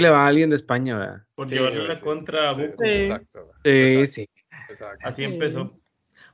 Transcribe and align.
que 0.00 0.04
le 0.06 0.10
va 0.10 0.24
a 0.24 0.26
alguien 0.28 0.50
de 0.50 0.56
España, 0.56 0.98
¿verdad? 0.98 1.22
Por 1.34 1.48
Sí, 1.48 1.54
llevarle 1.54 1.78
güey, 1.78 1.88
la 1.88 1.94
sí, 1.94 2.02
contra 2.02 2.50
a 2.50 2.54
sí, 2.54 2.62
Buco. 2.62 2.84
Exacto. 2.84 3.50
Sí, 3.64 3.70
exacto, 3.70 4.12
sí. 4.12 4.28
exacto. 4.68 4.98
Así 5.04 5.16
Sí. 5.16 5.24
empezó. 5.24 5.76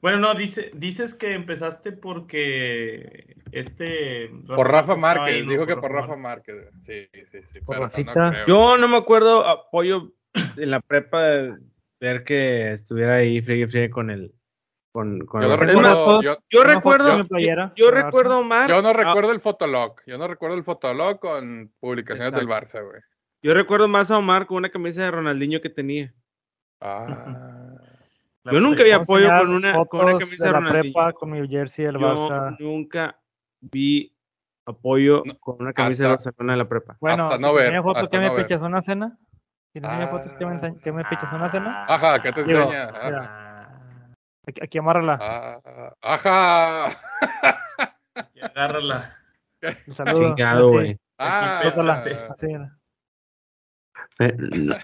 Bueno, 0.02 0.18
no, 0.18 0.34
dice, 0.34 0.70
dices 0.74 1.14
que 1.14 1.32
empezaste 1.32 1.90
porque 1.92 3.36
este... 3.52 4.30
Por 4.46 4.70
Rafa 4.70 4.94
Márquez, 4.94 5.36
ahí, 5.36 5.42
¿no? 5.44 5.50
dijo 5.52 5.66
que 5.66 5.76
por 5.76 5.90
Rafa 5.90 6.16
Márquez. 6.16 6.54
Márquez. 6.54 6.84
Sí, 6.84 7.08
sí, 7.32 7.38
sí. 7.46 7.60
Por 7.60 7.76
pero 7.90 8.04
no 8.04 8.12
creo. 8.30 8.46
Yo 8.46 8.76
no 8.76 8.88
me 8.88 8.96
acuerdo 8.98 9.44
apoyo 9.46 10.12
en 10.56 10.70
la 10.70 10.80
prepa 10.80 11.22
de 11.24 11.56
ver 11.98 12.24
que 12.24 12.72
estuviera 12.72 13.16
ahí 13.16 13.40
friegue 13.40 13.66
friegue 13.68 13.90
con 13.90 14.10
el 14.10 14.32
con, 14.92 15.26
con 15.26 15.42
Yo 15.42 15.48
no 15.48 15.54
el- 15.54 15.60
recuerdo- 15.60 16.16
más, 16.16 16.24
yo, 16.50 16.64
recuerdo 16.64 17.18
yo, 17.18 17.24
playera, 17.24 17.74
recuerdo 17.90 18.38
Omar 18.38 18.68
yo 18.68 18.80
no 18.80 18.88
ah, 18.88 18.92
recuerdo 18.94 19.32
el 19.32 19.40
fotolog. 19.40 19.96
Yo 20.06 20.16
no 20.18 20.26
recuerdo 20.28 20.56
el 20.56 20.62
fotolog 20.64 21.18
con 21.20 21.70
publicaciones 21.80 22.32
del 22.32 22.46
Barça, 22.48 22.82
güey. 22.82 23.00
Yo 23.42 23.54
recuerdo 23.54 23.88
más 23.88 24.10
a 24.10 24.18
Omar 24.18 24.46
con 24.46 24.58
una 24.58 24.68
camisa 24.70 25.02
de 25.02 25.10
Ronaldinho 25.10 25.60
que 25.60 25.70
tenía 25.70 26.12
Ah. 26.80 27.74
Yo 28.44 28.60
nunca 28.60 28.84
vi 28.84 28.92
apoyo 28.92 29.28
con 29.38 29.50
una 29.50 29.84
con 29.86 30.00
una 30.02 30.18
camisa 30.18 30.44
de 30.44 30.50
de 30.52 30.52
Ronaldinho 30.58 30.82
prepa 30.94 31.12
con 31.14 31.30
mi 31.30 31.48
jersey 31.48 31.86
del 31.86 31.94
yo 31.98 32.00
Barça. 32.00 32.56
nunca 32.60 33.18
vi 33.60 34.14
apoyo 34.66 35.22
No, 35.24 35.38
con 35.40 35.56
una 35.60 35.72
camisa 35.72 36.04
de 36.04 36.10
hasta- 36.10 36.30
Barcelona 36.30 36.52
de 36.52 36.56
la 36.58 36.68
prepa 36.68 36.96
Bueno, 37.00 37.24
Hasta 37.24 37.38
no 37.38 37.54
ver, 37.54 37.64
enseño 37.66 37.82
fotos 37.82 38.02
hasta 38.04 38.16
que 38.16 38.20
me 38.20 38.28
no 38.28 38.34
ver. 38.34 38.44
pichas 38.46 38.62
una 38.62 38.82
cena. 38.82 39.18
Si 39.72 39.80
te 39.80 39.86
enseño 39.86 40.04
Ah. 40.04 40.06
fotos 40.08 40.32
que 40.38 40.46
me, 40.46 40.78
que 40.80 40.92
me 40.92 41.04
pichas 41.04 41.32
una 41.32 41.48
cena. 41.50 41.86
Ajá, 41.88 42.18
¿qué 42.20 42.32
te 42.32 42.44
Digo, 42.44 42.60
enseña? 42.60 42.86
Mira, 43.04 44.12
Aquí, 44.48 44.60
aquí 44.62 44.78
amárrala. 44.78 45.18
Ah, 45.20 45.92
ajá. 46.02 46.96
Y 48.34 48.44
agárrala. 48.44 49.16
Un 49.88 49.94
saludo. 49.94 50.14
chingado 50.36 50.68
güey 50.70 50.96
Ah, 51.18 51.60
Pésate. 51.64 52.14
así. 52.30 52.46
Eh, 54.18 54.34
no. 54.38 54.74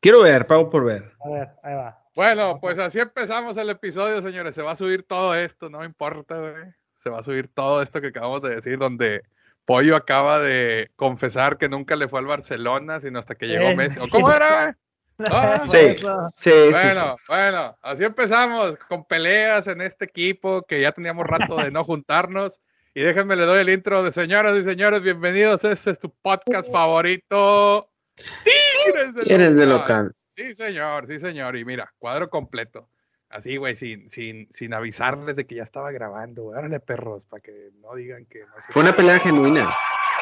quiero 0.00 0.22
ver 0.22 0.46
pago 0.46 0.70
por 0.70 0.84
ver 0.84 1.12
A 1.24 1.28
ver, 1.28 1.48
ahí 1.62 1.74
va. 1.74 1.98
Bueno, 2.14 2.58
pues 2.60 2.78
así 2.78 3.00
empezamos 3.00 3.56
el 3.56 3.70
episodio, 3.70 4.20
señores. 4.20 4.54
Se 4.54 4.62
va 4.62 4.72
a 4.72 4.76
subir 4.76 5.02
todo 5.02 5.34
esto, 5.34 5.70
no 5.70 5.78
me 5.78 5.86
importa, 5.86 6.38
güey. 6.38 6.72
Se 6.96 7.08
va 7.08 7.20
a 7.20 7.22
subir 7.22 7.48
todo 7.48 7.82
esto 7.82 8.00
que 8.00 8.08
acabamos 8.08 8.42
de 8.42 8.56
decir, 8.56 8.78
donde 8.78 9.22
Pollo 9.64 9.96
acaba 9.96 10.38
de 10.38 10.90
confesar 10.96 11.56
que 11.56 11.68
nunca 11.68 11.96
le 11.96 12.08
fue 12.08 12.20
al 12.20 12.26
Barcelona, 12.26 13.00
sino 13.00 13.18
hasta 13.18 13.34
que 13.34 13.46
llegó 13.46 13.74
Messi. 13.74 13.98
¿O 13.98 14.08
¿Cómo 14.08 14.30
era, 14.30 14.62
güey? 14.62 14.74
Ah, 15.30 15.62
sí, 15.66 15.94
sí, 16.36 16.50
Bueno, 16.70 17.16
sí. 17.16 17.24
bueno, 17.28 17.78
así 17.82 18.02
empezamos 18.02 18.76
con 18.88 19.04
peleas 19.04 19.68
en 19.68 19.80
este 19.80 20.06
equipo 20.06 20.62
que 20.62 20.80
ya 20.80 20.90
teníamos 20.90 21.26
rato 21.26 21.56
de 21.56 21.70
no 21.70 21.84
juntarnos. 21.84 22.60
Y 22.94 23.02
déjenme 23.02 23.36
le 23.36 23.44
doy 23.44 23.60
el 23.60 23.68
intro 23.68 24.02
de 24.02 24.10
señoras 24.10 24.58
y 24.58 24.64
señores, 24.64 25.02
bienvenidos. 25.02 25.62
Este 25.64 25.90
es 25.92 25.98
tu 25.98 26.10
podcast 26.10 26.72
favorito. 26.72 27.91
Tigres 28.14 29.14
de 29.14 29.22
Tigres 29.22 29.56
de 29.56 29.66
local. 29.66 30.10
Sí, 30.14 30.54
señor, 30.54 31.06
sí, 31.06 31.18
señor. 31.18 31.56
Y 31.56 31.64
mira, 31.64 31.92
cuadro 31.98 32.30
completo. 32.30 32.88
Así, 33.28 33.56
güey, 33.56 33.74
sin, 33.76 34.08
sin, 34.10 34.46
sin 34.52 34.74
avisarles 34.74 35.36
de 35.36 35.46
que 35.46 35.54
ya 35.56 35.62
estaba 35.62 35.90
grabando. 35.90 36.46
Órale, 36.46 36.80
perros, 36.80 37.26
para 37.26 37.40
que 37.42 37.70
no 37.80 37.94
digan 37.94 38.26
que 38.26 38.40
no 38.40 38.60
se... 38.60 38.72
fue 38.72 38.82
una 38.82 38.94
pelea 38.94 39.18
genuina 39.20 39.70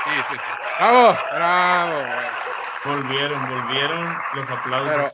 Sí, 0.04 0.10
sí, 0.28 0.34
sí. 0.34 0.50
Bravo, 0.78 1.16
bravo, 1.34 1.98
güey. 1.98 2.96
Volvieron, 2.96 3.48
volvieron 3.48 4.14
los 4.36 4.50
aplausos. 4.50 4.90
Pero- 4.90 5.10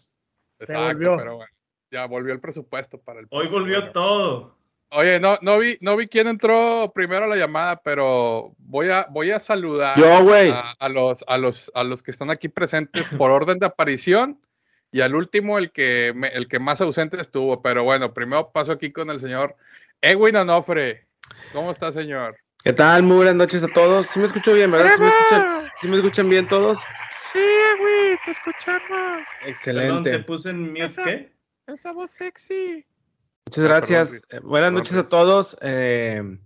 Se 0.58 0.64
Exacto, 0.64 0.84
volvió. 0.94 1.16
pero 1.16 1.36
bueno. 1.36 1.52
Ya 1.90 2.06
volvió 2.06 2.32
el 2.34 2.40
presupuesto 2.40 3.00
para 3.00 3.20
el 3.20 3.26
Hoy 3.30 3.48
volvió 3.48 3.76
bueno. 3.78 3.92
todo. 3.92 4.58
Oye, 4.90 5.18
no, 5.20 5.36
no 5.42 5.58
vi, 5.58 5.76
no 5.80 5.96
vi 5.96 6.06
quién 6.06 6.28
entró 6.28 6.92
primero 6.94 7.24
a 7.24 7.28
la 7.28 7.36
llamada, 7.36 7.80
pero 7.82 8.54
voy 8.58 8.88
a, 8.90 9.06
voy 9.10 9.32
a 9.32 9.40
saludar 9.40 9.98
yo 9.98 10.06
a, 10.52 10.72
a 10.78 10.88
los, 10.88 11.24
a 11.26 11.36
los, 11.38 11.72
a 11.74 11.82
los 11.82 12.02
que 12.02 12.12
están 12.12 12.30
aquí 12.30 12.48
presentes 12.48 13.08
por 13.08 13.30
orden 13.32 13.58
de 13.58 13.66
aparición 13.66 14.40
y 14.92 15.00
al 15.00 15.14
último 15.16 15.58
el 15.58 15.72
que, 15.72 16.12
me- 16.14 16.28
el 16.28 16.46
que 16.48 16.60
más 16.60 16.80
ausente 16.80 17.20
estuvo. 17.20 17.62
Pero 17.62 17.82
bueno, 17.82 18.14
primero 18.14 18.50
paso 18.52 18.72
aquí 18.72 18.92
con 18.92 19.10
el 19.10 19.18
señor 19.18 19.56
Edwin 20.00 20.36
Onofre. 20.36 21.06
¿Cómo 21.52 21.72
está, 21.72 21.90
señor? 21.90 22.36
¿Qué 22.62 22.72
tal? 22.72 23.02
Muy 23.02 23.16
buenas 23.16 23.34
noches 23.34 23.64
a 23.64 23.68
todos. 23.68 24.06
¿Sí 24.06 24.18
me 24.20 24.26
escucho 24.26 24.54
bien, 24.54 24.70
verdad? 24.70 24.92
¿Sí 24.96 25.02
me 25.02 25.08
escuchan, 25.08 25.72
¿sí 25.80 25.88
me 25.88 25.96
escuchan 25.96 26.28
bien 26.28 26.46
todos? 26.48 26.78
Sí, 27.32 27.38
Edwin, 27.40 28.18
te 28.24 28.30
escuchamos. 28.30 28.80
Perdón, 28.88 29.48
Excelente. 29.50 30.10
te 30.10 30.18
puse 30.20 30.50
en 30.50 30.72
mute, 30.72 31.02
¿qué? 31.04 31.32
Esa 31.66 31.92
voz 31.92 32.12
sexy. 32.12 32.86
Muchas 33.46 33.64
Ah, 33.64 33.68
gracias. 33.68 34.10
perdón, 34.10 34.28
Eh, 34.30 34.40
buenas 34.48 34.68
Perdón, 34.68 34.74
noches 34.74 34.96
a 34.96 35.08
todos. 35.08 35.56
Eh, 35.62 36.38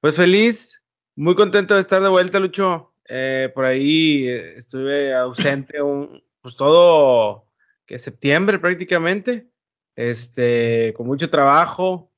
pues 0.00 0.16
feliz, 0.16 0.82
muy 1.14 1.36
contento 1.36 1.74
de 1.74 1.80
estar 1.80 2.02
de 2.02 2.08
vuelta, 2.08 2.40
Lucho. 2.40 2.92
Eh, 3.08 3.50
por 3.54 3.64
ahí 3.64 4.26
eh, 4.28 4.54
estuve 4.56 5.14
ausente 5.14 5.80
un, 5.82 6.22
pues 6.42 6.56
todo 6.56 7.46
que 7.86 7.98
septiembre 7.98 8.58
prácticamente. 8.58 9.48
Este, 9.94 10.92
con 10.94 11.06
mucho 11.06 11.30
trabajo, 11.30 12.12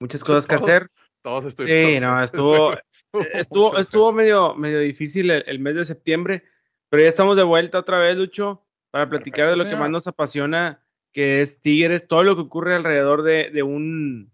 muchas 0.00 0.22
cosas 0.24 0.44
que 0.46 0.56
hacer. 0.56 0.88
Todos 1.22 1.44
estuvimos 1.46 1.98
Sí, 1.98 2.04
no, 2.04 2.22
estuvo, 2.22 2.74
estuvo, 3.32 3.78
estuvo 3.78 4.12
medio, 4.12 4.54
medio 4.54 4.80
difícil 4.80 5.30
el, 5.30 5.44
el 5.46 5.58
mes 5.60 5.76
de 5.76 5.84
septiembre, 5.84 6.44
pero 6.90 7.02
ya 7.04 7.08
estamos 7.08 7.36
de 7.36 7.44
vuelta 7.44 7.78
otra 7.78 7.98
vez, 7.98 8.16
Lucho, 8.16 8.66
para 8.90 9.08
platicar 9.08 9.48
de 9.48 9.56
lo 9.56 9.64
que 9.66 9.76
más 9.76 9.88
nos 9.88 10.06
apasiona, 10.06 10.81
que 11.12 11.40
es 11.42 11.60
Tigres, 11.60 12.06
todo 12.08 12.22
lo 12.22 12.34
que 12.36 12.42
ocurre 12.42 12.74
alrededor 12.74 13.22
de, 13.22 13.50
de 13.50 13.62
un, 13.62 14.32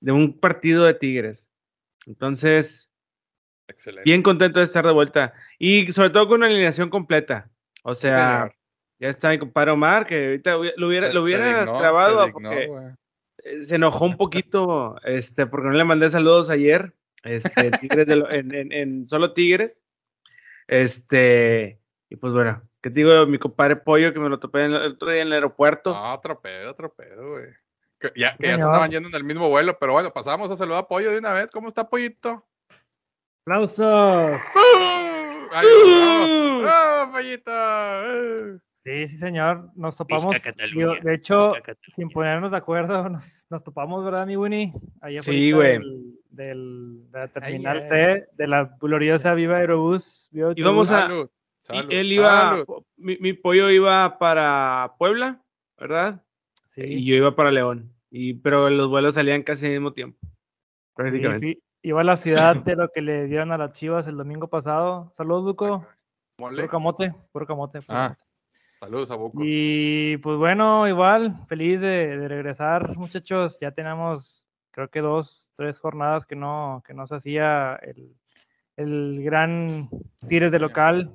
de 0.00 0.12
un 0.12 0.38
partido 0.38 0.84
de 0.84 0.94
Tigres. 0.94 1.52
Entonces, 2.06 2.90
Excelente. 3.68 4.08
bien 4.10 4.22
contento 4.22 4.58
de 4.58 4.64
estar 4.64 4.86
de 4.86 4.92
vuelta 4.92 5.34
y 5.58 5.90
sobre 5.92 6.10
todo 6.10 6.26
con 6.28 6.36
una 6.38 6.46
alineación 6.46 6.90
completa. 6.90 7.50
O 7.82 7.94
sea, 7.94 8.50
ya 8.98 9.08
está 9.08 9.30
mi 9.30 9.38
compadre 9.38 9.72
Omar, 9.72 10.06
que 10.06 10.26
ahorita 10.26 10.56
lo, 10.76 10.86
hubiera, 10.88 11.08
Se- 11.08 11.14
lo 11.14 11.22
hubieras 11.22 11.66
grabado 11.78 12.32
porque 12.32 12.70
eh, 13.44 13.62
se 13.64 13.74
enojó 13.74 14.06
un 14.06 14.16
poquito, 14.16 14.96
este, 15.04 15.46
porque 15.46 15.68
no 15.68 15.74
le 15.74 15.84
mandé 15.84 16.08
saludos 16.08 16.48
ayer, 16.48 16.94
este, 17.22 17.70
Tigres 17.72 18.06
de 18.06 18.16
lo- 18.16 18.30
en, 18.30 18.54
en- 18.54 18.72
en 18.72 19.06
solo 19.06 19.32
Tigres, 19.34 19.82
este, 20.68 21.78
y 22.08 22.16
pues 22.16 22.32
bueno, 22.32 22.62
¿qué 22.84 22.90
te 22.90 23.00
digo? 23.00 23.26
Mi 23.26 23.38
compadre 23.38 23.76
Pollo, 23.76 24.12
que 24.12 24.20
me 24.20 24.28
lo 24.28 24.38
topé 24.38 24.66
el 24.66 24.74
otro 24.74 25.10
día 25.10 25.22
en 25.22 25.28
el 25.28 25.32
aeropuerto, 25.32 25.94
No, 25.94 26.12
otro 26.12 26.38
pedo, 26.42 26.70
otro 26.70 26.92
pedo, 26.92 27.30
güey. 27.30 27.46
Que 27.98 28.12
ya, 28.14 28.36
que 28.36 28.48
ya 28.48 28.56
se 28.58 28.62
andaban 28.62 28.90
yendo 28.90 29.08
en 29.08 29.14
el 29.14 29.24
mismo 29.24 29.48
vuelo, 29.48 29.78
pero 29.80 29.92
bueno, 29.94 30.10
pasamos 30.10 30.50
a 30.50 30.56
saludar 30.56 30.84
a 30.84 30.86
Pollo 30.88 31.10
de 31.10 31.16
una 31.18 31.32
vez. 31.32 31.50
¿Cómo 31.50 31.68
está, 31.68 31.88
Pollito? 31.88 32.46
¡Aplausos! 33.46 33.78
¡Uh! 34.54 35.48
Ay, 35.52 35.66
bravo, 35.86 36.60
bravo, 36.60 37.12
Pollito! 37.12 37.52
Sí, 38.84 39.08
sí, 39.08 39.16
señor. 39.16 39.70
Nos 39.76 39.96
topamos. 39.96 40.36
Digo, 40.74 40.94
de 41.02 41.14
hecho, 41.14 41.52
sin 41.94 42.10
ponernos 42.10 42.50
de 42.52 42.58
acuerdo, 42.58 43.08
nos, 43.08 43.46
nos 43.48 43.64
topamos, 43.64 44.04
¿verdad, 44.04 44.26
mi 44.26 44.36
Winnie? 44.36 44.74
Allá 45.00 45.22
Sí, 45.22 45.50
afuera 45.52 45.78
güey. 45.78 45.88
Del, 45.88 46.14
del- 46.30 47.10
de 47.10 47.18
la 47.18 47.28
terminal 47.28 47.78
ay. 47.78 47.84
C, 47.84 48.26
de 48.32 48.46
la 48.46 48.76
gloriosa 48.78 49.32
Viva 49.32 49.56
Aerobús. 49.56 50.28
Viva 50.32 50.52
Y 50.54 50.62
vamos 50.62 50.90
a- 50.90 51.02
Salud, 51.02 51.30
y 51.72 51.94
él 51.94 52.12
iba, 52.12 52.64
mi, 52.96 53.16
mi 53.18 53.32
Pollo 53.32 53.70
iba 53.70 54.18
para 54.18 54.94
Puebla, 54.98 55.42
¿verdad? 55.78 56.22
Sí, 56.66 56.82
Y 56.82 57.04
yo 57.06 57.14
iba 57.16 57.34
para 57.36 57.50
León, 57.50 57.92
y, 58.10 58.34
pero 58.34 58.68
los 58.70 58.88
vuelos 58.88 59.14
salían 59.14 59.42
casi 59.42 59.66
al 59.66 59.72
mismo 59.72 59.92
tiempo, 59.92 60.18
sí, 60.22 60.30
prácticamente. 60.94 61.38
fui- 61.38 61.62
iba 61.82 62.00
a 62.00 62.04
la 62.04 62.16
ciudad 62.16 62.56
de 62.56 62.76
lo 62.76 62.88
que 62.90 63.00
le 63.02 63.26
dieron 63.26 63.52
a 63.52 63.58
las 63.58 63.72
chivas 63.72 64.06
el 64.06 64.16
domingo 64.16 64.48
pasado. 64.48 65.10
Saludos. 65.14 65.54
Mole. 66.38 66.56
Puro 66.56 66.68
camote, 66.68 67.14
puro 67.32 67.44
Ah, 67.44 67.46
camote. 67.48 67.78
Saludos 68.80 69.10
a 69.10 69.16
Buco. 69.16 69.40
Y 69.44 70.16
pues 70.18 70.36
bueno, 70.38 70.88
igual, 70.88 71.46
feliz 71.46 71.80
de, 71.80 72.16
de 72.18 72.28
regresar, 72.28 72.96
muchachos. 72.96 73.58
Ya 73.60 73.70
tenemos, 73.70 74.46
creo 74.70 74.88
que 74.88 75.00
dos, 75.00 75.50
tres 75.56 75.78
jornadas 75.78 76.26
que 76.26 76.36
no, 76.36 76.82
que 76.86 76.92
no 76.94 77.06
se 77.06 77.14
hacía 77.16 77.76
el, 77.76 78.14
el 78.76 79.22
gran 79.22 79.88
Tigres 80.28 80.52
de 80.52 80.58
Sí. 80.58 80.62
local. 80.62 81.10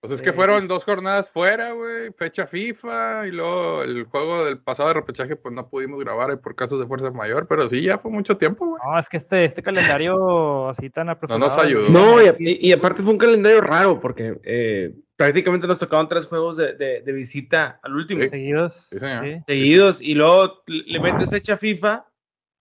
Pues 0.00 0.12
es 0.12 0.22
que 0.22 0.30
eh, 0.30 0.32
fueron 0.32 0.68
dos 0.68 0.84
jornadas 0.84 1.28
fuera, 1.28 1.72
güey. 1.72 2.12
Fecha 2.16 2.46
FIFA 2.46 3.26
y 3.26 3.32
luego 3.32 3.82
el 3.82 4.04
juego 4.04 4.44
del 4.44 4.58
pasado 4.58 4.88
de 4.90 4.94
repechaje, 4.94 5.34
pues 5.34 5.52
no 5.54 5.68
pudimos 5.68 5.98
grabar 5.98 6.30
ahí 6.30 6.36
por 6.36 6.54
casos 6.54 6.78
de 6.78 6.86
fuerza 6.86 7.10
mayor, 7.10 7.48
pero 7.48 7.68
sí, 7.68 7.82
ya 7.82 7.98
fue 7.98 8.10
mucho 8.12 8.36
tiempo, 8.36 8.64
güey. 8.66 8.80
No, 8.84 8.98
es 8.98 9.08
que 9.08 9.16
este, 9.16 9.44
este 9.44 9.60
calendario 9.62 10.68
así 10.68 10.88
tan 10.88 11.08
apresurado. 11.08 11.40
nos 11.44 11.58
ayudó. 11.58 11.88
No, 11.90 12.22
y, 12.22 12.26
y- 12.38 12.68
y 12.68 12.72
aparte 12.72 13.02
fue 13.02 13.12
un 13.12 13.18
calendario 13.18 13.60
raro 13.60 13.98
porque 14.00 14.38
eh, 14.44 14.94
prácticamente 15.16 15.66
nos 15.66 15.80
tocaron 15.80 16.06
tres 16.08 16.26
juegos 16.26 16.56
de, 16.56 16.74
de- 16.74 17.00
de 17.02 17.12
visita 17.12 17.80
al 17.82 17.96
último, 17.96 18.22
Sí. 18.22 18.28
Seguidos. 18.28 18.86
Sí, 18.92 19.00
señor. 19.00 19.24
sí. 19.24 19.42
seguidos, 19.48 20.00
y 20.00 20.14
luego 20.14 20.62
le 20.66 21.00
metes 21.00 21.28
fecha 21.28 21.56
FIFA 21.56 22.06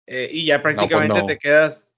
eh, 0.08 0.28
y 0.32 0.46
ya 0.46 0.60
prácticamente 0.60 1.20
no. 1.20 1.26
te 1.26 1.38
quedas, 1.38 1.94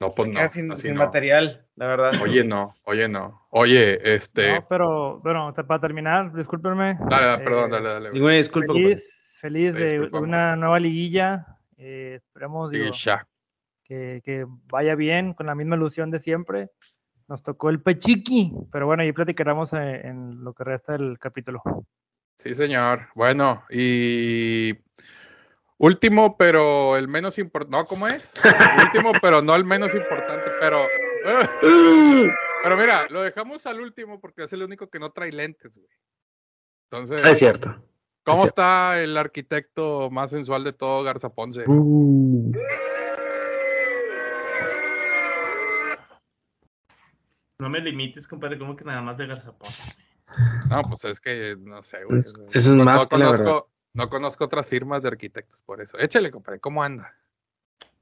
No, 0.00 0.14
pues 0.14 0.28
te 0.30 0.32
no. 0.32 0.38
quedas 0.38 0.52
sin, 0.52 0.68
no. 0.68 1.04
material, 1.04 1.63
la 1.76 1.86
verdad. 1.86 2.12
Oye, 2.22 2.44
no, 2.44 2.74
oye, 2.84 3.08
no. 3.08 3.46
Oye, 3.50 4.14
este. 4.14 4.54
No, 4.54 4.66
pero 4.68 5.20
bueno, 5.20 5.52
para 5.52 5.80
terminar, 5.80 6.32
discúlpenme. 6.32 6.98
Dale, 7.08 7.42
eh, 7.42 7.44
perdón, 7.44 7.70
dale, 7.70 7.88
dale. 7.88 8.10
Ninguna 8.12 8.34
disculpa. 8.34 8.72
Feliz, 8.72 9.36
feliz 9.40 9.74
de 9.74 10.08
una 10.12 10.56
nueva 10.56 10.78
liguilla. 10.78 11.46
eh, 11.76 12.14
esperemos 12.16 12.70
digo, 12.70 12.92
que, 13.84 14.22
que 14.24 14.46
vaya 14.70 14.94
bien, 14.94 15.34
con 15.34 15.46
la 15.46 15.54
misma 15.54 15.76
ilusión 15.76 16.10
de 16.10 16.18
siempre. 16.18 16.70
nos 17.28 17.42
tocó 17.42 17.70
el 17.70 17.80
Pechiqui, 17.80 18.52
pero 18.70 18.86
bueno, 18.86 19.02
ahí 19.02 19.12
platicaremos 19.12 19.72
eh, 19.72 20.02
en 20.04 20.44
lo 20.44 20.52
que 20.52 20.64
resta 20.64 20.92
del 20.92 21.18
capítulo. 21.18 21.62
Sí, 22.38 22.54
señor. 22.54 23.08
Bueno, 23.14 23.64
y 23.70 24.74
último, 25.78 26.36
pero 26.36 26.96
el 26.96 27.08
menos 27.08 27.38
importante. 27.38 27.76
No, 27.76 27.86
¿cómo 27.86 28.08
es? 28.08 28.34
último, 28.84 29.12
pero 29.20 29.42
no 29.42 29.54
el 29.54 29.64
menos 29.64 29.94
importante, 29.94 30.50
pero. 30.60 30.86
Pero 32.62 32.76
mira, 32.76 33.06
lo 33.10 33.22
dejamos 33.22 33.66
al 33.66 33.80
último 33.80 34.20
porque 34.20 34.44
es 34.44 34.52
el 34.52 34.62
único 34.62 34.88
que 34.90 34.98
no 34.98 35.10
trae 35.10 35.32
lentes, 35.32 35.78
güey. 35.78 35.90
Entonces. 36.90 37.24
Es 37.24 37.38
cierto. 37.38 37.74
¿Cómo 38.24 38.46
está 38.46 39.00
el 39.00 39.16
arquitecto 39.18 40.10
más 40.10 40.30
sensual 40.30 40.64
de 40.64 40.72
todo, 40.72 41.02
Garza 41.02 41.28
Ponce? 41.28 41.64
Uh. 41.66 42.52
No 47.58 47.68
me 47.68 47.80
limites, 47.80 48.26
compadre, 48.26 48.58
como 48.58 48.76
que 48.76 48.84
nada 48.84 49.00
más 49.00 49.16
de 49.16 49.26
Garzapón. 49.26 49.70
No, 50.68 50.82
pues 50.82 51.04
es 51.04 51.20
que 51.20 51.56
no 51.58 51.82
sé, 51.82 52.04
güey. 52.04 52.20
Es- 52.20 52.34
eso 52.52 52.70
es 52.72 52.76
no, 52.76 52.84
más 52.84 53.02
no 53.02 53.08
que 53.08 53.18
la 53.18 53.30
verdad. 53.30 53.44
conozco, 53.44 53.70
no 53.92 54.08
conozco 54.08 54.44
otras 54.44 54.66
firmas 54.66 55.02
de 55.02 55.08
arquitectos 55.08 55.62
por 55.62 55.80
eso. 55.80 55.98
Échale, 55.98 56.30
compadre, 56.30 56.60
¿cómo 56.60 56.82
anda? 56.82 57.14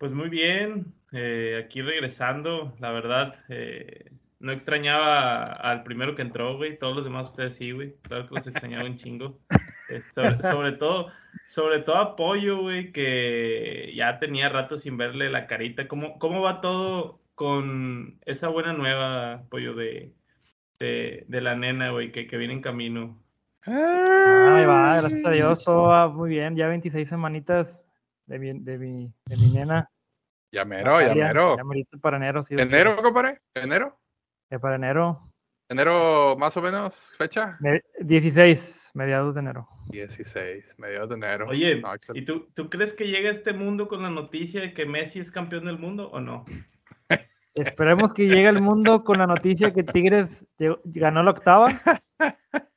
Pues 0.02 0.10
muy 0.10 0.30
bien, 0.30 0.92
eh, 1.12 1.62
aquí 1.64 1.80
regresando, 1.80 2.74
la 2.80 2.90
verdad, 2.90 3.36
eh, 3.48 4.10
no 4.40 4.50
extrañaba 4.50 5.52
al 5.52 5.84
primero 5.84 6.16
que 6.16 6.22
entró, 6.22 6.56
güey, 6.56 6.76
todos 6.76 6.96
los 6.96 7.04
demás 7.04 7.30
ustedes 7.30 7.54
sí, 7.54 7.70
güey, 7.70 7.94
claro 8.02 8.26
que 8.26 8.34
los 8.34 8.44
extrañaba 8.48 8.84
un 8.84 8.96
chingo. 8.96 9.38
Eh, 9.90 10.00
sobre, 10.12 10.42
sobre 10.42 10.72
todo, 10.72 11.08
sobre 11.46 11.80
todo 11.80 11.96
apoyo, 11.98 12.62
güey, 12.62 12.90
que 12.92 13.92
ya 13.94 14.18
tenía 14.18 14.48
rato 14.48 14.76
sin 14.76 14.96
verle 14.96 15.30
la 15.30 15.46
carita. 15.46 15.86
¿Cómo, 15.86 16.18
cómo 16.18 16.40
va 16.40 16.60
todo 16.60 17.20
con 17.34 18.18
esa 18.24 18.48
buena 18.48 18.72
nueva 18.72 19.34
apoyo 19.34 19.74
de, 19.74 20.12
de, 20.80 21.26
de 21.28 21.40
la 21.40 21.54
nena, 21.54 21.90
güey, 21.90 22.10
que, 22.10 22.26
que 22.26 22.38
viene 22.38 22.54
en 22.54 22.62
camino? 22.62 23.22
Ahí 23.66 24.64
va, 24.66 24.96
gracias 24.96 25.24
a 25.24 25.30
Dios, 25.30 25.64
todo 25.64 25.84
va 25.84 26.08
muy 26.08 26.30
bien. 26.30 26.56
Ya 26.56 26.66
26 26.66 27.08
semanitas 27.08 27.86
de 28.26 28.38
mi, 28.38 28.58
de 28.58 28.78
mi, 28.78 29.12
de 29.26 29.36
mi 29.36 29.50
nena. 29.50 29.91
Ya 30.52 30.66
mero, 30.66 31.00
ya 31.00 31.06
Natalia, 31.08 31.26
mero. 31.28 31.56
Ya 31.56 31.64
merito 31.64 31.98
para 31.98 32.16
enero, 32.18 32.42
sí. 32.42 32.54
¿Enero, 32.58 33.02
compadre? 33.02 33.40
¿Enero? 33.54 33.98
Ya 34.50 34.58
para 34.58 34.76
enero. 34.76 35.32
¿Enero 35.70 36.36
más 36.38 36.54
o 36.58 36.60
menos 36.60 37.14
fecha? 37.16 37.56
Me- 37.60 37.80
16, 38.00 38.90
mediados 38.92 39.34
de 39.36 39.40
enero. 39.40 39.66
16, 39.88 40.78
mediados 40.78 41.08
de 41.08 41.14
enero. 41.14 41.46
Oye, 41.48 41.80
No, 41.80 41.88
¿y 42.12 42.24
tú, 42.26 42.50
tú 42.54 42.68
crees 42.68 42.92
que 42.92 43.06
llega 43.08 43.30
a 43.30 43.32
este 43.32 43.54
mundo 43.54 43.88
con 43.88 44.02
la 44.02 44.10
noticia 44.10 44.60
de 44.60 44.74
que 44.74 44.84
Messi 44.84 45.20
es 45.20 45.32
campeón 45.32 45.64
del 45.64 45.78
mundo 45.78 46.10
o 46.10 46.20
no? 46.20 46.44
Esperemos 47.54 48.12
que 48.12 48.26
llegue 48.28 48.48
al 48.48 48.60
mundo 48.60 49.04
con 49.04 49.18
la 49.18 49.26
noticia 49.26 49.72
que 49.72 49.84
Tigres 49.84 50.46
ganó 50.84 51.22
la 51.22 51.30
octava. 51.30 51.66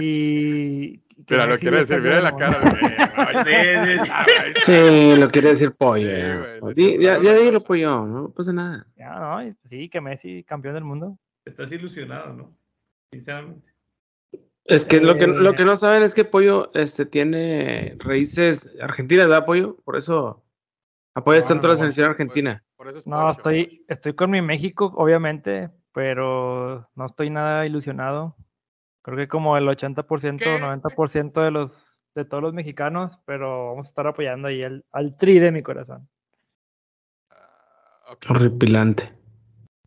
Y. 0.00 1.00
Mira, 1.30 1.46
lo 1.46 1.58
quiere 1.58 1.78
decir, 1.78 2.00
mira 2.00 2.20
la 2.20 2.36
cara. 2.36 2.58
de- 2.60 2.74
Sí, 3.44 3.98
sí, 3.98 4.04
sí. 4.04 4.10
Ay, 4.42 4.52
Sí, 4.62 5.16
lo 5.16 5.28
quiere 5.28 5.50
decir 5.50 5.72
pollo. 5.72 6.44
Sí, 6.74 6.98
ya. 7.00 7.22
ya, 7.22 7.34
dilo 7.34 7.62
pollo, 7.62 8.04
no 8.04 8.30
pasa 8.30 8.52
nada. 8.52 8.86
Ya, 8.96 9.14
no, 9.18 9.42
y 9.42 9.54
sí, 9.64 9.88
que 9.88 10.00
Messi 10.00 10.42
campeón 10.44 10.74
del 10.74 10.84
mundo. 10.84 11.16
Estás 11.44 11.70
ilusionado, 11.72 12.32
¿no? 12.32 12.56
Sinceramente. 13.12 13.72
Es 14.64 14.84
que 14.86 15.00
lo 15.00 15.16
que 15.16 15.24
Eh. 15.24 15.28
lo 15.28 15.54
que 15.54 15.64
no 15.64 15.76
saben 15.76 16.02
es 16.02 16.14
que 16.14 16.24
pollo 16.24 16.70
este 16.74 17.06
tiene 17.06 17.96
raíces 18.00 18.74
argentinas, 18.80 19.28
¿verdad, 19.28 19.44
pollo? 19.46 19.76
Por 19.84 19.96
eso 19.96 20.42
apoyas 21.14 21.44
No, 21.44 21.48
tanto 21.48 21.66
no, 21.68 21.74
la 21.74 21.78
selección 21.78 22.10
argentina. 22.10 22.64
Por 22.76 22.88
eso 22.88 22.98
es 22.98 23.06
No, 23.06 23.30
estoy, 23.30 23.84
estoy 23.88 24.14
con 24.14 24.30
mi 24.30 24.42
México, 24.42 24.92
obviamente, 24.96 25.70
pero 25.92 26.88
no 26.96 27.06
estoy 27.06 27.30
nada 27.30 27.66
ilusionado. 27.66 28.36
Creo 29.04 29.16
que 29.18 29.28
como 29.28 29.56
el 29.58 29.68
80%, 29.68 30.38
¿Qué? 30.38 30.58
90% 30.58 31.42
de 31.44 31.50
los 31.50 31.90
de 32.14 32.24
todos 32.24 32.42
los 32.42 32.54
mexicanos, 32.54 33.18
pero 33.26 33.68
vamos 33.70 33.86
a 33.86 33.88
estar 33.90 34.06
apoyando 34.06 34.48
ahí 34.48 34.62
al, 34.62 34.84
al 34.92 35.16
tri 35.16 35.38
de 35.40 35.50
mi 35.52 35.62
corazón. 35.62 36.08
Ah. 37.30 38.16
Horripilante. 38.30 39.12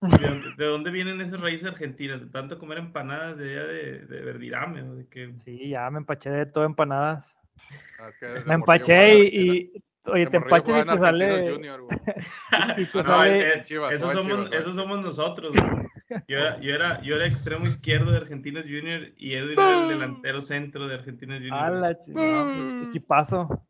¿De 0.02 0.28
dónde, 0.28 0.48
de 0.58 0.66
dónde 0.66 0.92
vienen 0.92 1.22
esas 1.22 1.40
raíces 1.42 1.68
argentinas? 1.70 2.20
De 2.22 2.28
tanto 2.28 2.60
comer 2.60 2.78
empanadas 2.78 3.38
de 3.38 3.46
de, 3.46 4.00
de 4.06 4.22
Verdirame, 4.22 4.84
¿o 4.84 4.94
de 4.96 5.08
que 5.08 5.36
Sí, 5.38 5.70
ya 5.70 5.90
me 5.90 5.98
empaché 6.00 6.30
de 6.30 6.46
todo 6.46 6.66
empanadas. 6.66 7.36
No, 8.00 8.08
es 8.08 8.18
que 8.18 8.26
de 8.28 8.46
Me 8.46 8.54
empaché 8.54 9.18
y, 9.18 9.50
y- 9.74 9.84
oye, 10.06 10.28
te 10.28 10.38
empachas 10.38 10.86
y 10.86 10.90
te 10.90 10.98
sale 11.00 11.52
Junior, 11.56 11.82
güey. 11.82 11.98
y 12.78 12.86
te 12.86 13.00
Ah, 13.00 13.04
no, 13.04 13.10
sale- 13.10 13.62
Chivas, 13.64 13.92
esos, 13.94 14.12
somos, 14.12 14.26
Chivas, 14.26 14.54
esos 14.54 14.76
somos 14.76 15.02
nosotros. 15.04 15.54
güey. 15.54 15.87
Yo 16.28 16.38
era, 16.38 16.60
yo, 16.60 16.74
era, 16.74 17.02
yo 17.02 17.16
era 17.16 17.28
extremo 17.28 17.66
izquierdo 17.68 18.12
de 18.12 18.18
Argentinos 18.18 18.64
Junior 18.64 19.10
y 19.18 19.34
Edwin 19.34 19.60
era 19.60 19.82
el 19.84 19.90
delantero 19.90 20.42
centro 20.42 20.88
de 20.88 20.96
Argentinos 20.96 21.38
Junior. 21.40 21.54
a 21.58 21.70
güey. 21.70 21.82
la 21.82 21.98
chingada, 22.00 22.44
pues, 22.56 22.88
equipazo. 22.90 23.68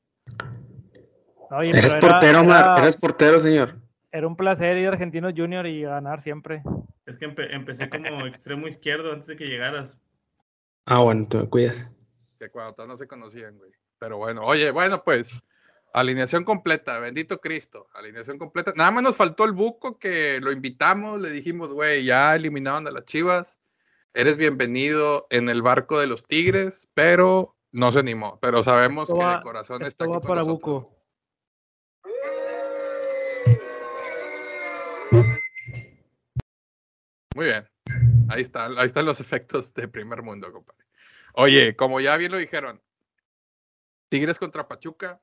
Oye, 1.52 1.70
Eres 1.70 1.94
pero 1.94 1.98
era- 1.98 2.10
portero, 2.12 2.40
Omar. 2.42 2.60
era- 2.66 2.78
Eres 2.80 2.96
portero, 2.98 3.40
señor. 3.40 3.76
Era 4.12 4.28
un 4.28 4.36
placer 4.36 4.78
ir 4.78 4.88
a 4.88 4.92
Argentinos 4.92 5.34
Junior 5.36 5.66
y 5.66 5.82
ganar 5.82 6.22
siempre. 6.22 6.62
Es 7.06 7.18
que 7.18 7.28
empe- 7.28 7.48
empecé 7.52 7.90
como 7.90 8.00
extremo 8.28 8.68
izquierdo 8.68 9.12
antes 9.14 9.28
de 9.28 9.36
que 9.38 9.46
llegaras. 9.46 9.98
Ah, 10.86 11.00
bueno, 11.00 11.26
tú 11.30 11.38
me 11.40 11.50
cuidas. 11.50 11.92
Que 12.40 12.50
cuando 12.50 12.74
todos 12.74 12.88
no 12.90 12.98
se 12.98 13.08
conocían, 13.08 13.58
güey. 13.58 13.72
Pero 14.00 14.18
bueno, 14.18 14.42
oye, 14.42 14.72
bueno, 14.72 15.02
pues. 15.04 15.32
Alineación 15.94 16.44
completa, 16.44 17.00
bendito 17.00 17.40
Cristo. 17.42 17.88
Alineación 17.94 18.38
completa. 18.38 18.74
Nada 18.76 18.92
más 18.92 19.04
nos 19.04 19.16
faltó 19.16 19.46
el 19.46 19.52
buco 19.54 19.98
que 19.98 20.40
lo 20.42 20.52
invitamos, 20.52 21.20
le 21.20 21.30
dijimos, 21.32 21.74
güey, 21.74 22.06
ya 22.06 22.36
eliminaron 22.36 22.88
a 22.88 22.92
las 22.92 23.06
chivas. 23.06 23.60
Eres 24.14 24.38
bienvenido 24.38 25.28
en 25.30 25.50
el 25.50 25.62
barco 25.62 26.00
de 26.00 26.08
los 26.08 26.26
Tigres, 26.26 26.90
pero 26.94 27.56
no 27.72 27.92
se 27.92 28.00
animó. 28.00 28.38
Pero 28.42 28.64
sabemos 28.64 29.10
Esto 29.10 29.20
que 29.20 29.26
va- 29.26 29.36
de 29.38 29.42
corazón 29.42 29.82
está 29.84 30.06
aquí 30.06 30.14
va 30.14 30.22
para 30.22 30.36
nosotros. 30.42 30.60
Buco. 30.84 30.98
Muy 37.36 37.46
bien. 37.46 37.70
Ahí 38.30 38.42
están, 38.42 38.78
ahí 38.78 38.86
están 38.86 39.06
los 39.06 39.20
efectos 39.20 39.74
de 39.74 39.88
primer 39.88 40.22
mundo, 40.24 40.52
compadre. 40.52 40.84
Oye, 41.34 41.76
como 41.76 42.00
ya 42.00 42.18
bien 42.18 42.32
lo 42.32 42.38
dijeron, 42.38 42.82
Tigres 44.10 44.40
contra 44.40 44.68
Pachuca, 44.68 45.22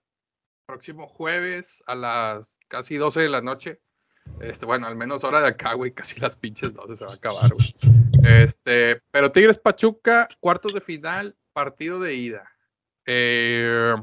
próximo 0.66 1.06
jueves 1.06 1.82
a 1.86 1.94
las 1.94 2.58
casi 2.68 2.96
12 2.96 3.22
de 3.22 3.28
la 3.28 3.42
noche. 3.42 3.80
Este, 4.40 4.64
bueno, 4.64 4.86
al 4.86 4.96
menos 4.96 5.22
hora 5.22 5.40
de 5.40 5.48
acá, 5.48 5.74
güey, 5.74 5.92
casi 5.92 6.18
las 6.20 6.36
pinches 6.36 6.74
12 6.74 6.96
se 6.96 7.04
va 7.04 7.10
a 7.10 7.14
acabar, 7.14 7.50
güey. 7.52 8.42
Este, 8.42 9.02
pero 9.10 9.32
Tigres 9.32 9.58
Pachuca, 9.58 10.28
cuartos 10.40 10.72
de 10.72 10.80
final, 10.80 11.36
partido 11.52 12.00
de 12.00 12.14
ida. 12.14 12.50
Eh, 13.06 13.94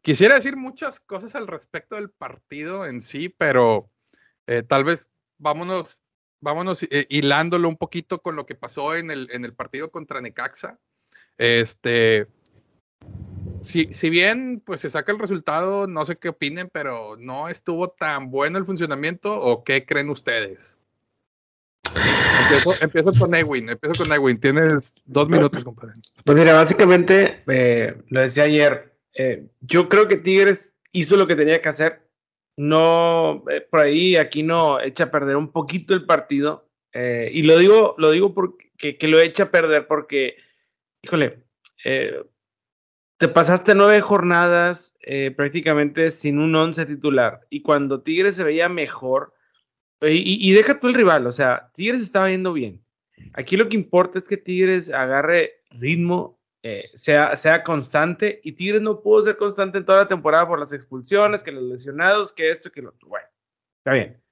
quisiera 0.00 0.36
decir 0.36 0.56
muchas 0.56 1.00
cosas 1.00 1.34
al 1.34 1.48
respecto 1.48 1.96
del 1.96 2.10
partido 2.10 2.86
en 2.86 3.00
sí, 3.00 3.28
pero 3.28 3.90
eh, 4.46 4.62
tal 4.62 4.84
vez 4.84 5.10
vámonos, 5.38 6.02
vámonos 6.40 6.84
eh, 6.84 7.06
hilándolo 7.10 7.68
un 7.68 7.76
poquito 7.76 8.22
con 8.22 8.36
lo 8.36 8.46
que 8.46 8.54
pasó 8.54 8.94
en 8.94 9.10
el, 9.10 9.28
en 9.32 9.44
el 9.44 9.54
partido 9.54 9.90
contra 9.90 10.20
Necaxa. 10.20 10.78
Este, 11.36 12.28
si, 13.66 13.92
si 13.92 14.10
bien 14.10 14.62
pues 14.64 14.80
se 14.80 14.88
saca 14.88 15.12
el 15.12 15.18
resultado, 15.18 15.86
no 15.86 16.04
sé 16.04 16.16
qué 16.16 16.28
opinen, 16.30 16.70
pero 16.72 17.16
no 17.18 17.48
estuvo 17.48 17.88
tan 17.88 18.30
bueno 18.30 18.58
el 18.58 18.64
funcionamiento 18.64 19.34
o 19.34 19.64
qué 19.64 19.84
creen 19.84 20.08
ustedes. 20.08 20.78
Empiezo, 22.42 22.74
empiezo 22.80 23.12
con 23.18 23.34
Ewin, 23.34 23.68
empiezo 23.68 24.04
con 24.04 24.12
Ewin. 24.12 24.38
Tienes 24.38 24.94
dos 25.04 25.28
minutos, 25.28 25.64
compadre. 25.64 25.94
Pues 26.24 26.38
mira, 26.38 26.52
básicamente, 26.52 27.42
eh, 27.48 27.96
lo 28.08 28.20
decía 28.20 28.44
ayer, 28.44 28.94
eh, 29.14 29.46
yo 29.60 29.88
creo 29.88 30.06
que 30.06 30.16
Tigres 30.16 30.76
hizo 30.92 31.16
lo 31.16 31.26
que 31.26 31.36
tenía 31.36 31.60
que 31.60 31.68
hacer. 31.68 32.02
No, 32.56 33.44
eh, 33.50 33.60
por 33.60 33.80
ahí, 33.80 34.16
aquí 34.16 34.42
no 34.42 34.80
echa 34.80 35.04
a 35.04 35.10
perder 35.10 35.36
un 35.36 35.50
poquito 35.50 35.94
el 35.94 36.06
partido. 36.06 36.68
eh, 36.92 37.28
y 37.32 37.42
lo 37.42 37.58
digo, 37.58 37.94
lo 37.98 38.10
digo 38.10 38.32
porque 38.32 38.66
que, 38.76 38.96
que 38.96 39.08
lo 39.08 39.18
echa 39.20 39.44
a 39.44 39.50
perder 39.50 39.86
porque, 39.86 40.36
híjole, 41.02 41.42
eh, 41.84 42.22
te 43.18 43.28
pasaste 43.28 43.74
nueve 43.74 44.00
jornadas 44.00 44.96
eh, 45.00 45.30
prácticamente 45.30 46.10
sin 46.10 46.38
un 46.38 46.54
once 46.54 46.84
titular. 46.84 47.40
Y 47.50 47.62
cuando 47.62 48.02
Tigres 48.02 48.36
se 48.36 48.44
veía 48.44 48.68
mejor, 48.68 49.32
y, 50.02 50.08
y- 50.08 50.50
y 50.50 50.52
deja 50.52 50.78
tú 50.78 50.88
el 50.88 50.94
rival, 50.94 51.26
o 51.26 51.32
sea, 51.32 51.70
Tigres 51.74 52.02
estaba 52.02 52.30
yendo 52.30 52.52
bien. 52.52 52.82
Aquí 53.32 53.56
lo 53.56 53.68
que 53.68 53.76
importa 53.76 54.18
es 54.18 54.28
que 54.28 54.36
Tigres 54.36 54.90
agarre 54.90 55.62
ritmo, 55.70 56.38
eh, 56.62 56.90
sea, 56.94 57.34
sea 57.36 57.62
constante, 57.62 58.40
y 58.44 58.52
Tigres 58.52 58.82
no 58.82 59.00
pudo 59.00 59.22
ser 59.22 59.36
constante 59.38 59.78
en 59.78 59.86
toda 59.86 60.02
la 60.02 60.08
temporada 60.08 60.46
por 60.46 60.60
las 60.60 60.72
expulsiones, 60.74 61.42
que 61.42 61.52
los 61.52 61.62
lesionados, 61.64 62.32
que 62.32 62.50
esto, 62.50 62.70
que 62.70 62.82
lo 62.82 62.90
otro. 62.90 63.08
Bueno, 63.08 63.26
está 63.78 63.92
bien. 63.92 64.22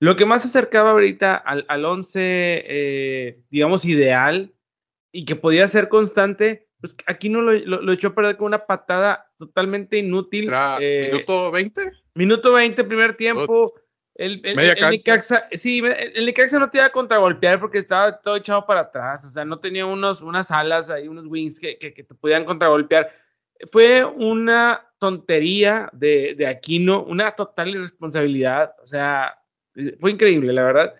Lo 0.00 0.16
que 0.16 0.26
más 0.26 0.42
se 0.42 0.48
acercaba 0.48 0.90
ahorita 0.90 1.36
al, 1.36 1.64
al 1.68 1.84
once, 1.86 2.20
eh, 2.66 3.40
digamos, 3.48 3.86
ideal, 3.86 4.52
y 5.12 5.24
que 5.24 5.36
podía 5.36 5.66
ser 5.68 5.88
constante, 5.88 6.68
pues 6.84 6.94
aquí 7.06 7.30
no 7.30 7.40
lo, 7.40 7.52
lo- 7.52 7.80
lo 7.80 7.92
echó 7.94 8.08
a 8.08 8.14
perder 8.14 8.36
con 8.36 8.48
una 8.48 8.66
patada 8.66 9.26
totalmente 9.38 9.96
inútil. 9.96 10.48
Era 10.48 10.76
eh, 10.78 11.08
minuto 11.10 11.50
20. 11.50 11.92
Minuto 12.12 12.52
20, 12.52 12.84
primer 12.84 13.16
tiempo. 13.16 13.72
El, 14.14 14.42
el, 14.44 14.54
sí, 15.52 15.82
el 16.14 16.26
Necaxa 16.26 16.58
no 16.58 16.68
te 16.68 16.76
iba 16.76 16.84
a 16.84 16.92
contragolpear 16.92 17.58
porque 17.58 17.78
estaba 17.78 18.20
todo 18.20 18.36
echado 18.36 18.66
para 18.66 18.82
atrás, 18.82 19.24
o 19.24 19.30
sea, 19.30 19.46
no 19.46 19.60
tenía 19.60 19.86
unos, 19.86 20.20
unas 20.20 20.50
alas 20.50 20.90
ahí, 20.90 21.08
unos 21.08 21.26
wings 21.26 21.58
que, 21.58 21.78
que, 21.78 21.90
te 21.90 22.14
podían 22.14 22.44
contragolpear. 22.44 23.10
Fue 23.72 24.04
una 24.04 24.86
tontería 24.98 25.88
de, 25.94 26.34
de, 26.36 26.46
Aquino, 26.46 27.02
una 27.02 27.34
total 27.34 27.70
irresponsabilidad, 27.70 28.74
o 28.82 28.86
sea, 28.86 29.38
fue 29.98 30.10
increíble, 30.10 30.52
la 30.52 30.64
verdad. 30.64 30.94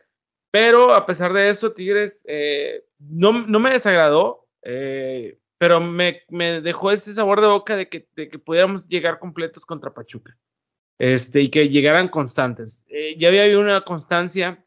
Pero 0.50 0.94
a 0.94 1.04
pesar 1.04 1.34
de 1.34 1.50
eso, 1.50 1.72
Tigres 1.72 2.24
eh, 2.26 2.84
no, 2.98 3.46
no, 3.46 3.60
me 3.60 3.72
desagradó, 3.72 4.48
eh, 4.62 5.38
pero 5.64 5.80
me, 5.80 6.20
me, 6.28 6.60
dejó 6.60 6.92
ese 6.92 7.14
sabor 7.14 7.40
de 7.40 7.46
boca 7.46 7.74
de 7.74 7.88
que, 7.88 8.06
de 8.16 8.28
que 8.28 8.38
pudiéramos 8.38 8.86
llegar 8.86 9.18
completos 9.18 9.64
contra 9.64 9.94
Pachuca 9.94 10.36
este, 10.98 11.40
y 11.40 11.48
que 11.48 11.70
llegaran 11.70 12.08
constantes. 12.08 12.84
Eh, 12.90 13.16
ya 13.18 13.28
había 13.28 13.44
habido 13.44 13.60
una 13.60 13.80
constancia 13.80 14.62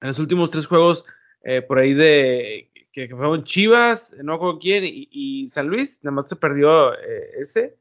en 0.00 0.08
los 0.08 0.20
últimos 0.20 0.48
tres 0.52 0.68
juegos 0.68 1.04
eh, 1.42 1.60
por 1.60 1.80
ahí 1.80 1.92
de 1.92 2.70
que, 2.92 3.08
fueron 3.08 3.42
Chivas, 3.42 4.14
no 4.22 4.38
con 4.38 4.60
quién, 4.60 4.84
y, 4.86 5.48
San 5.48 5.66
Luis, 5.66 6.04
nada 6.04 6.14
más 6.14 6.28
se 6.28 6.36
perdió 6.36 6.94
eh, 6.94 7.40
ese. 7.40 7.76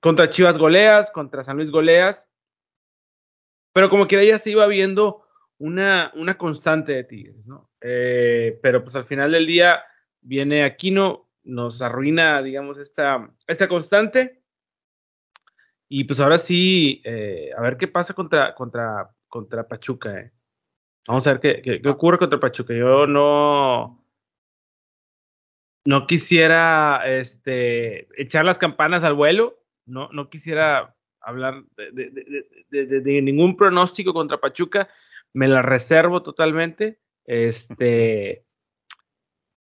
contra 0.00 0.28
Chivas 0.28 0.58
goleas, 0.58 1.10
contra 1.10 1.42
San 1.42 1.56
Luis 1.56 1.70
goleas. 1.70 2.28
Pero 3.72 3.88
como 3.88 4.06
quiera 4.06 4.24
ya 4.24 4.36
se 4.36 4.50
iba 4.50 4.66
viendo 4.66 5.22
una, 5.56 6.12
una 6.16 6.36
constante 6.36 6.92
de 6.92 7.04
Tigres, 7.04 7.46
¿no? 7.46 7.70
pero 7.80 8.82
pues 8.82 8.94
al 8.94 9.04
final 9.04 9.32
del 9.32 9.46
día 9.46 9.80
viene 10.26 10.64
Aquino, 10.64 11.28
nos 11.44 11.80
arruina, 11.80 12.42
digamos, 12.42 12.78
esta, 12.78 13.30
esta 13.46 13.68
constante 13.68 14.42
y 15.88 16.04
pues 16.04 16.20
ahora 16.20 16.38
sí, 16.38 17.00
eh, 17.04 17.50
a 17.56 17.60
ver 17.62 17.76
qué 17.76 17.86
pasa 17.86 18.14
contra, 18.14 18.54
contra, 18.54 19.10
contra 19.28 19.68
Pachuca. 19.68 20.18
Eh. 20.18 20.32
Vamos 21.06 21.26
a 21.26 21.34
ver 21.34 21.40
qué, 21.62 21.80
qué, 21.80 21.88
ocurre 21.88 22.18
contra 22.18 22.40
Pachuca. 22.40 22.74
Yo 22.74 23.06
no, 23.06 24.04
no 25.84 26.06
quisiera 26.06 27.02
este, 27.06 28.08
echar 28.20 28.44
las 28.44 28.58
campanas 28.58 29.04
al 29.04 29.14
vuelo. 29.14 29.62
No, 29.84 30.08
no 30.10 30.28
quisiera 30.28 30.96
hablar 31.20 31.62
de, 31.76 33.22
ningún 33.22 33.56
pronóstico 33.56 34.12
contra 34.12 34.38
Pachuca. 34.38 34.88
Me 35.32 35.46
la 35.46 35.62
reservo 35.62 36.22
totalmente. 36.24 36.98
Este, 37.24 38.44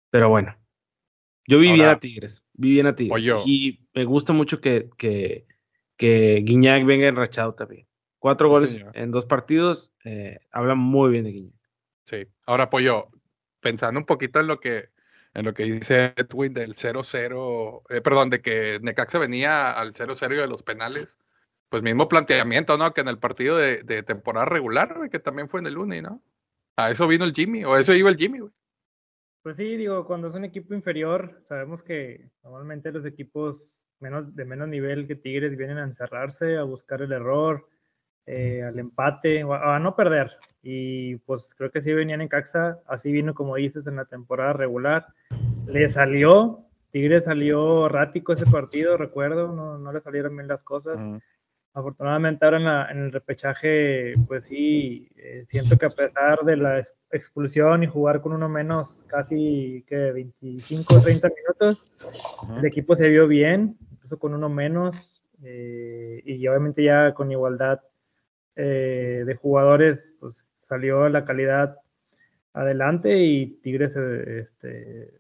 pero 0.09 0.29
bueno, 0.29 0.57
yo 1.47 1.59
vi 1.59 1.71
bien 1.71 1.87
a 1.87 1.99
Tigres. 1.99 2.43
Vi 2.53 2.71
bien 2.71 2.87
a 2.87 2.95
Tigres. 2.95 3.23
Y 3.45 3.79
me 3.93 4.05
gusta 4.05 4.33
mucho 4.33 4.61
que, 4.61 4.89
que 4.97 5.45
que 5.99 6.41
Guiñac 6.45 6.85
venga 6.85 7.07
enrachado 7.07 7.53
también. 7.53 7.85
Cuatro 8.19 8.49
goles 8.49 8.83
en 8.93 9.11
dos 9.11 9.25
partidos, 9.25 9.91
eh, 10.05 10.39
habla 10.49 10.73
muy 10.73 11.11
bien 11.11 11.25
de 11.25 11.31
Guiñac. 11.31 11.59
Sí, 12.05 12.25
ahora 12.47 12.69
Pollo, 12.69 13.09
pensando 13.59 13.99
un 13.99 14.05
poquito 14.05 14.39
en 14.39 14.47
lo 14.47 14.59
que 14.59 14.89
en 15.35 15.45
lo 15.45 15.53
que 15.53 15.63
dice 15.63 16.13
Edwin 16.15 16.53
del 16.53 16.73
0-0, 16.73 17.83
eh, 17.89 18.01
perdón, 18.01 18.31
de 18.31 18.41
que 18.41 18.79
Necaxa 18.81 19.19
venía 19.19 19.69
al 19.69 19.93
0-0 19.93 20.41
de 20.41 20.47
los 20.47 20.63
penales, 20.63 21.19
pues 21.69 21.83
mismo 21.83 22.07
planteamiento, 22.07 22.77
¿no? 22.77 22.93
Que 22.93 23.01
en 23.01 23.09
el 23.09 23.19
partido 23.19 23.55
de, 23.55 23.83
temporada 24.03 24.47
regular, 24.47 24.97
que 25.11 25.19
también 25.19 25.47
fue 25.47 25.59
en 25.59 25.67
el 25.67 25.77
Uni, 25.77 26.01
¿no? 26.01 26.23
A 26.77 26.89
eso 26.89 27.07
vino 27.07 27.25
el 27.25 27.33
Jimmy, 27.33 27.63
o 27.63 27.75
a 27.75 27.79
eso 27.79 27.93
iba 27.93 28.09
el 28.09 28.17
Jimmy, 28.17 28.39
güey. 28.39 28.51
Pues 29.41 29.55
sí, 29.57 29.77
digo, 29.77 30.05
cuando 30.05 30.27
es 30.27 30.35
un 30.35 30.43
equipo 30.43 30.73
inferior, 30.73 31.37
sabemos 31.39 31.81
que 31.81 32.29
normalmente 32.43 32.91
los 32.91 33.05
equipos 33.05 33.85
menos, 33.99 34.35
de 34.35 34.45
menos 34.45 34.67
nivel 34.67 35.07
que 35.07 35.15
Tigres 35.15 35.55
vienen 35.57 35.77
a 35.77 35.83
encerrarse, 35.83 36.57
a 36.57 36.63
buscar 36.63 37.01
el 37.01 37.11
error, 37.11 37.67
eh, 38.25 38.63
al 38.63 38.77
empate, 38.77 39.43
a, 39.49 39.79
no 39.79 39.95
perder. 39.95 40.31
Y 40.61 41.15
pues 41.17 41.55
creo 41.57 41.71
que 41.71 41.81
sí 41.81 41.93
venían 41.93 42.21
en 42.21 42.27
Caxa, 42.27 42.79
así 42.85 43.11
vino 43.11 43.33
como 43.33 43.55
dices 43.55 43.87
en 43.87 43.95
la 43.95 44.05
temporada 44.05 44.53
regular. 44.53 45.07
Le 45.65 45.87
salió, 45.87 46.65
Tigres 46.91 47.25
salió 47.25 47.85
errático 47.85 48.33
ese 48.33 48.45
partido, 48.45 48.97
recuerdo, 48.97 49.53
no, 49.53 49.77
no 49.77 49.93
le 49.93 50.01
salieron 50.01 50.35
bien 50.35 50.49
las 50.49 50.63
cosas. 50.63 50.99
Afortunadamente 51.73 52.43
ahora 52.43 52.89
en, 52.91 52.97
el 52.97 53.11
repechaje, 53.11 54.13
pues 54.27 54.45
sí, 54.45 55.09
eh, 55.15 55.45
siento 55.47 55.77
que 55.77 55.85
a 55.85 55.91
pesar 55.91 56.39
de 56.43 56.57
la 56.57 56.81
expulsión 57.11 57.83
y 57.83 57.87
jugar 57.87 58.21
con 58.21 58.33
uno 58.33 58.49
menos 58.49 59.05
casi 59.07 59.85
que 59.87 60.11
25 60.11 60.95
o 60.95 60.99
30 61.01 61.29
minutos, 61.29 62.05
el 62.57 62.65
equipo 62.65 62.95
se 62.95 63.07
vio 63.07 63.27
bien, 63.27 63.77
con 64.17 64.33
uno 64.33 64.49
menos 64.49 65.21
eh, 65.43 66.21
y 66.25 66.47
obviamente 66.47 66.83
ya 66.83 67.13
con 67.13 67.31
igualdad 67.31 67.79
eh, 68.55 69.23
de 69.25 69.35
jugadores, 69.35 70.13
pues 70.19 70.45
salió 70.57 71.07
la 71.09 71.23
calidad 71.23 71.77
adelante 72.53 73.17
y 73.19 73.59
Tigres 73.61 73.95
este, 73.95 75.13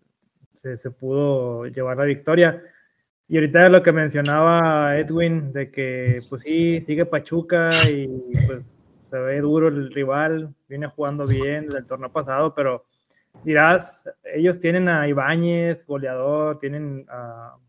se, 0.53 0.91
pudo 0.91 1.67
llevar 1.67 1.97
la 1.97 2.05
victoria. 2.05 2.61
Y 3.31 3.37
ahorita 3.37 3.69
lo 3.69 3.83
que 3.83 3.91
mencionaba 3.91 4.97
Edwin, 4.97 5.53
de 5.53 5.69
que 5.69 6.19
pues 6.29 6.41
sí, 6.41 6.81
sigue 6.81 7.05
Pachuca 7.05 7.69
y 7.87 8.07
pues 8.47 8.75
se 9.05 9.19
ve 9.19 9.39
duro 9.39 9.67
el 9.67 9.93
rival, 9.93 10.51
viene 10.67 10.87
jugando 10.87 11.25
bien 11.27 11.65
desde 11.65 11.77
el 11.77 11.85
torneo 11.85 12.11
pasado, 12.11 12.55
pero 12.55 12.85
dirás, 13.43 14.09
ellos 14.33 14.59
tienen 14.59 14.89
a 14.89 15.07
Ibáñez, 15.07 15.85
goleador, 15.85 16.57
tienen, 16.57 17.05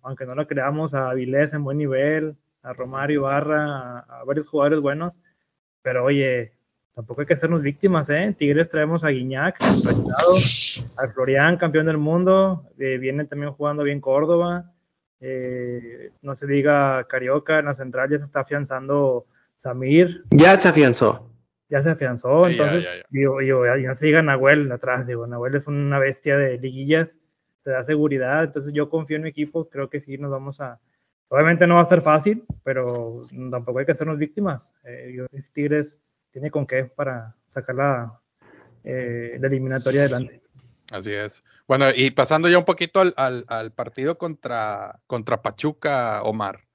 aunque 0.01 0.25
no 0.25 0.35
lo 0.35 0.47
creamos, 0.47 0.95
a 0.95 1.11
Avilés 1.11 1.53
en 1.53 1.63
buen 1.63 1.77
nivel, 1.77 2.37
a 2.63 2.73
Romario 2.73 3.23
Barra, 3.23 3.99
a, 3.99 4.25
varios 4.25 4.49
jugadores 4.49 4.81
buenos, 4.81 5.21
pero 5.83 6.07
oye, 6.07 6.53
tampoco 6.95 7.21
hay 7.21 7.27
que 7.27 7.35
hacernos 7.35 7.61
víctimas, 7.61 8.09
¿eh? 8.09 8.35
Tigres 8.37 8.71
traemos 8.71 9.05
a 9.05 9.09
Guiñac, 9.09 9.59
a 9.63 11.09
Florian, 11.09 11.59
campeón 11.59 11.85
del 11.85 11.99
mundo, 11.99 12.65
eh, 12.79 12.97
viene 12.97 13.27
también 13.27 13.53
jugando 13.53 13.83
bien 13.83 14.01
Córdoba, 14.01 14.73
eh, 15.21 16.13
no 16.23 16.35
se 16.35 16.47
diga 16.47 17.05
Carioca, 17.09 17.59
en 17.59 17.67
la 17.67 17.75
central 17.75 18.11
ya 18.11 18.19
se 18.19 18.25
está 18.25 18.41
afianzando 18.41 19.27
Samir. 19.57 20.25
Ya 20.31 20.57
se 20.57 20.69
afianzó 20.69 21.31
ya 21.71 21.81
se 21.81 21.91
afianzó, 21.91 22.49
entonces, 22.49 22.87
digo, 23.11 23.41
yo, 23.41 23.65
ya, 23.65 23.77
no 23.77 23.95
se 23.95 24.07
diga 24.07 24.21
Nahuel 24.23 24.71
atrás, 24.73 25.07
digo, 25.07 25.27
Nahuel 25.27 25.55
es 25.55 25.69
una 25.69 26.01
bestia 26.01 26.37
de 26.37 26.59
liguillas, 26.59 27.17
te 27.63 27.71
da 27.71 27.85
seguridad, 27.85 28.43
entonces 28.43 28.73
yo 28.73 28.91
confío 28.91 29.17
en 29.17 29.23
mi 29.23 29.29
equipo, 29.29 29.71
creo 29.71 29.89
que 29.89 30.01
sí 30.01 30.19
nos 30.19 30.33
vamos 30.33 30.61
a, 30.61 30.81
obviamente 31.29 31.69
no 31.69 31.77
va 31.77 31.83
a 31.83 31.85
ser 31.85 32.03
fácil, 32.03 32.45
pero 32.65 33.23
tampoco 33.53 33.79
hay 33.79 33.87
que 33.87 33.93
hacernos 33.93 34.19
víctimas, 34.19 34.73
eh, 34.85 35.13
yo, 35.17 35.27
Tigres 35.53 35.97
tiene 36.33 36.51
con 36.51 36.67
qué 36.67 36.85
para 36.85 37.37
sacar 37.47 37.77
la, 37.77 38.21
eh, 38.83 39.39
la 39.41 39.47
eliminatoria 39.47 40.03
adelante. 40.03 40.43
Así 40.91 41.13
es. 41.13 41.45
Bueno, 41.69 41.87
y 41.95 42.11
pasando 42.11 42.49
ya 42.49 42.59
un 42.59 42.65
poquito 42.65 43.01
al, 43.01 43.73
partido 43.73 44.19
contra, 44.19 45.01
contra 45.07 45.43
Pachuca, 45.43 46.23
Omar, 46.23 46.67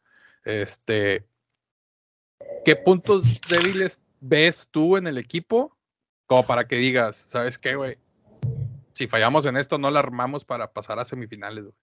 este, 0.43 1.25
¿qué 2.63 2.75
puntos 2.75 3.41
débiles 3.49 4.01
ves 4.21 4.69
tú 4.71 4.97
en 4.97 5.07
el 5.07 5.17
equipo 5.17 5.75
como 6.27 6.45
para 6.45 6.67
que 6.67 6.77
digas, 6.77 7.15
¿sabes 7.15 7.57
qué, 7.57 7.75
güey? 7.75 7.97
Si 8.93 9.07
fallamos 9.07 9.45
en 9.45 9.57
esto, 9.57 9.77
no 9.77 9.91
la 9.91 9.99
armamos 9.99 10.45
para 10.45 10.71
pasar 10.73 10.97
a 10.99 11.05
semifinales, 11.05 11.65
güey. 11.65 11.75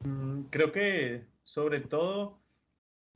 Mm, 0.00 0.42
creo 0.50 0.72
que 0.72 1.24
sobre 1.44 1.78
todo 1.78 2.40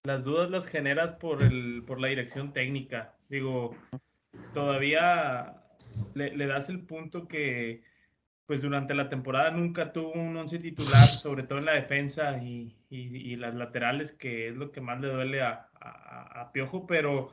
las 0.04 0.24
dudas 0.24 0.50
las 0.50 0.66
generas 0.66 1.12
por, 1.14 1.42
el, 1.42 1.82
por 1.86 2.00
la 2.00 2.08
dirección 2.08 2.52
técnica. 2.52 3.16
Digo, 3.28 3.76
todavía 4.54 5.65
le, 6.14 6.46
das 6.46 6.68
el 6.68 6.80
punto 6.80 7.28
que 7.28 7.82
pues 8.46 8.62
durante 8.62 8.94
la 8.94 9.08
temporada 9.08 9.50
nunca 9.50 9.92
tuvo 9.92 10.12
un 10.12 10.36
once 10.36 10.58
titular, 10.58 11.06
sobre 11.06 11.42
todo 11.42 11.58
en 11.58 11.64
la 11.66 11.74
defensa 11.74 12.38
y, 12.42 12.76
las 13.36 13.54
laterales, 13.54 14.12
que 14.12 14.48
es 14.48 14.56
lo 14.56 14.70
que 14.70 14.80
más 14.80 15.00
le 15.00 15.08
duele 15.08 15.42
a, 15.42 16.50
Piojo, 16.52 16.86
pero 16.86 17.32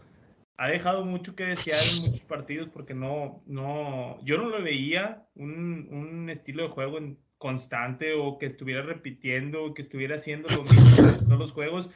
ha 0.57 0.67
dejado 0.67 1.05
mucho 1.05 1.35
que 1.35 1.45
desear 1.45 1.79
en 1.83 2.11
muchos 2.11 2.23
partidos 2.23 2.69
porque 2.69 2.93
no, 2.93 3.41
no, 3.45 4.19
yo 4.23 4.37
no 4.37 4.49
lo 4.49 4.61
veía 4.61 5.25
un, 5.35 5.87
un 5.91 6.29
estilo 6.29 6.63
de 6.63 6.69
juego 6.69 6.99
constante 7.43 8.13
o 8.13 8.37
que 8.37 8.45
estuviera 8.45 8.83
repitiendo 8.83 9.73
que 9.73 9.81
estuviera 9.81 10.15
haciendo 10.15 10.47
lo 10.47 10.61
mismo 10.63 11.09
en 11.09 11.17
todos 11.17 11.39
los 11.39 11.51
juegos, 11.51 11.91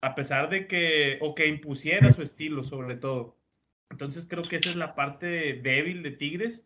a 0.00 0.16
pesar 0.16 0.50
de 0.50 0.66
que, 0.66 1.18
o 1.20 1.36
que 1.36 1.46
impusiera 1.46 2.12
su 2.12 2.22
estilo 2.22 2.64
sobre 2.64 2.96
todo. 2.96 3.36
Entonces 3.90 4.26
creo 4.28 4.42
que 4.42 4.56
esa 4.56 4.70
es 4.70 4.76
la 4.76 4.94
parte 4.94 5.26
débil 5.62 6.02
de 6.02 6.10
Tigres. 6.10 6.64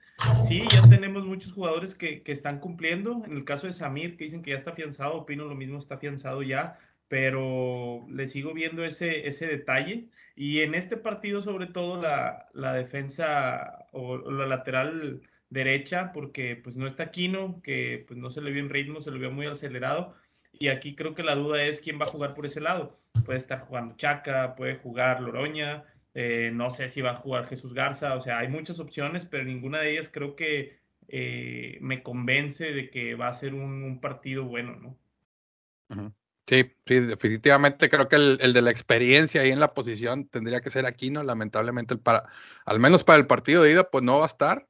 Sí, 0.48 0.64
ya 0.70 0.88
tenemos 0.88 1.24
muchos 1.24 1.52
jugadores 1.52 1.94
que, 1.94 2.22
están 2.26 2.60
cumpliendo. 2.60 3.22
En 3.24 3.32
el 3.32 3.44
caso 3.44 3.66
de 3.66 3.72
Samir, 3.72 4.16
que 4.16 4.24
dicen 4.24 4.42
que 4.42 4.50
ya 4.50 4.56
está 4.56 4.70
afianzado, 4.70 5.14
opino 5.14 5.44
lo 5.44 5.54
mismo, 5.54 5.78
está 5.78 5.96
afianzado 5.96 6.42
ya, 6.42 6.78
pero 7.08 8.06
le 8.08 8.26
sigo 8.26 8.54
viendo 8.54 8.84
ese, 8.84 9.46
detalle. 9.46 10.08
Y 10.34 10.60
en 10.62 10.74
este 10.74 10.96
partido, 10.96 11.42
sobre 11.42 11.66
todo, 11.66 12.00
la, 12.00 12.48
la 12.54 12.72
defensa 12.72 13.86
o, 13.92 14.18
la 14.18 14.46
lateral 14.46 15.20
derecha, 15.50 16.12
porque 16.12 16.56
pues 16.56 16.76
no 16.76 16.86
está 16.86 17.10
Kino, 17.10 17.60
que 17.62 18.04
pues 18.08 18.18
no 18.18 18.30
se 18.30 18.40
le 18.40 18.50
vio 18.50 18.62
en 18.62 18.70
ritmo, 18.70 19.00
se 19.00 19.10
le 19.10 19.18
vio 19.18 19.30
muy 19.30 19.46
acelerado. 19.46 20.14
Y 20.52 20.68
aquí 20.68 20.94
creo 20.94 21.14
que 21.14 21.22
la 21.22 21.34
duda 21.34 21.62
es 21.64 21.80
quién 21.80 21.98
va 21.98 22.04
a 22.04 22.10
jugar 22.10 22.34
por 22.34 22.46
ese 22.46 22.60
lado. 22.60 22.98
Puede 23.24 23.38
estar 23.38 23.60
jugando 23.60 23.96
Chaca, 23.96 24.54
puede 24.56 24.76
jugar 24.76 25.20
Loroña, 25.20 25.84
eh, 26.14 26.50
no 26.52 26.70
sé 26.70 26.88
si 26.88 27.00
va 27.00 27.12
a 27.12 27.16
jugar 27.16 27.46
Jesús 27.46 27.72
Garza, 27.72 28.14
o 28.14 28.20
sea, 28.20 28.38
hay 28.38 28.48
muchas 28.48 28.80
opciones, 28.80 29.24
pero 29.24 29.44
ninguna 29.44 29.80
de 29.80 29.92
ellas 29.92 30.10
creo 30.12 30.34
que 30.34 30.78
eh, 31.08 31.78
me 31.80 32.02
convence 32.02 32.72
de 32.72 32.90
que 32.90 33.14
va 33.14 33.28
a 33.28 33.32
ser 33.32 33.54
un, 33.54 34.00
partido 34.00 34.44
bueno, 34.44 34.76
¿no? 34.76 36.14
Sí, 36.46 36.72
sí, 36.86 37.00
definitivamente 37.00 37.88
creo 37.88 38.08
que 38.08 38.16
el, 38.16 38.52
de 38.52 38.62
la 38.62 38.70
experiencia 38.70 39.42
ahí 39.42 39.50
en 39.50 39.60
la 39.60 39.74
posición 39.74 40.26
tendría 40.26 40.60
que 40.60 40.70
ser 40.70 40.86
Aquino, 40.86 41.22
lamentablemente 41.22 41.94
el 41.94 42.00
para, 42.00 42.24
al 42.64 42.80
menos 42.80 43.04
para 43.04 43.18
el 43.18 43.26
partido 43.26 43.62
de 43.62 43.72
ida, 43.72 43.90
pues 43.90 44.04
no 44.04 44.18
va 44.18 44.24
a 44.24 44.26
estar. 44.26 44.66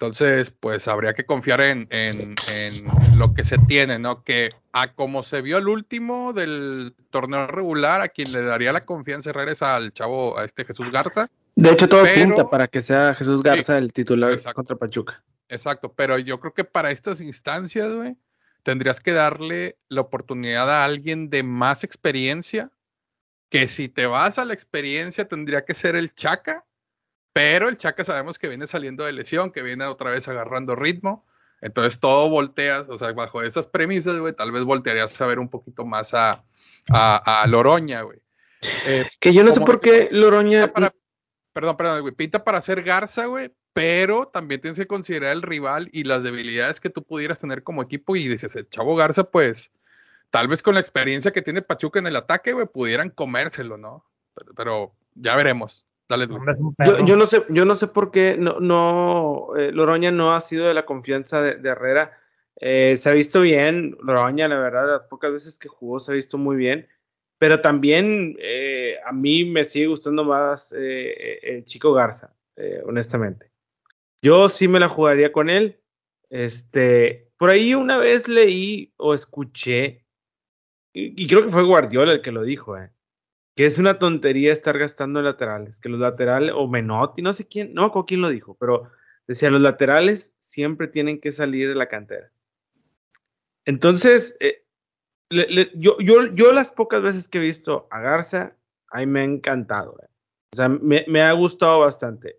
Entonces, 0.00 0.52
pues 0.52 0.86
habría 0.86 1.12
que 1.12 1.26
confiar 1.26 1.60
en, 1.60 1.88
en, 1.90 2.36
lo 3.18 3.34
que 3.34 3.42
se 3.42 3.58
tiene, 3.58 3.98
¿no? 3.98 4.22
Que 4.22 4.50
a 4.72 4.94
como 4.94 5.24
se 5.24 5.42
vio 5.42 5.58
el 5.58 5.66
último 5.66 6.32
del 6.32 6.94
torneo 7.10 7.48
regular, 7.48 8.00
a 8.00 8.06
quien 8.06 8.30
le 8.30 8.42
daría 8.42 8.72
la 8.72 8.84
confianza 8.84 9.32
es 9.32 9.60
al 9.60 9.92
chavo, 9.92 10.38
a 10.38 10.44
este 10.44 10.64
Jesús 10.64 10.92
Garza. 10.92 11.28
De 11.56 11.72
hecho, 11.72 11.88
todo 11.88 12.04
apunta 12.04 12.48
para 12.48 12.68
que 12.68 12.80
sea 12.80 13.12
Jesús 13.12 13.42
Garza 13.42 13.76
el 13.76 13.92
titular 13.92 14.40
contra 14.54 14.76
Pachuca. 14.76 15.24
Exacto, 15.48 15.92
pero 15.92 16.16
yo 16.16 16.38
creo 16.38 16.54
que 16.54 16.62
para 16.62 16.92
estas 16.92 17.20
instancias, 17.20 17.92
güey, 17.92 18.16
tendrías 18.62 19.00
que 19.00 19.10
darle 19.10 19.78
la 19.88 20.02
oportunidad 20.02 20.70
a 20.70 20.84
alguien 20.84 21.28
de 21.28 21.42
más 21.42 21.82
experiencia, 21.82 22.70
que 23.48 23.66
si 23.66 23.88
te 23.88 24.06
vas 24.06 24.38
a 24.38 24.44
la 24.44 24.54
experiencia 24.54 25.26
tendría 25.26 25.64
que 25.64 25.74
ser 25.74 25.96
el 25.96 26.14
Chaca, 26.14 26.64
pero 27.38 27.68
el 27.68 27.76
Chaca 27.76 28.02
sabemos 28.02 28.36
que 28.36 28.48
viene 28.48 28.66
saliendo 28.66 29.04
de 29.04 29.12
lesión, 29.12 29.52
que 29.52 29.62
viene 29.62 29.84
otra 29.84 30.10
vez 30.10 30.26
agarrando 30.26 30.74
ritmo. 30.74 31.24
Entonces 31.60 32.00
todo 32.00 32.28
volteas, 32.28 32.88
o 32.88 32.98
sea, 32.98 33.12
bajo 33.12 33.42
esas 33.42 33.68
premisas, 33.68 34.18
güey, 34.18 34.32
tal 34.32 34.50
vez 34.50 34.64
voltearías 34.64 35.20
a 35.20 35.26
ver 35.26 35.38
un 35.38 35.48
poquito 35.48 35.84
más 35.84 36.14
a, 36.14 36.42
a, 36.88 37.46
Loroña, 37.46 38.02
güey. 38.02 38.18
Eh, 38.86 39.08
que 39.20 39.32
yo 39.32 39.44
no 39.44 39.52
sé 39.52 39.60
por 39.60 39.80
qué 39.80 40.08
Loroña. 40.10 40.72
perdón, 40.72 41.76
perdón, 41.76 42.00
güey. 42.00 42.12
Pinta 42.12 42.42
para 42.42 42.60
ser 42.60 42.82
Garza, 42.82 43.26
güey, 43.26 43.54
pero 43.72 44.26
también 44.26 44.60
tienes 44.60 44.76
que 44.76 44.88
considerar 44.88 45.30
el 45.30 45.42
rival 45.42 45.90
y 45.92 46.02
las 46.02 46.24
debilidades 46.24 46.80
que 46.80 46.90
tú 46.90 47.04
pudieras 47.04 47.38
tener 47.38 47.62
como 47.62 47.82
equipo. 47.82 48.16
Y 48.16 48.26
dices, 48.26 48.56
el 48.56 48.68
Chavo 48.68 48.96
Garza, 48.96 49.30
pues, 49.30 49.70
tal 50.30 50.48
vez 50.48 50.60
con 50.60 50.74
la 50.74 50.80
experiencia 50.80 51.32
que 51.32 51.42
tiene 51.42 51.62
Pachuca 51.62 52.00
en 52.00 52.08
el 52.08 52.16
ataque, 52.16 52.52
güey, 52.52 52.66
pudieran 52.66 53.10
comérselo, 53.10 53.76
¿no? 53.76 54.04
pero 54.56 54.92
ya 55.14 55.36
veremos. 55.36 55.87
Yo, 57.06 57.16
no 57.16 57.26
sé, 57.26 57.44
yo 57.50 57.64
no 57.64 57.76
sé 57.76 57.86
por 57.86 58.10
qué 58.10 58.36
no, 58.38 58.60
no 58.60 59.48
eh, 59.56 59.72
Loroña 59.72 60.10
no 60.10 60.34
ha 60.34 60.40
sido 60.40 60.66
de 60.66 60.74
la 60.74 60.86
confianza 60.86 61.42
de, 61.42 61.68
Herrera. 61.68 62.18
Eh, 62.60 62.96
se 62.96 63.10
ha 63.10 63.12
visto 63.12 63.42
bien, 63.42 63.96
Loroña, 64.02 64.48
la 64.48 64.58
verdad, 64.58 64.86
las 64.86 65.08
pocas 65.08 65.32
veces 65.32 65.58
que 65.58 65.68
jugó 65.68 66.00
se 66.00 66.12
ha 66.12 66.14
visto 66.14 66.38
muy 66.38 66.56
bien, 66.56 66.88
pero 67.38 67.60
también 67.60 68.36
eh, 68.40 68.96
a 69.04 69.12
mí 69.12 69.44
me 69.44 69.64
sigue 69.64 69.86
gustando 69.86 70.24
más 70.24 70.72
el 70.72 71.64
chico 71.64 71.92
Garza, 71.92 72.34
honestamente. 72.84 73.50
Yo 74.22 74.48
sí 74.48 74.66
me 74.66 74.80
la 74.80 74.88
jugaría 74.88 75.30
con 75.30 75.50
él. 75.50 75.80
Este, 76.30 77.30
por 77.36 77.50
ahí 77.50 77.74
una 77.74 77.96
vez 77.96 78.28
leí 78.28 78.92
o 78.96 79.14
escuché, 79.14 80.04
y, 80.92 81.22
y 81.22 81.26
creo 81.26 81.44
que 81.44 81.50
fue 81.50 81.62
Guardiola 81.62 82.12
el 82.12 82.22
que 82.22 82.32
lo 82.32 82.42
dijo, 82.42 82.76
eh, 82.76 82.90
que 83.58 83.66
es 83.66 83.76
una 83.76 83.98
tontería 83.98 84.52
estar 84.52 84.78
gastando 84.78 85.20
laterales, 85.20 85.80
que 85.80 85.88
los 85.88 85.98
laterales, 85.98 86.52
o 86.54 86.68
Menotti, 86.68 87.22
no 87.22 87.32
sé 87.32 87.48
quién, 87.48 87.74
no 87.74 87.90
quién 88.06 88.20
lo 88.20 88.28
dijo, 88.28 88.56
pero 88.56 88.88
decía, 89.26 89.50
los 89.50 89.60
laterales 89.60 90.36
siempre 90.38 90.86
tienen 90.86 91.20
que 91.20 91.32
salir 91.32 91.68
de 91.68 91.74
la 91.74 91.88
cantera. 91.88 92.30
Entonces, 93.64 94.36
eh, 94.38 94.64
yo, 95.74 95.98
yo, 95.98 96.26
yo 96.36 96.52
las 96.52 96.70
pocas 96.70 97.02
veces 97.02 97.26
que 97.26 97.38
he 97.38 97.40
visto 97.40 97.88
a 97.90 97.98
Garza, 97.98 98.56
ahí 98.92 99.06
me 99.06 99.22
ha 99.22 99.24
encantado. 99.24 99.98
Eh. 100.04 100.08
O 100.52 100.56
sea, 100.56 100.68
me, 100.68 101.04
me, 101.08 101.22
ha 101.22 101.32
gustado 101.32 101.80
bastante. 101.80 102.38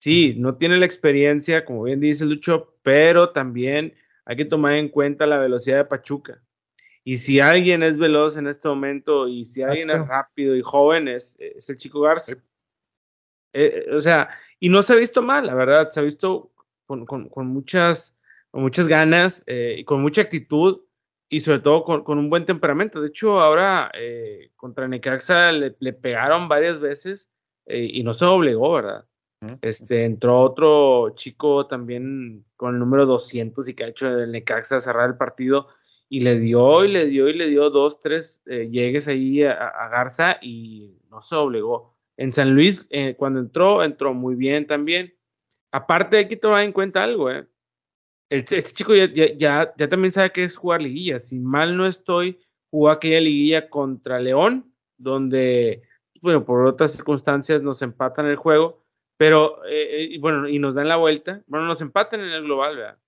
Sí, 0.00 0.34
no 0.38 0.56
tiene 0.56 0.76
la 0.78 0.86
experiencia, 0.86 1.64
como 1.64 1.84
bien 1.84 2.00
dice 2.00 2.26
Lucho, 2.26 2.74
pero 2.82 3.30
también 3.30 3.94
hay 4.24 4.34
que 4.34 4.44
tomar 4.44 4.74
en 4.74 4.88
cuenta 4.88 5.24
la 5.24 5.38
velocidad 5.38 5.76
de 5.76 5.84
Pachuca. 5.84 6.42
Y 7.08 7.16
si 7.16 7.40
alguien 7.40 7.82
es 7.82 7.96
veloz 7.96 8.36
en 8.36 8.46
este 8.48 8.68
momento 8.68 9.28
y 9.28 9.46
si 9.46 9.62
alguien 9.62 9.88
es 9.88 10.06
rápido 10.06 10.54
y 10.54 10.60
joven, 10.60 11.08
es, 11.08 11.38
el 11.40 11.76
chico 11.78 12.02
Garza. 12.02 12.34
Eh, 12.34 13.86
eh, 13.86 13.94
o 13.94 13.98
sea, 13.98 14.28
y 14.60 14.68
no 14.68 14.82
se 14.82 14.92
ha 14.92 14.96
visto 14.96 15.22
mal, 15.22 15.46
la 15.46 15.54
verdad, 15.54 15.88
se 15.88 16.00
ha 16.00 16.02
visto 16.02 16.52
con, 16.84 17.06
muchas, 17.46 18.20
con 18.50 18.60
muchas 18.60 18.88
ganas 18.88 19.42
eh, 19.46 19.76
y 19.78 19.84
con 19.84 20.02
mucha 20.02 20.20
actitud 20.20 20.82
y 21.30 21.40
sobre 21.40 21.60
todo 21.60 21.82
con, 21.82 22.18
un 22.18 22.28
buen 22.28 22.44
temperamento. 22.44 23.00
De 23.00 23.08
hecho, 23.08 23.40
ahora 23.40 23.90
contra 24.56 24.86
Necaxa 24.86 25.50
le, 25.50 25.92
pegaron 25.94 26.46
varias 26.46 26.78
veces 26.78 27.32
y 27.64 28.02
no 28.02 28.12
se 28.12 28.26
obligó, 28.26 28.74
¿verdad? 28.74 29.06
Este, 29.62 30.04
entró 30.04 30.38
otro 30.42 31.14
chico 31.14 31.66
también 31.68 32.44
con 32.54 32.74
el 32.74 32.78
número 32.78 33.06
200 33.06 33.66
y 33.66 33.72
que 33.72 33.84
ha 33.84 33.88
hecho 33.88 34.08
el 34.08 34.30
Necaxa 34.30 34.78
cerrar 34.78 35.08
el 35.08 35.16
partido 35.16 35.68
y 36.08 36.20
le 36.20 36.38
dio 36.38 36.84
y 36.84 36.88
le 36.88 37.06
dio 37.06 37.28
y 37.28 37.34
le 37.34 37.48
dio 37.48 37.70
dos, 37.70 38.00
tres 38.00 38.42
eh, 38.46 38.68
llegues 38.70 39.08
ahí 39.08 39.42
a, 39.44 39.88
Garza 39.90 40.38
y 40.40 40.96
no 41.10 41.20
se 41.20 41.36
obligó. 41.36 41.94
En 42.16 42.32
San 42.32 42.54
Luis, 42.54 42.86
eh, 42.90 43.14
cuando 43.16 43.40
entró, 43.40 43.84
entró 43.84 44.14
muy 44.14 44.34
bien 44.34 44.66
también. 44.66 45.14
Aparte 45.70 46.16
hay 46.16 46.28
que 46.28 46.36
tomar 46.36 46.64
en 46.64 46.72
cuenta 46.72 47.04
algo, 47.04 47.30
¿eh? 47.30 47.46
este 48.30 48.60
chico 48.62 48.94
ya, 48.94 49.32
ya, 49.36 49.74
también 49.88 50.12
sabe 50.12 50.32
que 50.32 50.44
es 50.44 50.56
jugar 50.56 50.82
liguilla. 50.82 51.18
Si 51.18 51.38
mal 51.38 51.76
no 51.76 51.86
estoy, 51.86 52.38
jugó 52.70 52.90
aquella 52.90 53.20
liguilla 53.20 53.70
contra 53.70 54.20
León, 54.20 54.72
donde, 54.96 55.82
bueno, 56.20 56.44
por 56.44 56.66
otras 56.66 56.92
circunstancias 56.92 57.62
nos 57.62 57.80
empatan 57.82 58.26
el 58.26 58.36
juego, 58.36 58.84
pero, 59.16 59.64
eh, 59.66 60.08
y 60.10 60.18
bueno, 60.18 60.48
y 60.48 60.58
nos 60.58 60.74
dan 60.74 60.88
la 60.88 60.96
vuelta. 60.96 61.42
Bueno, 61.46 61.66
nos 61.66 61.80
empatan 61.80 62.20
en 62.20 62.30
el 62.30 62.44
global, 62.44 62.76
¿verdad? 62.76 62.98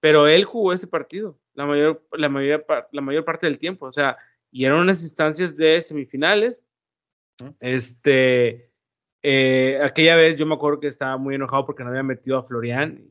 Pero 0.00 0.26
él 0.26 0.44
jugó 0.44 0.72
ese 0.72 0.86
partido 0.86 1.38
la 1.54 1.66
mayor, 1.66 2.06
la 2.12 2.28
mayor, 2.28 2.66
la 2.92 3.00
mayor 3.00 3.24
parte 3.24 3.46
del 3.46 3.58
tiempo. 3.58 3.86
O 3.86 3.92
sea, 3.92 4.16
y 4.50 4.64
eran 4.64 4.78
unas 4.78 5.02
instancias 5.02 5.56
de 5.56 5.80
semifinales. 5.80 6.66
Este, 7.60 8.70
eh, 9.22 9.80
aquella 9.82 10.16
vez 10.16 10.36
yo 10.36 10.46
me 10.46 10.54
acuerdo 10.54 10.80
que 10.80 10.86
estaba 10.86 11.16
muy 11.16 11.34
enojado 11.34 11.64
porque 11.64 11.82
no 11.82 11.90
había 11.90 12.02
metido 12.02 12.38
a 12.38 12.44
Florian. 12.44 13.02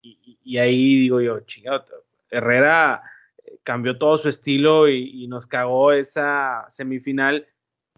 Y, 0.00 0.56
ahí 0.56 1.00
digo 1.00 1.20
yo, 1.20 1.40
chingado, 1.40 1.84
Herrera 2.30 3.02
eh, 3.44 3.58
cambió 3.62 3.98
todo 3.98 4.16
su 4.16 4.28
estilo 4.30 4.88
y, 4.88 5.26
nos 5.28 5.46
cagó 5.46 5.92
esa 5.92 6.64
semifinal. 6.68 7.46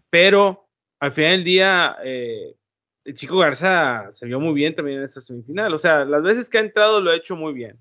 Pero 0.09 0.67
al 0.99 1.11
final 1.13 1.31
del 1.31 1.43
día, 1.43 1.97
eh, 2.03 2.55
el 3.05 3.15
chico 3.15 3.37
Garza 3.37 4.11
se 4.11 4.25
vio 4.25 4.39
muy 4.39 4.53
bien 4.53 4.75
también 4.75 4.97
en 4.97 5.05
esa 5.05 5.21
semifinal. 5.21 5.73
O 5.73 5.79
sea, 5.79 6.05
las 6.05 6.21
veces 6.21 6.49
que 6.49 6.57
ha 6.57 6.61
entrado 6.61 6.99
lo 7.01 7.11
ha 7.11 7.15
hecho 7.15 7.35
muy 7.35 7.53
bien. 7.53 7.79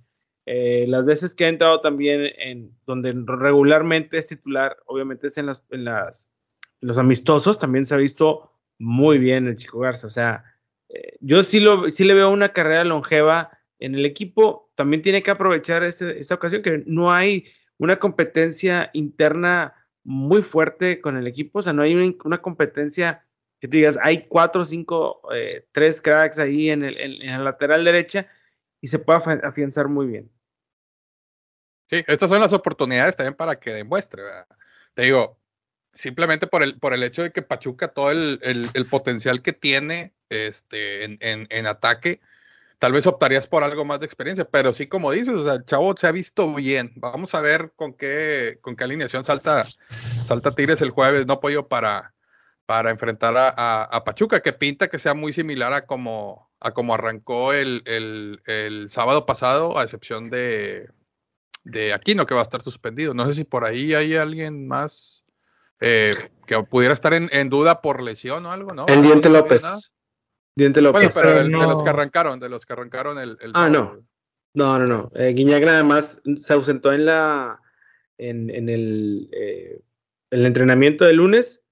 Eh, 0.52 0.84
las 0.88 1.06
veces 1.06 1.36
que 1.36 1.44
ha 1.44 1.48
entrado 1.48 1.80
también 1.80 2.22
en 2.36 2.76
donde 2.84 3.14
regularmente 3.24 4.18
es 4.18 4.26
titular, 4.26 4.76
obviamente 4.86 5.28
es 5.28 5.38
en, 5.38 5.46
las, 5.46 5.64
en, 5.70 5.84
las, 5.84 6.32
los 6.80 6.98
amistosos, 6.98 7.60
también 7.60 7.84
se 7.84 7.94
ha 7.94 7.98
visto 7.98 8.50
muy 8.76 9.18
bien 9.18 9.46
el 9.46 9.54
Chico 9.54 9.78
Garza. 9.78 10.08
O 10.08 10.10
sea, 10.10 10.42
eh, 10.88 11.16
yo 11.20 11.44
sí, 11.44 11.60
lo, 11.60 11.88
sí 11.90 12.02
le 12.02 12.14
veo 12.14 12.30
una 12.30 12.52
carrera 12.52 12.82
longeva 12.82 13.56
en 13.78 13.94
el 13.94 14.04
equipo. 14.04 14.72
También 14.74 15.02
tiene 15.02 15.22
que 15.22 15.30
aprovechar 15.30 15.84
este, 15.84 16.18
esta 16.18 16.34
ocasión 16.34 16.62
que 16.62 16.82
no 16.84 17.12
hay 17.12 17.46
una 17.78 18.00
competencia 18.00 18.90
interna 18.92 19.76
muy 20.02 20.42
fuerte 20.42 21.00
con 21.00 21.16
el 21.16 21.28
equipo. 21.28 21.60
O 21.60 21.62
sea, 21.62 21.72
no 21.72 21.82
hay 21.82 21.94
una, 22.24 22.38
competencia 22.38 23.24
que 23.60 23.68
tú 23.68 23.76
digas, 23.76 24.00
hay 24.02 24.26
cuatro, 24.26 24.64
cinco, 24.64 25.22
eh, 25.32 25.64
tres 25.70 26.00
cracks 26.00 26.40
ahí 26.40 26.70
en 26.70 26.82
el, 26.82 26.98
en, 26.98 27.22
en 27.22 27.30
la 27.38 27.44
lateral 27.44 27.84
derecha 27.84 28.26
y 28.80 28.88
se 28.88 28.98
pueda 28.98 29.20
afianzar 29.44 29.86
muy 29.86 30.08
bien. 30.08 30.28
Sí, 31.90 32.04
estas 32.06 32.30
son 32.30 32.40
las 32.40 32.52
oportunidades 32.52 33.16
también 33.16 33.34
para 33.34 33.58
que 33.58 33.72
demuestre. 33.72 34.22
Te 34.94 35.02
digo, 35.02 35.40
simplemente 35.92 36.46
por 36.46 36.62
el, 36.62 36.78
por 36.78 36.94
el 36.94 37.02
hecho 37.02 37.22
de 37.22 37.32
que 37.32 37.42
Pachuca, 37.42 37.88
todo 37.88 38.12
el, 38.12 38.38
el, 38.42 38.86
potencial 38.86 39.42
que 39.42 39.52
tiene 39.52 40.14
este, 40.28 41.02
en, 41.02 41.18
en, 41.20 41.66
ataque, 41.66 42.20
tal 42.78 42.92
vez 42.92 43.08
optarías 43.08 43.48
por 43.48 43.64
algo 43.64 43.84
más 43.84 43.98
de 43.98 44.06
experiencia, 44.06 44.44
pero 44.44 44.72
sí, 44.72 44.86
como 44.86 45.10
dices, 45.10 45.34
o 45.34 45.44
sea, 45.44 45.54
el 45.54 45.64
chavo 45.64 45.92
se 45.96 46.06
ha 46.06 46.12
visto 46.12 46.54
bien. 46.54 46.92
Vamos 46.94 47.34
a 47.34 47.40
ver 47.40 47.72
con 47.74 47.92
qué, 47.94 48.58
con 48.60 48.76
qué 48.76 48.84
alineación 48.84 49.24
salta, 49.24 49.66
salta 50.26 50.54
Tigres 50.54 50.82
el 50.82 50.90
jueves, 50.90 51.26
no 51.26 51.34
apoyo 51.34 51.66
para, 51.66 52.14
para 52.66 52.90
enfrentar 52.90 53.36
a, 53.36 53.48
a, 53.48 53.82
a, 53.82 54.04
Pachuca, 54.04 54.42
que 54.42 54.52
pinta 54.52 54.86
que 54.86 55.00
sea 55.00 55.14
muy 55.14 55.32
similar 55.32 55.72
a 55.72 55.86
como, 55.86 56.52
a 56.60 56.70
como 56.70 56.94
arrancó 56.94 57.52
el, 57.52 57.82
el, 57.84 58.42
el 58.46 58.88
sábado 58.88 59.26
pasado, 59.26 59.76
a 59.76 59.82
excepción 59.82 60.30
de, 60.30 60.88
de 61.64 61.92
Aquino, 61.92 62.26
que 62.26 62.34
va 62.34 62.40
a 62.40 62.44
estar 62.44 62.62
suspendido. 62.62 63.14
No 63.14 63.26
sé 63.26 63.32
si 63.34 63.44
por 63.44 63.64
ahí 63.64 63.94
hay 63.94 64.16
alguien 64.16 64.66
más 64.66 65.24
eh, 65.80 66.14
que 66.46 66.62
pudiera 66.62 66.94
estar 66.94 67.14
en, 67.14 67.28
en, 67.32 67.48
duda 67.48 67.80
por 67.82 68.02
lesión 68.02 68.46
o 68.46 68.52
algo, 68.52 68.72
¿no? 68.72 68.86
El 68.86 69.02
Diente 69.02 69.28
López. 69.28 69.92
Diente 70.56 70.80
López. 70.80 71.14
Bueno, 71.14 71.14
pero, 71.14 71.42
de 71.42 71.66
los 71.66 71.82
que 71.82 71.88
arrancaron, 71.88 72.40
de 72.40 72.48
los 72.48 72.66
que 72.66 72.72
arrancaron 72.72 73.18
el. 73.18 73.38
ah, 73.54 73.68
no. 73.68 74.04
No, 74.52 74.78
no, 74.78 74.86
no. 74.86 75.12
Eh, 75.14 75.32
Guiñac 75.32 75.64
nada 75.64 75.84
más 75.84 76.22
se 76.40 76.52
ausentó 76.52 76.92
en 76.92 77.06
la 77.06 77.60
en, 78.18 78.50
en 78.50 78.68
el, 78.68 79.28
eh, 79.32 79.80
el 80.30 80.46
entrenamiento 80.46 81.04
de 81.04 81.12
lunes, 81.12 81.62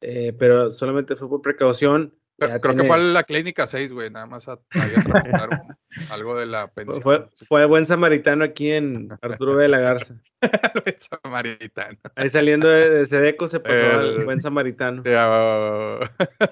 eh, 0.00 0.34
pero 0.38 0.70
solamente 0.70 1.16
fue 1.16 1.28
por 1.28 1.42
precaución. 1.42 2.14
Creo, 2.38 2.60
que 2.60 2.84
fue 2.84 2.96
a 2.96 2.98
la 2.98 3.22
clínica 3.22 3.66
6, 3.66 3.94
güey, 3.94 4.10
nada 4.10 4.26
más 4.26 4.46
a, 4.46 4.52
a 4.52 4.58
algo 6.10 6.38
de 6.38 6.44
la 6.44 6.70
pensión. 6.70 7.02
Fue, 7.02 7.26
fue 7.48 7.64
buen 7.64 7.86
samaritano 7.86 8.44
aquí 8.44 8.72
en 8.72 9.08
Arturo 9.22 9.56
B. 9.56 9.62
de 9.62 9.68
la 9.68 9.78
Garza. 9.78 10.20
buen 10.84 10.96
samaritano. 10.98 11.98
Ahí 12.14 12.28
saliendo 12.28 12.68
de, 12.68 12.90
de 12.90 13.06
Sedeco 13.06 13.48
se 13.48 13.60
pasó 13.60 13.74
El- 13.74 14.18
al 14.18 14.24
buen 14.26 14.42
samaritano. 14.42 15.02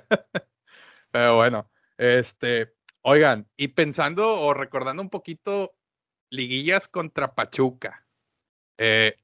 Pero 1.10 1.36
bueno, 1.36 1.70
este, 1.98 2.72
oigan, 3.02 3.46
y 3.56 3.68
pensando 3.68 4.40
o 4.40 4.54
recordando 4.54 5.02
un 5.02 5.10
poquito 5.10 5.74
liguillas 6.30 6.88
contra 6.88 7.34
Pachuca. 7.34 8.06
eh, 8.78 9.16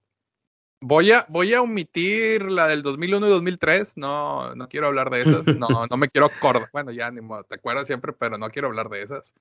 voy 0.81 1.13
a, 1.13 1.27
voy 1.29 1.55
a 1.55 1.63
omitir 1.63 2.43
la 2.51 2.67
del 2.67 2.83
2001 2.83 3.27
y 3.27 3.31
2003, 3.31 3.97
no, 3.97 4.55
no 4.55 4.69
quiero 4.69 4.87
hablar 4.87 5.11
de 5.11 5.23
esas, 5.23 5.47
no, 5.57 5.69
no 5.91 5.97
me 5.97 6.09
quiero 6.09 6.27
acordar, 6.27 6.69
bueno, 6.73 6.91
ya 6.91 7.11
ni 7.11 7.21
modo, 7.21 7.45
te 7.45 7.57
acuerdas 7.57 7.87
siempre, 7.87 8.13
pero 8.13 8.39
no 8.39 8.51
quiero 8.51 8.69
hablar 8.69 8.89
de 8.89 9.03
esas. 9.03 9.35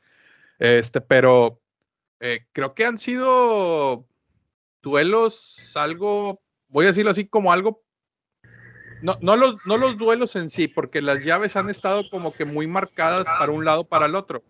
Este, 0.60 1.02
pero 1.02 1.62
eh, 2.20 2.46
creo 2.52 2.74
que 2.74 2.86
han 2.86 2.98
sido 2.98 4.06
duelos 4.82 5.76
algo, 5.76 6.42
voy 6.68 6.86
a 6.86 6.90
decirlo 6.90 7.12
así, 7.12 7.26
como 7.26 7.52
algo 7.52 7.84
no, 9.02 9.18
no, 9.22 9.38
los, 9.38 9.56
no 9.66 9.78
los 9.78 9.98
duelos 9.98 10.36
en 10.36 10.50
sí, 10.50 10.68
porque 10.68 11.02
las 11.02 11.24
llaves 11.24 11.56
han 11.56 11.70
estado 11.70 12.10
como 12.10 12.34
que 12.34 12.46
muy 12.46 12.68
marcadas 12.68 13.28
para 13.40 13.52
un 13.52 13.64
lado 13.64 13.86
para 13.86 14.08
el 14.08 14.16
otro. 14.16 14.44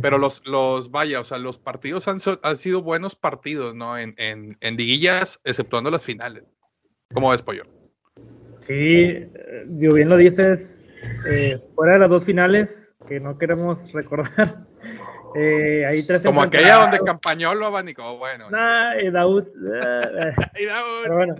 Pero 0.00 0.18
los, 0.18 0.46
los 0.46 0.90
vaya, 0.90 1.20
o 1.20 1.24
sea, 1.24 1.38
los 1.38 1.58
partidos 1.58 2.08
han, 2.08 2.18
han 2.42 2.56
sido 2.56 2.82
buenos 2.82 3.14
partidos, 3.14 3.74
¿no? 3.74 3.98
En, 3.98 4.14
en, 4.16 4.56
en 4.60 4.76
liguillas, 4.76 5.40
exceptuando 5.44 5.90
las 5.90 6.02
finales. 6.02 6.44
¿Cómo 7.12 7.30
ves, 7.30 7.42
Pollo? 7.42 7.64
Sí, 8.60 9.26
digo, 9.66 9.94
bien 9.94 10.08
lo 10.08 10.16
dices, 10.16 10.92
eh, 11.28 11.58
fuera 11.74 11.94
de 11.94 11.98
las 11.98 12.10
dos 12.10 12.24
finales, 12.24 12.94
que 13.08 13.20
no 13.20 13.36
queremos 13.36 13.92
recordar, 13.92 14.64
eh, 15.34 15.84
hay 15.86 16.06
tres 16.06 16.22
Como 16.22 16.42
aquella 16.42 16.74
donde 16.74 16.96
enfrentados. 16.96 17.06
Campañolo 17.06 17.66
abanicó, 17.66 18.18
bueno. 18.18 18.50
Nah, 18.50 18.94
eh, 18.98 19.10
Daud, 19.10 19.44
eh, 19.46 19.80
eh, 20.18 20.32
Ahí 20.54 20.66
pero 21.02 21.16
bueno, 21.16 21.34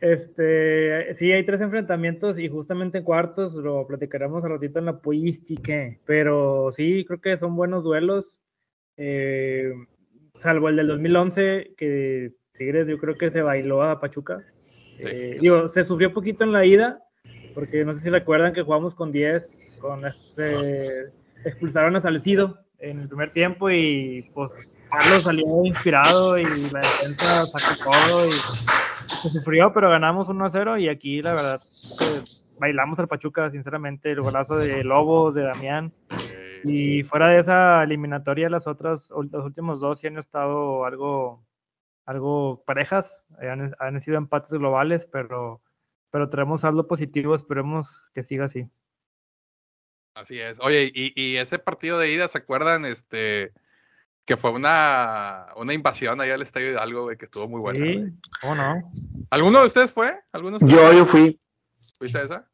este, 0.00 1.14
sí, 1.14 1.30
hay 1.30 1.44
tres 1.44 1.60
enfrentamientos 1.60 2.38
y 2.38 2.48
justamente 2.48 2.98
en 2.98 3.04
cuartos 3.04 3.54
lo 3.54 3.86
platicaremos 3.86 4.42
al 4.44 4.52
ratito 4.52 4.78
en 4.78 4.86
la 4.86 4.98
pollística, 4.98 5.96
pero 6.06 6.70
sí, 6.72 7.04
creo 7.06 7.20
que 7.20 7.36
son 7.36 7.54
buenos 7.54 7.84
duelos, 7.84 8.38
eh, 8.96 9.72
salvo 10.36 10.70
el 10.70 10.76
del 10.76 10.88
2011, 10.88 11.74
que 11.76 12.32
Tigres 12.56 12.88
yo 12.88 12.98
creo 12.98 13.18
que 13.18 13.30
se 13.30 13.42
bailó 13.42 13.82
a 13.82 14.00
Pachuca. 14.00 14.42
Eh, 14.98 15.36
digo, 15.40 15.68
se 15.68 15.84
sufrió 15.84 16.12
poquito 16.12 16.44
en 16.44 16.52
la 16.52 16.64
ida, 16.64 17.02
porque 17.54 17.84
no 17.84 17.92
sé 17.92 18.00
si 18.00 18.10
recuerdan 18.10 18.54
que 18.54 18.62
jugamos 18.62 18.94
con 18.94 19.12
10, 19.12 19.78
con 19.80 20.06
este, 20.06 21.10
expulsaron 21.44 21.96
a 21.96 22.00
Salcido 22.00 22.58
en 22.78 23.00
el 23.00 23.08
primer 23.08 23.30
tiempo 23.32 23.70
y 23.70 24.30
pues 24.32 24.66
Carlos 24.90 25.22
salió 25.22 25.64
inspirado 25.64 26.38
y 26.38 26.44
la 26.44 26.80
defensa 26.80 27.46
sacó 27.46 27.90
todo 27.90 28.26
y 28.26 28.30
se 29.22 29.28
sufrió, 29.28 29.72
pero 29.72 29.90
ganamos 29.90 30.28
1 30.28 30.44
a 30.44 30.50
0 30.50 30.78
y 30.78 30.88
aquí 30.88 31.22
la 31.22 31.34
verdad 31.34 31.60
que 31.98 32.22
bailamos 32.58 32.98
al 32.98 33.08
Pachuca, 33.08 33.50
sinceramente, 33.50 34.12
el 34.12 34.20
golazo 34.20 34.56
de 34.56 34.84
Lobos, 34.84 35.34
de 35.34 35.42
Damián. 35.42 35.92
Y 36.62 37.02
fuera 37.04 37.28
de 37.28 37.38
esa 37.38 37.82
eliminatoria, 37.82 38.50
las 38.50 38.66
otras, 38.66 39.10
los 39.10 39.44
últimos 39.44 39.80
dos 39.80 39.98
sí 39.98 40.06
han 40.06 40.18
estado 40.18 40.84
algo, 40.84 41.42
algo 42.04 42.62
parejas, 42.66 43.24
han, 43.40 43.74
han 43.78 44.00
sido 44.02 44.18
empates 44.18 44.52
globales, 44.52 45.06
pero, 45.06 45.62
pero 46.10 46.28
traemos 46.28 46.64
algo 46.64 46.86
positivo, 46.86 47.34
esperemos 47.34 48.10
que 48.14 48.22
siga 48.22 48.44
así. 48.44 48.68
Así 50.14 50.38
es. 50.38 50.58
Oye, 50.60 50.90
y, 50.94 51.12
y 51.14 51.36
ese 51.38 51.58
partido 51.58 51.98
de 51.98 52.12
ida, 52.12 52.28
¿se 52.28 52.38
acuerdan? 52.38 52.84
Este, 52.84 53.52
que 54.30 54.36
fue 54.36 54.52
una, 54.52 55.46
una 55.56 55.74
invasión 55.74 56.20
allá 56.20 56.34
al 56.34 56.42
Estadio 56.42 56.70
Hidalgo, 56.70 57.02
güey, 57.02 57.16
que 57.16 57.24
estuvo 57.24 57.48
muy 57.48 57.60
buena. 57.60 57.80
Sí, 57.80 57.96
güey. 57.96 58.12
¿cómo 58.40 58.54
no? 58.54 58.88
¿Alguno 59.28 59.58
de 59.58 59.66
ustedes 59.66 59.90
fue? 59.90 60.20
¿Alguno 60.30 60.56
de 60.56 60.64
ustedes 60.64 60.80
Yo, 60.80 60.86
fue? 60.86 60.96
yo 60.96 61.04
fui. 61.04 61.40
¿Fuiste 61.98 62.18
a 62.18 62.22
esa? 62.22 62.50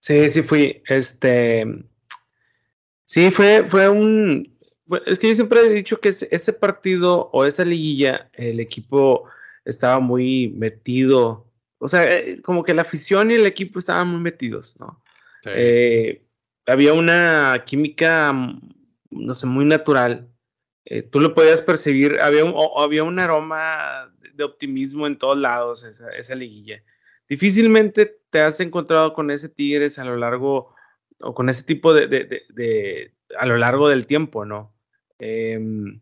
Sí, 0.00 0.28
sí 0.28 0.42
fui. 0.42 0.82
Este. 0.88 1.64
Sí, 3.04 3.30
fue, 3.30 3.64
fue 3.64 3.88
un. 3.88 4.58
Es 5.06 5.20
que 5.20 5.28
yo 5.28 5.36
siempre 5.36 5.60
he 5.60 5.70
dicho 5.70 6.00
que 6.00 6.08
ese, 6.08 6.26
ese 6.32 6.52
partido 6.52 7.30
o 7.32 7.44
esa 7.44 7.64
liguilla, 7.64 8.28
el 8.32 8.58
equipo 8.58 9.28
estaba 9.64 10.00
muy 10.00 10.48
metido. 10.48 11.46
O 11.78 11.86
sea, 11.86 12.12
eh, 12.12 12.42
como 12.42 12.64
que 12.64 12.74
la 12.74 12.82
afición 12.82 13.30
y 13.30 13.34
el 13.34 13.46
equipo 13.46 13.78
estaban 13.78 14.08
muy 14.08 14.20
metidos, 14.20 14.74
¿no? 14.80 15.00
Sí. 15.44 15.50
Eh, 15.54 16.26
había 16.66 16.92
una 16.92 17.62
química, 17.64 18.32
no 19.12 19.34
sé, 19.36 19.46
muy 19.46 19.64
natural. 19.64 20.26
Eh, 20.86 21.02
tú 21.02 21.20
lo 21.20 21.34
podías 21.34 21.62
percibir, 21.62 22.18
había 22.20 22.44
un, 22.44 22.52
o- 22.56 22.80
había 22.80 23.04
un 23.04 23.18
aroma 23.18 24.12
de 24.34 24.44
optimismo 24.44 25.06
en 25.06 25.18
todos 25.18 25.38
lados, 25.38 25.84
esa, 25.84 26.10
esa 26.12 26.34
liguilla. 26.34 26.82
Difícilmente 27.28 28.18
te 28.30 28.40
has 28.40 28.60
encontrado 28.60 29.12
con 29.12 29.30
ese 29.30 29.48
Tigres 29.48 29.98
a 29.98 30.04
lo 30.04 30.16
largo, 30.16 30.74
o 31.20 31.34
con 31.34 31.48
ese 31.48 31.62
tipo 31.64 31.92
de, 31.94 32.06
de- 32.06 32.24
de- 32.24 32.42
de- 32.48 33.14
a 33.38 33.46
lo 33.46 33.56
largo 33.56 33.88
del 33.88 34.06
tiempo, 34.06 34.44
¿no? 34.44 34.74
Em, 35.18 36.00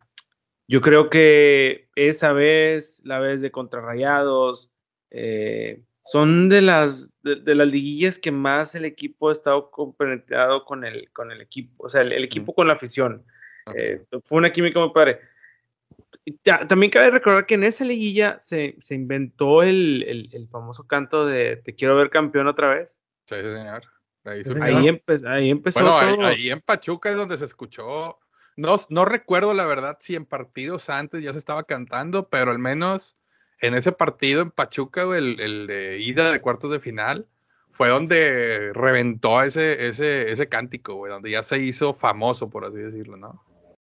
yo 0.68 0.80
creo 0.80 1.10
que 1.10 1.88
esa 1.96 2.32
vez, 2.32 3.02
la 3.04 3.18
vez 3.18 3.40
de 3.40 3.50
Contrarrayados, 3.50 4.70
eh, 5.10 5.82
son 6.04 6.48
de 6.48 6.62
las, 6.62 7.12
de, 7.22 7.36
de 7.36 7.54
las 7.54 7.68
liguillas 7.68 8.18
que 8.18 8.30
más 8.30 8.74
el 8.74 8.84
equipo 8.84 9.28
ha 9.28 9.32
estado 9.32 9.70
compenetrado 9.70 10.64
con 10.64 10.84
el, 10.84 11.10
con 11.12 11.32
el 11.32 11.40
equipo, 11.42 11.84
o 11.84 11.88
sea, 11.88 12.02
el, 12.02 12.12
el 12.12 12.24
equipo 12.24 12.54
con 12.54 12.68
la 12.68 12.74
afición. 12.74 13.26
Eh, 13.76 14.04
fue 14.24 14.38
una 14.38 14.50
química 14.52 14.78
muy 14.80 14.92
padre. 14.92 15.20
También 16.68 16.90
cabe 16.90 17.10
recordar 17.10 17.46
que 17.46 17.54
en 17.54 17.64
esa 17.64 17.84
liguilla 17.84 18.38
se, 18.38 18.76
se 18.78 18.94
inventó 18.94 19.62
el, 19.62 20.04
el- 20.06 20.28
el 20.32 20.48
famoso 20.48 20.86
canto 20.86 21.26
de 21.26 21.56
Te 21.56 21.74
quiero 21.74 21.96
ver 21.96 22.10
campeón 22.10 22.46
otra 22.48 22.68
vez. 22.68 23.02
Sí, 23.26 23.36
sí, 23.42 23.50
señor. 23.50 23.82
Ahí 24.24 24.44
Sí, 24.44 24.52
señor. 24.52 24.64
Ahí, 24.68 24.84
empe- 24.86 25.26
ahí 25.28 25.50
empezó 25.50 25.80
Bueno, 25.80 25.98
ahí, 25.98 26.14
todo. 26.16 26.26
ahí 26.26 26.50
en 26.50 26.60
Pachuca 26.60 27.10
es 27.10 27.16
donde 27.16 27.38
se 27.38 27.44
escuchó. 27.46 28.18
No, 28.56 28.76
no 28.90 29.04
recuerdo 29.04 29.54
la 29.54 29.64
verdad 29.66 29.96
si 30.00 30.16
en 30.16 30.24
partidos 30.26 30.90
antes 30.90 31.22
ya 31.22 31.32
se 31.32 31.38
estaba 31.38 31.62
cantando, 31.62 32.28
pero 32.28 32.50
al 32.50 32.58
menos 32.58 33.16
en 33.60 33.74
ese 33.74 33.92
partido 33.92 34.42
en 34.42 34.50
Pachuca, 34.50 35.02
el, 35.16 35.40
el 35.40 35.66
de 35.66 35.98
ida 36.00 36.30
de 36.30 36.40
cuartos 36.40 36.70
de 36.70 36.80
final, 36.80 37.26
fue 37.70 37.88
donde 37.88 38.72
reventó 38.74 39.42
ese, 39.42 39.86
ese, 39.88 40.30
ese 40.30 40.48
cántico, 40.48 40.94
güey, 40.96 41.12
donde 41.12 41.30
ya 41.30 41.42
se 41.42 41.58
hizo 41.58 41.94
famoso, 41.94 42.50
por 42.50 42.64
así 42.64 42.76
decirlo, 42.78 43.16
¿no? 43.16 43.42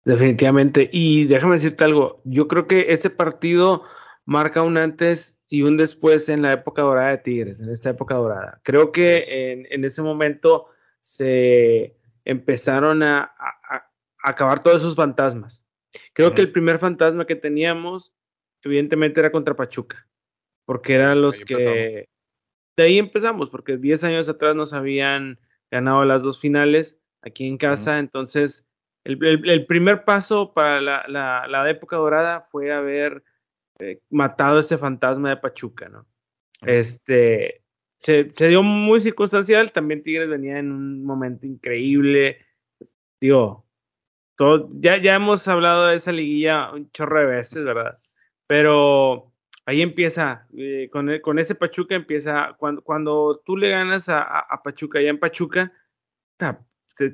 Definitivamente. 0.06 0.89
Y 0.92 1.26
déjame 1.26 1.56
decirte 1.56 1.84
algo, 1.84 2.22
yo 2.26 2.48
creo 2.48 2.68
que 2.68 2.92
ese 2.94 3.10
partido 3.10 3.84
marca 4.26 4.62
un 4.62 4.78
antes 4.78 5.42
y 5.48 5.62
un 5.63 5.78
después 5.78 6.30
en 6.30 6.42
la 6.42 6.52
época 6.54 6.82
dorada 6.82 7.10
de 7.12 7.18
Tigres, 7.20 7.60
en 7.62 7.70
esta 7.70 7.89
época 7.92 8.16
dorada. 8.16 8.60
Creo 8.63 8.92
que 8.92 9.52
en, 9.52 9.68
en 9.70 9.86
ese 9.86 10.02
momento 10.02 10.68
se 11.00 11.96
empezaron 12.26 13.04
a, 13.04 13.20
a- 13.22 13.60
a 13.70 14.30
acabar 14.30 14.62
todos 14.63 14.78
esos 14.78 14.96
fantasmas. 14.96 15.66
Creo 16.13 16.34
que 16.34 16.42
el 16.42 16.52
primer 16.52 16.80
fantasma 16.80 17.26
que 17.28 17.36
teníamos, 17.36 18.13
evidentemente, 18.63 19.20
era 19.20 19.32
contra 19.32 19.56
Pachuca, 19.56 20.08
porque 20.66 20.96
eran 20.96 21.22
los 21.22 21.36
Ahí 21.39 21.44
que... 21.46 21.54
empezamos. 21.54 22.10
De 22.76 22.84
ahí 22.84 22.98
empezamos, 22.98 23.50
porque 23.52 23.78
10 23.78 24.04
años 24.04 24.28
atrás 24.28 24.56
nos 24.56 24.74
habían 24.74 25.39
ganado 25.70 26.04
las 26.06 26.24
dos 26.24 26.39
finales 26.39 26.98
aquí 27.22 27.46
en 27.48 27.58
casa, 27.58 28.00
entonces 28.00 28.66
el, 29.04 29.24
el- 29.26 29.50
el 29.50 29.66
primer 29.66 30.04
paso 30.04 30.54
para 30.54 30.82
la, 30.82 31.04
la- 31.08 31.48
la 31.48 31.70
época 31.70 31.98
dorada 31.98 32.48
fue 32.52 32.72
haber 32.72 33.24
eh, 33.80 34.00
matado 34.10 34.60
ese 34.60 34.78
fantasma 34.78 35.30
de 35.30 35.38
Pachuca, 35.38 35.89
¿no? 35.89 36.06
Este, 36.66 37.63
se, 37.98 38.32
se 38.36 38.48
dio 38.48 38.63
muy 38.63 39.02
circunstancial, 39.02 39.72
también 39.72 40.02
Tigres 40.04 40.30
venía 40.30 40.60
en 40.60 40.72
un 40.72 41.04
momento 41.04 41.46
increíble, 41.46 42.38
digo, 43.20 43.66
todo, 44.36 44.70
ya, 44.74 44.98
ya 44.98 45.16
hemos 45.16 45.48
hablado 45.48 45.88
de 45.88 45.96
esa 45.96 46.12
liguilla 46.12 46.72
un 46.72 46.89
chorro 46.92 47.20
de 47.20 47.26
veces, 47.26 47.63
¿verdad? 47.63 48.00
Pero 48.48 49.32
ahí 49.66 49.82
empieza, 49.82 50.48
eh, 50.58 50.89
con, 50.92 51.10
el- 51.10 51.22
con 51.22 51.39
ese 51.39 51.56
Pachuca 51.56 51.96
empieza, 51.96 52.54
cuando, 52.58 52.82
cuando 52.84 53.42
tú 53.46 53.58
le 53.58 53.70
ganas 53.70 54.10
a, 54.10 54.22
a- 54.22 54.39
a 54.50 54.63
Pachuca, 54.63 55.02
ya 55.02 55.10
en 55.10 55.20
Pachuca, 55.20 55.72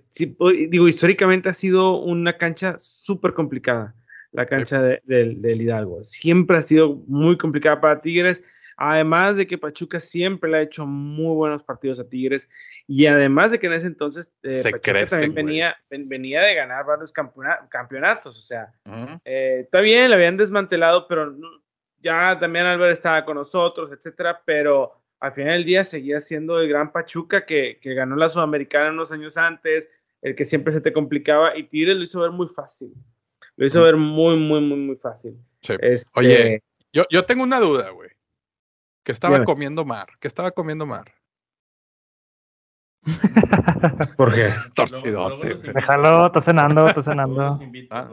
sí, 0.09 0.35
o- 0.39 0.51
digo, 0.51 0.87
históricamente 0.87 1.49
ha 1.49 1.53
sido 1.53 1.97
una 1.99 2.37
cancha 2.37 2.75
súper 2.79 3.33
complicada, 3.33 3.95
la 4.31 4.45
cancha 4.45 4.81
de- 4.81 5.01
del, 5.05 5.41
del 5.41 5.61
Hidalgo. 5.61 6.03
Siempre 6.03 6.57
ha 6.57 6.61
sido 6.61 6.95
muy 7.07 7.37
complicada 7.37 7.79
para 7.81 8.01
Tigres, 8.01 8.43
además 8.77 9.35
de 9.35 9.45
que 9.47 9.57
Pachuca 9.57 9.99
siempre 9.99 10.49
le 10.49 10.57
ha 10.57 10.61
hecho 10.61 10.85
muy 10.85 11.35
buenos 11.35 11.63
partidos 11.63 11.99
a 11.99 12.07
Tigres, 12.07 12.49
y 12.87 13.05
además 13.07 13.51
de 13.51 13.59
que 13.59 13.67
en 13.67 13.73
ese 13.73 13.87
entonces 13.87 14.33
eh, 14.43 14.49
Se 14.49 14.71
Pachuca 14.71 15.05
también 15.05 15.33
venía, 15.33 15.77
ven- 15.89 16.07
venía 16.07 16.41
de 16.43 16.55
ganar 16.55 16.85
varios 16.85 17.11
campeona- 17.13 17.67
campeonatos, 17.69 18.37
o 18.37 18.41
sea, 18.41 18.71
eh, 19.25 19.61
está 19.63 19.81
bien, 19.81 20.09
le 20.09 20.15
habían 20.15 20.37
desmantelado, 20.37 21.07
pero 21.07 21.35
ya 22.01 22.39
también 22.39 22.65
Álvaro 22.65 22.91
estaba 22.91 23.25
con 23.25 23.35
nosotros, 23.35 23.91
etcétera, 23.91 24.41
pero 24.45 24.98
al 25.19 25.34
final 25.34 25.53
del 25.53 25.65
día 25.65 25.84
seguía 25.84 26.21
siendo 26.21 26.60
el 26.60 26.69
gran 26.69 26.91
Pachuca 26.91 27.45
que, 27.45 27.79
que 27.82 27.93
ganó 27.93 28.15
la 28.15 28.29
Sudamericana 28.29 28.91
unos 28.91 29.12
años 29.12 29.38
antes, 29.38 29.89
el 30.21 30.36
que 30.36 30.45
siempre 30.45 30.73
se 30.73 30.82
te 30.82 30.93
complicaba, 30.93 31.58
y 31.58 31.63
Tigres 31.63 31.97
lo 31.97 32.03
hizo 32.03 32.21
ver 32.21 32.32
muy 32.32 32.47
fácil. 32.47 32.93
Lo 33.55 33.65
hizo 33.65 33.84
ver 33.84 33.97
muy, 33.97 34.38
muy, 34.38 34.62
muy, 34.62 34.77
muy 34.77 34.95
fácil. 34.95 35.38
Sí. 35.62 35.73
Este, 35.82 36.19
Oye, 36.19 36.63
yo, 36.93 37.03
yo 37.10 37.25
tengo 37.25 37.43
una 37.43 37.60
duda, 37.60 37.89
güey. 37.89 38.10
Que 39.03 39.12
estaba 39.12 39.43
comiendo 39.43 39.86
mar. 39.86 40.08
Que 40.19 40.27
estaba 40.27 40.51
comiendo 40.51 40.86
mar. 40.86 41.13
¿Por 44.17 44.34
qué? 44.34 44.49
Torcidote. 44.75 45.55
Déjalo, 45.73 46.27
está 46.27 46.41
cenando, 46.41 46.88
está 46.88 47.01
cenando. 47.03 47.60
Ah. 47.89 48.10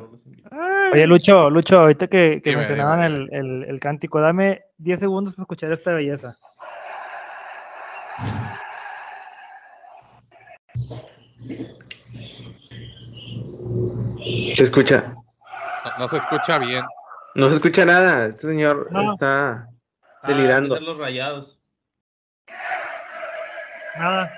Oye, 0.93 1.07
Lucho, 1.07 1.51
Lucho, 1.51 1.81
ahorita 1.81 2.07
que, 2.07 2.41
que 2.43 2.57
mencionaban 2.57 3.03
El, 3.03 3.29
el, 3.33 3.65
el, 3.65 3.81
cántico, 3.81 4.21
dame 4.21 4.63
10 4.79 5.01
segundos 5.01 5.35
para 5.35 5.45
escuchar 5.45 5.73
esta 5.73 5.93
belleza. 5.95 6.35
Se 14.55 14.63
escucha. 14.63 15.15
No, 15.99 16.09
se 16.09 16.17
escucha 16.17 16.59
bien. 16.59 16.85
No 17.35 17.49
se 17.49 17.55
escucha 17.55 17.85
nada. 17.85 18.27
Este 18.27 18.47
señor 18.47 18.89
está 19.13 19.69
ah, 20.23 20.27
delirando. 20.27 20.79
los 20.81 20.99
rayados. 20.99 21.59
Nada. 23.99 24.33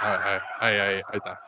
Ahí, 0.00 0.18
ahí, 0.60 0.76
ahí, 0.76 0.94
ahí 0.94 1.18
está. 1.18 1.40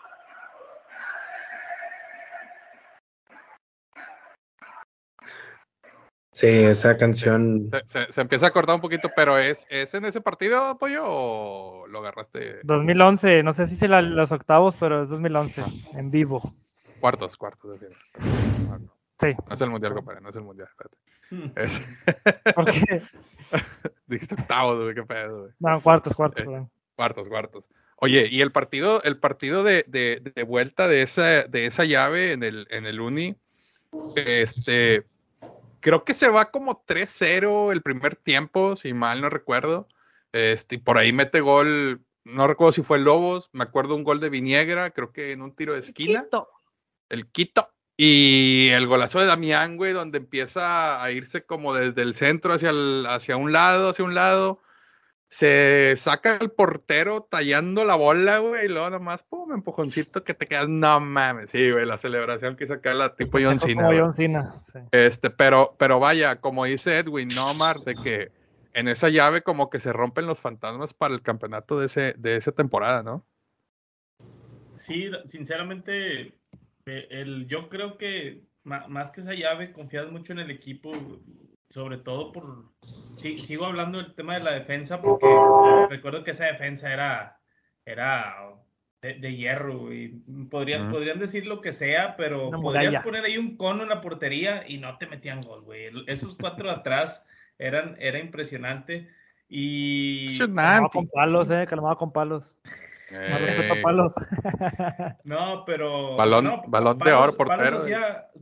Sí, 6.37 6.49
esa 6.49 6.99
canción. 6.99 7.62
Se, 7.87 8.12
se, 8.12 8.20
empieza 8.20 8.49
a 8.49 8.51
cortar 8.51 8.75
un 8.75 8.83
poquito, 8.83 9.09
pero 9.16 9.38
¿es, 9.38 9.66
¿es 9.70 9.94
en 9.94 10.05
ese 10.05 10.20
partido, 10.20 10.62
apoyo 10.64 11.03
o 11.03 11.87
lo 11.87 12.01
agarraste? 12.01 12.61
2011, 12.62 13.42
no 13.42 13.55
sé 13.55 13.66
si 13.66 13.83
es 13.83 13.90
los 13.90 14.33
octavos, 14.33 14.77
pero 14.79 15.05
es 15.05 15.09
2011, 15.09 15.64
en 15.94 16.11
vivo. 16.11 16.42
Cuartos, 17.01 17.38
cuartos. 17.38 17.81
De 17.81 17.88
sí. 17.88 19.35
No 19.49 19.55
es 19.55 19.61
el 19.62 19.70
mundial, 19.70 19.94
compadre, 19.94 20.20
no 20.20 20.29
es 20.29 20.37
el 20.37 20.42
mundial. 20.42 20.68
Espérate. 20.68 20.99
Hmm. 21.31 21.53
Es... 21.57 21.83
¿Por 22.55 22.66
qué? 22.66 23.03
Dijiste 24.07 24.35
octavos, 24.35 24.83
güey, 24.83 24.94
qué 24.94 25.05
pedo, 25.05 25.40
güey. 25.40 25.53
No, 25.59 25.81
cuartos, 25.81 26.14
cuartos. 26.14 26.44
Eh, 26.44 26.66
cuartos, 26.96 27.31
cuartos. 27.31 27.70
Oye, 27.96 28.29
y 28.31 28.42
el 28.42 28.53
partido, 28.53 29.03
el 29.05 29.16
partido 29.16 29.64
de, 29.64 29.87
de, 29.88 30.20
de, 30.35 30.42
vuelta 30.42 30.87
de 30.87 31.01
esa, 31.01 31.44
de 31.44 31.64
esa 31.64 31.87
llave 31.87 32.33
en 32.33 32.42
el, 32.42 32.66
en 32.68 32.85
el 32.85 33.01
Uni, 33.01 33.37
este, 34.16 35.07
creo 35.87 36.03
que 36.03 36.14
se 36.14 36.29
va 36.29 36.51
como 36.51 36.85
3-0 36.85 37.70
el 37.70 37.81
primer 37.81 38.16
tiempo, 38.16 38.75
si 38.75 38.92
mal 38.92 39.20
no 39.20 39.31
recuerdo. 39.31 39.87
Este, 40.33 40.81
por 40.81 40.99
ahí 40.99 41.12
mete 41.12 41.40
gol, 41.40 42.05
no 42.25 42.49
recuerdo 42.49 42.72
si 42.72 42.83
fue 42.83 42.99
Lobos, 42.99 43.51
me 43.53 43.62
acuerdo 43.62 43.94
un 43.94 44.03
gol 44.03 44.18
de 44.18 44.29
Viniegra, 44.29 44.90
creo 44.90 45.12
que 45.12 45.31
en 45.31 45.42
un 45.42 45.55
tiro 45.55 45.75
de 45.75 45.79
esquina 45.79 46.27
el 47.09 47.31
Quito. 47.31 47.72
Y 47.96 48.70
el 48.70 48.88
golazo 48.88 49.20
de 49.20 49.27
Damián, 49.27 49.77
güey, 49.77 49.92
donde 49.92 50.18
empieza 50.18 51.01
a 51.01 51.12
irse 51.12 51.46
como 51.46 51.72
desde 51.72 52.03
el 52.03 52.16
centro 52.16 52.53
hacia, 52.53 52.70
el, 52.70 53.07
hacia 53.09 53.37
un 53.37 53.53
lado, 53.53 53.90
hacia 53.90 54.05
un 54.05 54.16
lado. 54.16 54.61
Se 55.28 55.94
saca 55.96 56.36
el 56.40 56.50
portero 56.50 57.22
tallando 57.22 57.84
la 57.84 57.96
bola, 57.96 58.38
güey, 58.38 58.66
y 58.66 58.68
luego 58.68 58.90
nomás, 58.90 59.24
pum, 59.24 59.52
empujoncito 59.52 60.22
que 60.22 60.34
te 60.34 60.46
quedas, 60.46 60.68
no 60.68 61.00
mames, 61.00 61.50
sí, 61.50 61.72
güey, 61.72 61.84
la 61.84 61.98
celebración 61.98 62.56
que 62.56 62.64
hizo 62.64 62.74
acá 62.74 62.94
la 62.94 63.16
tipo 63.16 63.38
John 63.40 63.58
Cena. 63.58 63.82
Como 63.82 63.98
John 63.98 64.12
Cena, 64.12 64.54
sí. 64.72 64.78
Este, 64.92 65.30
pero, 65.30 65.74
pero 65.78 65.98
vaya, 65.98 66.40
como 66.40 66.64
dice 66.64 66.98
Edwin, 66.98 67.28
no, 67.34 67.54
Mar, 67.54 67.76
de 67.78 67.96
que 67.96 68.30
en 68.72 68.88
esa 68.88 69.08
llave 69.08 69.42
como 69.42 69.68
que 69.68 69.80
se 69.80 69.92
rompen 69.92 70.26
los 70.26 70.40
fantasmas 70.40 70.94
para 70.94 71.14
el 71.14 71.22
campeonato 71.22 71.80
de, 71.80 71.86
ese, 71.86 72.14
de 72.18 72.36
esa 72.36 72.52
temporada, 72.52 73.02
¿no? 73.02 73.26
Sí, 74.74 75.10
sinceramente, 75.24 76.34
eh, 76.84 77.08
el, 77.10 77.48
yo 77.48 77.68
creo 77.68 77.96
que 77.96 78.44
más 78.64 79.10
que 79.10 79.20
esa 79.20 79.32
llave, 79.32 79.72
confías 79.72 80.10
mucho 80.10 80.32
en 80.32 80.40
el 80.40 80.50
equipo, 80.50 80.92
sobre 81.68 81.98
todo 81.98 82.33
por... 82.33 82.72
Sí, 83.11 83.38
sigo 83.38 83.66
hablando 83.66 83.98
del 83.98 84.14
tema 84.14 84.38
de 84.38 84.44
la 84.44 84.52
defensa 84.52 85.00
porque 85.00 85.26
recuerdo 85.88 86.24
que 86.24 86.33
esa 86.33 86.46
defensa 86.46 86.92
era, 86.92 87.40
era 87.85 88.37
de, 89.00 89.37
hierro 89.37 89.92
y 89.92 90.09
podrían, 90.50 90.90
podrían 90.90 91.18
decir 91.18 91.46
lo 91.46 91.61
que 91.61 91.72
sea, 91.72 92.16
pero 92.16 92.50
podrías 92.50 93.02
poner 93.02 93.24
ahí 93.24 93.38
un 93.38 93.57
cono 93.57 93.83
en 93.83 93.88
la 93.88 94.00
portería 94.00 94.64
y 94.66 94.79
no 94.79 94.98
te 94.98 95.07
metían 95.07 95.42
gol, 95.42 95.62
güey. 95.62 95.90
Esos 96.07 96.35
cuatro 96.35 96.70
atrás 96.70 97.24
eran, 97.59 97.96
era 97.98 98.18
impresionante. 98.18 99.09
Y... 99.48 100.37
Calmado 100.38 100.88
con 100.88 101.07
palos, 101.07 101.50
eh, 101.50 101.66
calmado 101.68 101.96
con 101.96 102.12
palos. 102.12 102.55
Eh, 103.10 103.68
no, 105.24 105.64
pero. 105.64 106.16
Balón, 106.16 106.62
balón 106.66 106.98
de 106.98 107.12
oro 107.12 107.36
portero. 107.36 107.82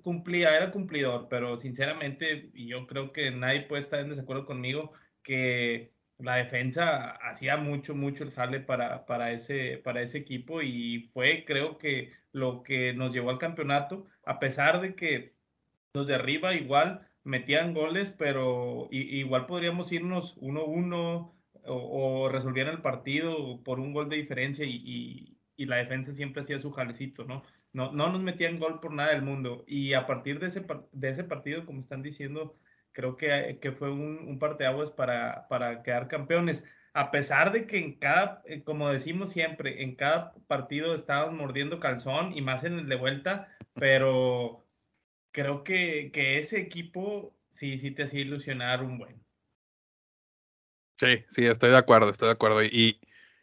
cumplía, 0.03 0.57
era 0.57 0.71
cumplidor, 0.71 1.29
pero 1.29 1.57
sinceramente, 1.57 2.51
y 2.55 2.69
yo 2.69 2.87
creo 2.87 3.13
que 3.13 3.31
nadie 3.31 3.63
puede 3.63 3.81
estar 3.81 4.01
en 4.01 4.09
desacuerdo 4.09 4.47
conmigo, 4.47 4.93
que 5.23 5.93
la 6.19 6.37
defensa 6.37 7.11
hacía 7.11 7.57
mucho, 7.57 7.95
mucho 7.95 8.25
el 8.25 8.33
sale 8.33 8.61
para, 8.61 9.05
para, 9.05 9.33
ese, 9.33 9.81
para 9.85 10.01
ese 10.01 10.19
equipo 10.19 10.63
y 10.63 11.01
fue, 11.13 11.45
creo 11.47 11.79
que, 11.79 12.13
lo 12.35 12.63
que 12.65 12.93
nos 12.93 13.13
llevó 13.13 13.31
al 13.31 13.39
campeonato, 13.39 14.07
a 14.27 14.41
pesar 14.41 14.81
de 14.81 14.95
que 14.95 15.35
los 15.95 16.09
de 16.09 16.17
arriba 16.17 16.53
igual 16.53 17.07
metían 17.23 17.73
goles, 17.73 18.11
pero 18.11 18.89
igual 18.91 19.47
podríamos 19.47 19.93
irnos 19.93 20.37
1-1 20.41 21.31
o, 21.67 22.29
resolvían 22.29 22.69
el 22.69 22.83
partido 22.83 23.63
por 23.63 23.81
un 23.81 23.93
gol 23.93 24.09
de 24.09 24.17
diferencia 24.17 24.65
y, 24.67 25.31
la 25.57 25.77
defensa 25.77 26.13
siempre 26.13 26.43
hacía 26.43 26.59
su 26.59 26.73
jalecito, 26.73 27.25
¿no? 27.25 27.43
¿no? 27.73 27.93
No 27.93 28.11
nos 28.11 28.21
metían 28.23 28.59
gol 28.59 28.81
por 28.81 28.93
nada 28.93 29.11
del 29.11 29.23
mundo. 29.23 29.65
Y 29.67 29.95
a 29.95 30.07
partir 30.07 30.41
de 30.41 30.49
ese, 30.49 30.67
de 30.93 31.09
ese 31.09 31.25
partido, 31.25 31.65
como 31.65 31.81
están 31.81 32.03
diciendo, 32.03 32.57
creo 32.93 33.17
que, 33.17 33.59
que 33.61 33.73
fue 33.73 33.91
un, 33.91 34.19
un 34.27 34.39
parteaguas 34.39 34.91
para, 34.91 35.47
para 35.49 35.83
quedar 35.83 36.09
campeones. 36.09 36.65
A 36.95 37.11
pesar 37.11 37.53
de 37.53 37.67
que 37.67 37.79
en 37.79 37.99
cada, 37.99 38.43
eh, 38.47 38.63
como 38.63 38.89
decimos 38.91 39.31
siempre, 39.31 39.83
en 39.83 39.97
cada 39.97 40.35
partido 40.47 40.95
estaban 40.95 41.37
mordiendo 41.37 41.81
calzón 41.81 42.37
y 42.37 42.41
más 42.41 42.65
en 42.65 42.79
el 42.79 42.89
de 42.89 42.97
vuelta, 42.97 43.49
pero 43.75 44.65
creo 45.33 45.65
que, 45.65 46.11
que 46.13 46.39
ese 46.39 46.61
equipo 46.61 47.37
sí, 47.51 47.79
sí 47.79 47.91
te 47.91 48.05
hacía 48.05 48.21
ilusionar 48.21 48.83
un 48.83 48.99
buen. 48.99 49.24
Sí, 51.05 51.25
sí, 51.29 51.47
estoy 51.47 51.71
de 51.71 51.77
acuerdo, 51.77 52.11
estoy 52.11 52.29
de 52.29 52.33
acuerdo. 52.33 52.63
Y, 52.63 52.99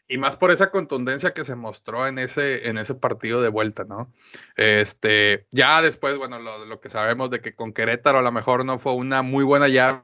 y 0.07 0.17
más 0.17 0.35
por 0.35 0.49
esa 0.49 0.71
contundencia 0.71 1.33
que 1.33 1.43
se 1.43 1.55
mostró 1.55 2.07
en 2.07 2.17
ese, 2.17 2.67
en 2.67 2.79
ese 2.79 2.95
partido 2.95 3.39
de 3.41 3.49
vuelta, 3.49 3.83
¿no? 3.83 4.11
Este, 4.55 5.47
ya 5.51 5.81
después, 5.83 6.17
bueno, 6.17 6.39
lo, 6.39 6.79
que 6.79 6.89
sabemos 6.89 7.29
de 7.29 7.39
que 7.39 7.53
con 7.55 7.71
Querétaro 7.71 8.17
a 8.17 8.23
lo 8.23 8.31
mejor 8.31 8.65
no 8.65 8.79
fue 8.79 8.95
una 8.95 9.21
muy 9.21 9.43
buena 9.43 9.67
llave 9.67 10.03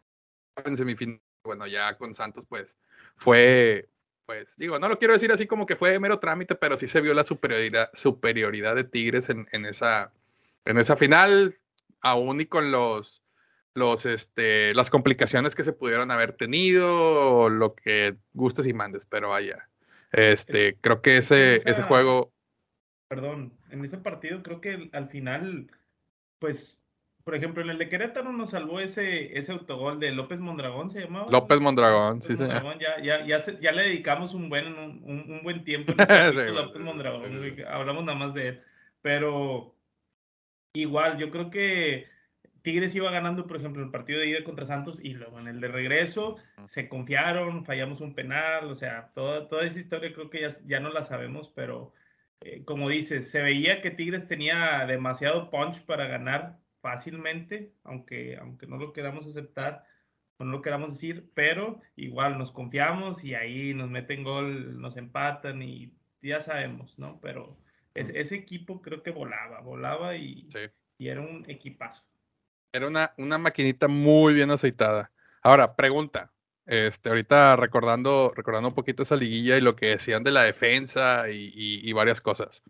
en 0.65 0.77
semifinal, 0.77 1.19
bueno, 1.43 1.65
ya 1.65 1.97
con 1.97 2.13
Santos, 2.13 2.45
pues, 2.45 2.77
fue, 3.15 3.89
pues, 4.27 4.55
digo, 4.57 4.77
no 4.77 4.87
lo 4.87 4.99
quiero 4.99 5.13
decir 5.13 5.31
así 5.31 5.47
como 5.47 5.65
que 5.65 5.75
fue 5.75 5.99
mero 5.99 6.19
trámite, 6.19 6.53
pero 6.55 6.77
sí 6.77 6.85
se 6.85 7.01
vio 7.01 7.15
la 7.15 7.23
superioridad, 7.23 7.89
superioridad 7.93 8.75
de 8.75 8.83
Tigres 8.83 9.29
en, 9.29 9.47
en, 9.51 9.65
esa, 9.65 10.13
en 10.65 10.77
esa 10.77 10.95
final, 10.95 11.55
aún 12.01 12.39
y 12.41 12.45
con 12.45 12.71
los 12.71 13.23
los, 13.77 14.05
este, 14.05 14.73
las 14.73 14.89
complicaciones 14.89 15.55
que 15.55 15.63
se 15.63 15.71
pudieron 15.71 16.11
haber 16.11 16.33
tenido, 16.33 17.35
o 17.35 17.49
lo 17.49 17.75
que 17.75 18.15
gustes 18.33 18.67
y 18.67 18.73
mandes, 18.73 19.05
pero 19.05 19.29
vaya. 19.29 19.69
Este, 20.11 20.75
creo 20.81 21.01
que 21.01 21.17
ese, 21.17 21.61
ese 21.69 21.83
juego. 21.83 22.31
Perdón, 23.07 23.53
en 23.69 23.85
ese 23.85 23.97
partido 23.99 24.41
creo 24.41 24.59
que 24.59 24.89
al 24.91 25.09
final, 25.09 25.71
pues, 26.39 26.77
por 27.23 27.35
ejemplo, 27.35 27.61
en 27.61 27.69
el 27.69 27.77
de 27.77 27.87
Querétaro 27.87 28.33
nos 28.33 28.49
salvó 28.49 28.79
ese, 28.79 29.37
ese 29.37 29.51
autogol 29.51 29.99
de 29.99 30.11
López 30.11 30.39
Mondragón, 30.39 30.89
¿se 30.89 31.01
llamaba? 31.01 31.29
López 31.29 31.59
Mondragón, 31.59 32.21
sí, 32.21 32.35
señor. 32.35 32.79
Ya, 32.79 33.01
ya, 33.01 33.25
ya, 33.25 33.37
ya, 33.59 33.71
le 33.71 33.83
dedicamos 33.83 34.33
un 34.33 34.49
buen, 34.49 34.73
un, 34.73 35.03
un, 35.05 35.43
buen 35.43 35.63
tiempo 35.63 35.93
López 36.51 36.81
Mondragón, 36.81 37.55
hablamos 37.69 38.03
nada 38.05 38.17
más 38.17 38.33
de 38.33 38.47
él. 38.47 38.61
Pero 39.01 39.75
igual, 40.73 41.17
yo 41.17 41.29
creo 41.29 41.49
que 41.49 42.16
Tigres 42.67 42.93
iba 42.95 43.09
ganando, 43.11 43.47
por 43.47 43.55
ejemplo, 43.55 43.81
el 43.81 43.91
partido 43.91 44.19
de 44.19 44.27
ida 44.27 44.43
contra 44.43 44.65
Santos 44.65 44.99
y 45.01 45.13
luego 45.13 45.39
en 45.39 45.47
el 45.47 45.61
de 45.61 45.69
regreso 45.69 46.35
se 46.65 46.89
confiaron, 46.89 47.63
fallamos 47.63 48.01
un 48.01 48.13
penal, 48.13 48.69
o 48.69 48.75
sea, 48.75 49.13
toda, 49.15 49.47
toda 49.47 49.65
esa 49.65 49.79
historia 49.79 50.11
creo 50.11 50.29
que 50.29 50.41
ya, 50.41 50.49
ya 50.65 50.81
no 50.81 50.89
la 50.91 51.03
sabemos, 51.03 51.47
pero 51.47 51.93
eh, 52.41 52.65
como 52.65 52.89
dices, 52.89 53.31
se 53.31 53.41
veía 53.41 53.79
que 53.79 53.91
Tigres 53.91 54.27
tenía 54.27 54.85
demasiado 54.85 55.49
punch 55.49 55.85
para 55.85 56.07
ganar 56.07 56.59
fácilmente, 56.81 57.71
aunque, 57.85 58.35
aunque 58.35 58.67
no 58.67 58.75
lo 58.75 58.91
queramos 58.91 59.25
aceptar 59.25 59.85
o 60.35 60.43
no 60.43 60.51
lo 60.51 60.61
queramos 60.61 60.91
decir, 60.91 61.31
pero 61.33 61.79
igual 61.95 62.37
nos 62.37 62.51
confiamos 62.51 63.23
y 63.23 63.33
ahí 63.33 63.73
nos 63.73 63.89
meten 63.89 64.25
gol, 64.25 64.81
nos 64.81 64.97
empatan 64.97 65.61
y 65.61 65.93
ya 66.21 66.41
sabemos, 66.41 66.99
¿no? 66.99 67.17
Pero 67.21 67.57
ese 67.93 68.35
equipo 68.35 68.81
creo 68.81 69.03
que 69.03 69.11
volaba, 69.11 69.61
volaba 69.61 70.17
y, 70.17 70.49
y 70.97 71.07
era 71.07 71.21
un 71.21 71.49
equipazo. 71.49 72.03
Era 72.71 72.87
una, 72.87 73.13
una 73.17 73.37
maquinita 73.37 73.87
muy 73.87 74.33
bien 74.33 74.51
aceitada. 74.51 75.11
Ahora, 75.41 75.75
pregunta. 75.75 76.31
Este, 76.65 77.09
ahorita 77.09 77.55
recordando, 77.55 78.33
recordando 78.35 78.69
un 78.69 78.75
poquito 78.75 79.03
esa 79.03 79.15
liguilla 79.15 79.57
y 79.57 79.61
lo 79.61 79.75
que 79.75 79.87
decían 79.87 80.23
de 80.23 80.31
la 80.31 80.43
defensa 80.43 81.29
y, 81.29 81.51
y 81.55 81.93
varias 81.93 82.19
cosas. 82.19 82.61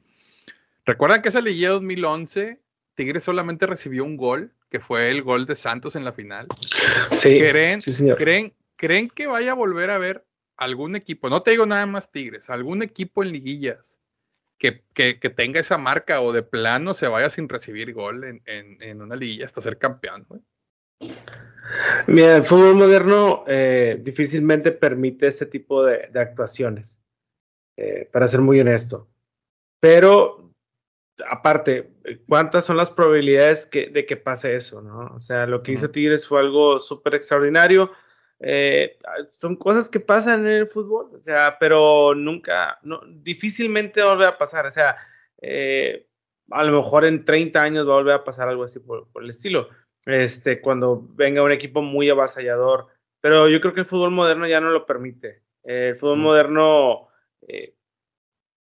¿Recuerdan 0.85 1.21
que 1.21 1.29
esa 1.29 1.41
liguilla 1.41 1.71
2011, 1.71 2.61
Tigres 2.95 3.23
solamente 3.23 3.65
recibió 3.65 4.05
un 4.05 4.15
gol, 4.15 4.53
que 4.69 4.79
fue 4.79 5.09
el 5.09 5.21
gol 5.21 5.45
de 5.45 5.55
Santos 5.55 5.95
en 5.95 6.05
la 6.05 6.13
final? 6.13 6.47
Sí, 7.11 7.39
¿Creen, 7.39 7.81
sí, 7.81 7.91
señor. 7.91 8.17
¿creen, 8.17 8.53
¿Creen 8.77 9.09
que 9.09 9.27
vaya 9.27 9.51
a 9.51 9.55
volver 9.55 9.89
a 9.89 9.97
ver 9.97 10.25
algún 10.55 10.95
equipo? 10.95 11.29
No 11.29 11.41
te 11.41 11.51
digo 11.51 11.65
nada 11.65 11.85
más 11.87 12.11
Tigres, 12.11 12.49
algún 12.49 12.83
equipo 12.83 13.23
en 13.23 13.33
liguillas 13.33 13.99
que, 14.57 14.83
que, 14.93 15.19
que 15.19 15.29
tenga 15.29 15.59
esa 15.59 15.77
marca 15.77 16.21
o 16.21 16.31
de 16.33 16.43
plano 16.43 16.93
se 16.93 17.07
vaya 17.07 17.29
sin 17.29 17.47
recibir 17.47 17.93
gol 17.93 18.23
en, 18.23 18.41
en, 18.45 18.81
en 18.81 19.01
una 19.01 19.15
liguilla 19.15 19.45
hasta 19.45 19.61
ser 19.61 19.77
campeón. 19.77 20.25
güey? 20.27 20.41
Mira, 22.07 22.37
el 22.37 22.43
fútbol 22.43 22.75
moderno 22.75 23.43
eh, 23.47 23.99
difícilmente 24.01 24.71
permite 24.71 25.27
ese 25.27 25.45
tipo 25.45 25.83
de, 25.83 26.07
de 26.11 26.19
actuaciones, 26.19 27.03
eh, 27.77 28.09
para 28.11 28.27
ser 28.27 28.41
muy 28.41 28.59
honesto. 28.59 29.07
Pero, 29.79 30.53
aparte, 31.29 31.91
¿cuántas 32.27 32.65
son 32.65 32.77
las 32.77 32.89
probabilidades 32.89 33.65
que, 33.65 33.89
de 33.89 34.05
que 34.05 34.17
pase 34.17 34.55
eso? 34.55 34.81
¿no? 34.81 35.13
O 35.13 35.19
sea, 35.19 35.45
lo 35.45 35.61
que 35.61 35.73
hizo 35.73 35.85
Ujú. 35.85 35.91
Tigres 35.91 36.27
fue 36.27 36.39
algo 36.39 36.79
súper 36.79 37.15
extraordinario. 37.15 37.91
Eh, 38.39 38.97
son 39.29 39.55
cosas 39.55 39.89
que 39.89 39.99
pasan 39.99 40.45
en 40.45 40.53
el 40.53 40.67
fútbol, 40.67 41.09
o 41.13 41.19
sea, 41.21 41.57
pero 41.59 42.13
nunca, 42.15 42.77
no, 42.83 43.01
difícilmente 43.07 44.01
va 44.01 44.11
a 44.11 44.13
volver 44.13 44.27
a 44.29 44.37
pasar. 44.37 44.65
O 44.65 44.71
sea, 44.71 44.97
eh, 45.41 46.07
a 46.51 46.63
lo 46.63 46.81
mejor 46.81 47.05
en 47.05 47.25
30 47.25 47.61
años 47.61 47.87
va 47.87 47.93
a 47.93 47.97
volver 47.97 48.15
a 48.15 48.23
pasar 48.23 48.47
algo 48.47 48.63
así 48.63 48.79
por, 48.79 49.07
por 49.09 49.23
el 49.23 49.29
estilo 49.29 49.69
este, 50.05 50.61
cuando 50.61 51.05
venga 51.15 51.43
un 51.43 51.51
equipo 51.51 51.81
muy 51.81 52.09
avasallador. 52.09 52.87
Pero 53.21 53.49
yo 53.49 53.59
creo 53.59 53.73
que 53.73 53.81
el 53.81 53.85
fútbol 53.85 54.11
moderno 54.11 54.47
ya 54.47 54.61
no 54.61 54.69
lo 54.69 54.85
permite. 54.85 55.43
Eh, 55.63 55.89
el 55.89 55.95
fútbol 55.97 56.19
Mm. 56.19 56.21
moderno 56.21 57.07
eh, 57.47 57.73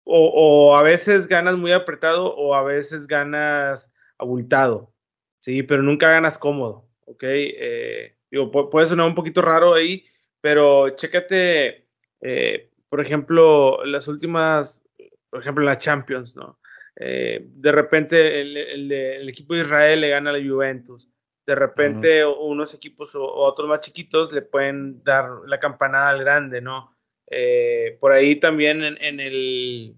o, 0.03 0.69
o 0.71 0.75
a 0.77 0.81
veces 0.83 1.27
ganas 1.27 1.57
muy 1.57 1.71
apretado 1.71 2.33
o 2.35 2.55
a 2.55 2.63
veces 2.63 3.07
ganas 3.07 3.93
abultado, 4.17 4.93
sí, 5.39 5.63
pero 5.63 5.83
nunca 5.83 6.09
ganas 6.09 6.37
cómodo, 6.37 6.87
¿ok? 7.05 7.23
Eh, 7.23 8.14
digo, 8.39 8.69
puede 8.69 8.87
sonar 8.87 9.07
un 9.07 9.15
poquito 9.15 9.41
raro 9.41 9.73
ahí, 9.73 10.05
pero 10.41 10.89
chécate, 10.89 11.87
eh, 12.21 12.69
por 12.89 13.01
ejemplo, 13.01 13.83
las 13.85 14.07
últimas, 14.07 14.85
por 15.29 15.41
ejemplo, 15.41 15.63
la 15.63 15.77
Champions, 15.77 16.35
¿no? 16.35 16.59
Eh, 16.97 17.41
de 17.45 17.71
repente 17.71 18.41
el, 18.41 18.91
el 18.91 19.29
equipo 19.29 19.53
de 19.53 19.61
Israel 19.61 20.01
le 20.01 20.09
gana 20.09 20.29
a 20.29 20.33
la 20.33 20.47
Juventus. 20.47 21.09
De 21.45 21.53
repente 21.53 22.25
unos 22.25 22.73
equipos 22.73 23.13
o, 23.13 23.23
o 23.23 23.45
otros 23.45 23.69
más 23.69 23.79
chiquitos 23.81 24.33
le 24.33 24.41
pueden 24.41 25.03
dar 25.03 25.29
la 25.45 25.59
campanada 25.59 26.09
al 26.09 26.21
grande, 26.21 26.59
¿no? 26.59 26.95
Eh, 27.27 27.97
por 27.99 28.11
ahí 28.11 28.39
también 28.39 28.83
en, 28.83 28.97
en 29.03 29.19
el, 29.19 29.95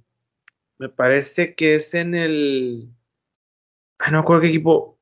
me 0.78 0.90
parece 0.90 1.56
que 1.56 1.76
es 1.76 1.94
en 1.94 2.16
el, 2.16 2.90
ah, 4.00 4.12
no 4.12 4.18
me 4.18 4.22
acuerdo 4.22 4.42
qué 4.42 4.50
equipo, 4.50 4.97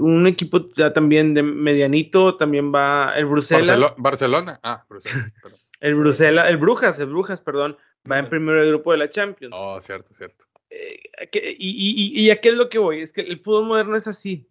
un 0.00 0.26
equipo 0.26 0.68
ya 0.74 0.92
también 0.92 1.34
de 1.34 1.42
medianito, 1.42 2.36
también 2.36 2.72
va 2.72 3.12
el 3.16 3.26
Bruselas, 3.26 3.66
Barcelo- 3.68 3.94
Barcelona. 3.98 4.60
Ah, 4.62 4.84
Bruselas. 4.88 5.32
perdón. 5.42 5.58
el 5.80 5.94
Bruselas, 5.94 6.48
el 6.48 6.56
Brujas, 6.56 6.98
el 6.98 7.06
Brujas, 7.06 7.42
perdón, 7.42 7.76
va 8.10 8.18
en 8.18 8.28
primero 8.28 8.60
del 8.60 8.68
grupo 8.68 8.92
de 8.92 8.98
la 8.98 9.10
Champions. 9.10 9.54
Oh, 9.56 9.80
cierto, 9.80 10.14
cierto. 10.14 10.46
Eh, 10.70 11.00
que- 11.32 11.56
y, 11.58 11.70
y, 11.70 12.20
y, 12.24 12.30
a 12.30 12.40
qué 12.40 12.50
es 12.50 12.54
lo 12.54 12.68
que 12.68 12.78
voy, 12.78 13.00
es 13.00 13.12
que 13.12 13.22
el 13.22 13.40
fútbol 13.40 13.66
moderno 13.66 13.96
es 13.96 14.06
así. 14.06 14.48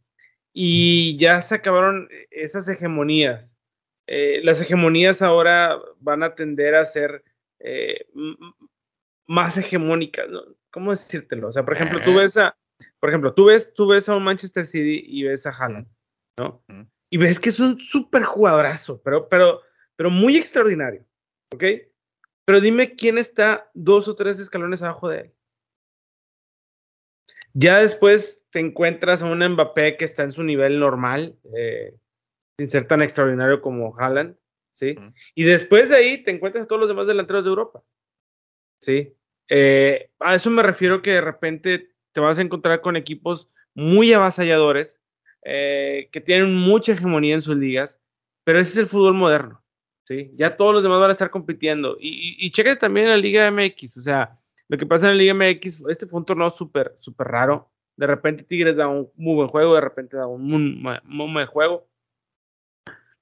Y 0.53 1.15
ya 1.17 1.41
se 1.41 1.55
acabaron 1.55 2.09
esas 2.31 2.67
hegemonías. 2.67 3.57
Eh, 4.07 4.41
las 4.43 4.59
hegemonías 4.61 5.21
ahora 5.21 5.77
van 5.99 6.23
a 6.23 6.33
tender 6.33 6.73
a 6.75 6.85
ser 6.85 7.23
eh, 7.59 8.07
más 9.27 9.57
hegemónicas. 9.57 10.27
¿no? 10.29 10.41
¿Cómo 10.71 10.91
decírtelo? 10.91 11.49
O 11.49 11.51
sea, 11.51 11.63
por 11.63 11.75
ejemplo, 11.75 12.01
tú 12.03 12.15
ves 12.15 12.37
a, 12.37 12.57
por 12.99 13.09
ejemplo, 13.09 13.33
tú 13.33 13.45
ves, 13.45 13.73
tú 13.73 13.87
ves 13.87 14.07
a 14.09 14.15
un 14.15 14.23
Manchester 14.23 14.65
City 14.65 15.03
y 15.05 15.23
ves 15.23 15.45
a 15.45 15.51
Haaland, 15.51 15.87
¿no? 16.37 16.63
Y 17.09 17.17
ves 17.17 17.39
que 17.39 17.49
es 17.49 17.59
un 17.59 17.79
súper 17.79 18.23
jugadorazo, 18.23 19.01
pero, 19.01 19.29
pero, 19.29 19.61
pero 19.95 20.09
muy 20.09 20.37
extraordinario, 20.37 21.05
¿ok? 21.53 21.63
Pero 22.45 22.61
dime 22.61 22.95
quién 22.95 23.17
está 23.17 23.69
dos 23.73 24.07
o 24.07 24.15
tres 24.15 24.39
escalones 24.39 24.81
abajo 24.81 25.09
de 25.09 25.19
él. 25.19 25.33
Ya 27.53 27.79
después 27.79 28.45
te 28.51 28.59
encuentras 28.59 29.21
a 29.21 29.25
un 29.25 29.39
Mbappé 29.39 29.97
que 29.97 30.05
está 30.05 30.23
en 30.23 30.31
su 30.31 30.43
nivel 30.43 30.79
normal, 30.79 31.39
eh, 31.55 31.97
sin 32.59 32.69
ser 32.69 32.87
tan 32.87 33.01
extraordinario 33.01 33.61
como 33.61 33.97
Haaland, 33.97 34.37
¿sí? 34.73 34.95
Y 35.33 35.43
después 35.43 35.89
de 35.89 35.95
ahí 35.95 36.23
te 36.23 36.31
encuentras 36.31 36.65
a 36.65 36.67
todos 36.67 36.79
los 36.79 36.89
demás 36.89 37.07
delanteros 37.07 37.45
de 37.45 37.49
Europa, 37.49 37.83
¿sí? 38.79 39.15
Eh, 39.49 40.11
a 40.19 40.35
eso 40.35 40.51
me 40.51 40.61
refiero 40.61 41.01
que 41.01 41.13
de 41.13 41.21
repente 41.21 41.95
te 42.17 42.21
vas 42.21 42.39
a 42.39 42.41
encontrar 42.41 42.81
con 42.81 42.95
equipos 42.95 43.47
muy 43.75 44.11
avasalladores, 44.11 44.99
eh, 45.43 46.09
que 46.11 46.19
tienen 46.19 46.55
mucha 46.55 46.93
hegemonía 46.93 47.35
en 47.35 47.43
sus 47.43 47.55
ligas, 47.55 48.01
pero 48.43 48.57
ese 48.57 48.71
es 48.71 48.77
el 48.77 48.87
fútbol 48.87 49.13
moderno, 49.13 49.63
¿sí? 50.03 50.31
Ya 50.33 50.57
todos 50.57 50.73
los 50.73 50.81
demás 50.81 50.99
van 50.99 51.11
a 51.11 51.13
estar 51.13 51.29
compitiendo. 51.29 51.95
Y, 51.99 52.07
y, 52.07 52.47
y 52.47 52.49
chécate 52.49 52.77
también 52.77 53.07
la 53.07 53.17
Liga 53.17 53.51
MX, 53.51 53.97
o 53.97 54.01
sea, 54.01 54.35
lo 54.67 54.79
que 54.79 54.87
pasa 54.87 55.05
en 55.05 55.15
la 55.15 55.21
Liga 55.21 55.35
MX, 55.35 55.83
este 55.89 56.07
fue 56.07 56.21
un 56.21 56.25
torneo 56.25 56.49
súper, 56.49 56.95
súper 56.97 57.27
raro. 57.27 57.69
De 57.95 58.07
repente 58.07 58.41
Tigres 58.41 58.75
da 58.75 58.87
un 58.87 59.11
muy 59.13 59.35
buen 59.35 59.47
juego, 59.47 59.75
de 59.75 59.81
repente 59.81 60.17
da 60.17 60.25
un 60.25 60.41
muy, 60.41 60.99
muy, 61.03 61.33
buen 61.33 61.45
juego. 61.45 61.87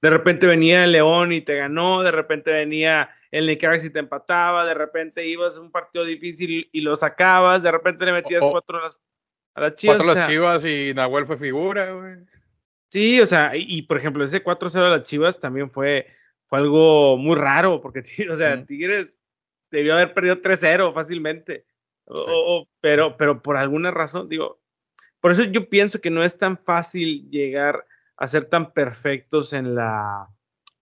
De 0.00 0.08
repente 0.08 0.46
venía 0.46 0.86
León 0.86 1.32
y 1.32 1.42
te 1.42 1.54
ganó, 1.56 2.02
de 2.02 2.12
repente 2.12 2.50
venía 2.50 3.10
el 3.30 3.46
Necaxa 3.46 3.86
y 3.86 3.90
te 3.90 3.98
empataba, 3.98 4.64
de 4.64 4.74
repente 4.74 5.26
ibas 5.26 5.56
a 5.56 5.60
un 5.60 5.70
partido 5.70 6.04
difícil 6.04 6.68
y 6.72 6.80
lo 6.80 6.94
sacabas, 6.96 7.62
de 7.62 7.72
repente 7.72 8.04
le 8.04 8.12
metías 8.12 8.44
cuatro 8.44 8.78
a 8.78 8.82
las, 8.82 9.00
a 9.54 9.60
las 9.62 9.74
chivas. 9.76 9.96
Cuatro 9.96 10.12
o 10.12 10.14
las 10.14 10.24
sea, 10.26 10.32
Chivas 10.34 10.64
y 10.64 10.92
Nahuel 10.94 11.26
fue 11.26 11.36
figura, 11.36 11.90
güey. 11.90 12.16
Sí, 12.90 13.20
o 13.20 13.26
sea, 13.26 13.56
y, 13.56 13.64
y, 13.68 13.82
por 13.82 13.96
ejemplo, 13.98 14.24
ese 14.24 14.42
4-0 14.44 14.76
a 14.86 14.96
las 14.96 15.02
Chivas 15.02 15.40
también 15.40 15.70
fue, 15.70 16.06
fue 16.46 16.58
algo 16.60 17.16
muy 17.16 17.34
raro, 17.36 17.80
porque, 17.80 18.02
o 18.30 18.36
sea, 18.36 18.56
Mm. 18.56 18.66
Tigres 18.66 19.18
debió 19.70 19.94
haber 19.94 20.14
perdido 20.14 20.40
3-0 20.40 20.94
fácilmente. 20.94 21.64
Sí. 22.08 22.14
o- 22.14 22.68
pero, 22.80 23.16
pero 23.16 23.42
por 23.42 23.56
alguna 23.56 23.90
razón, 23.90 24.28
digo, 24.28 24.60
por 25.20 25.32
eso 25.32 25.42
yo 25.42 25.68
pienso 25.68 26.00
que 26.00 26.10
no 26.10 26.22
es 26.22 26.38
tan 26.38 26.56
fácil 26.56 27.28
llegar 27.30 27.84
a 28.16 28.28
ser 28.28 28.44
tan 28.44 28.72
perfectos 28.72 29.52
en 29.52 29.74
la, 29.74 30.28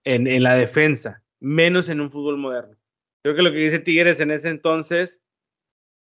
en, 0.03 0.27
en 0.27 0.43
la 0.43 0.53
defensa, 0.53 1.23
menos 1.39 1.89
en 1.89 2.01
un 2.01 2.11
fútbol 2.11 2.37
moderno. 2.37 2.77
Creo 3.23 3.35
que 3.35 3.41
lo 3.41 3.51
que 3.51 3.57
dice 3.57 3.79
Tigres 3.79 4.19
en 4.19 4.31
ese 4.31 4.49
entonces 4.49 5.23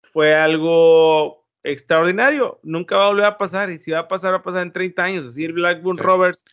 fue 0.03 0.35
algo 0.35 1.47
extraordinario. 1.63 2.61
Nunca 2.63 2.97
va 2.97 3.07
a 3.07 3.09
volver 3.11 3.25
a 3.27 3.39
pasar. 3.39 3.71
Y 3.71 3.79
si 3.79 3.91
va 3.91 4.01
a 4.01 4.09
pasar, 4.09 4.33
va 4.33 4.39
a 4.39 4.43
pasar 4.43 4.63
en 4.63 4.73
30 4.73 5.03
años. 5.03 5.27
Así 5.27 5.45
el 5.45 5.53
Blackburn 5.53 5.99
Sí. 5.99 6.03
Rovers 6.03 6.45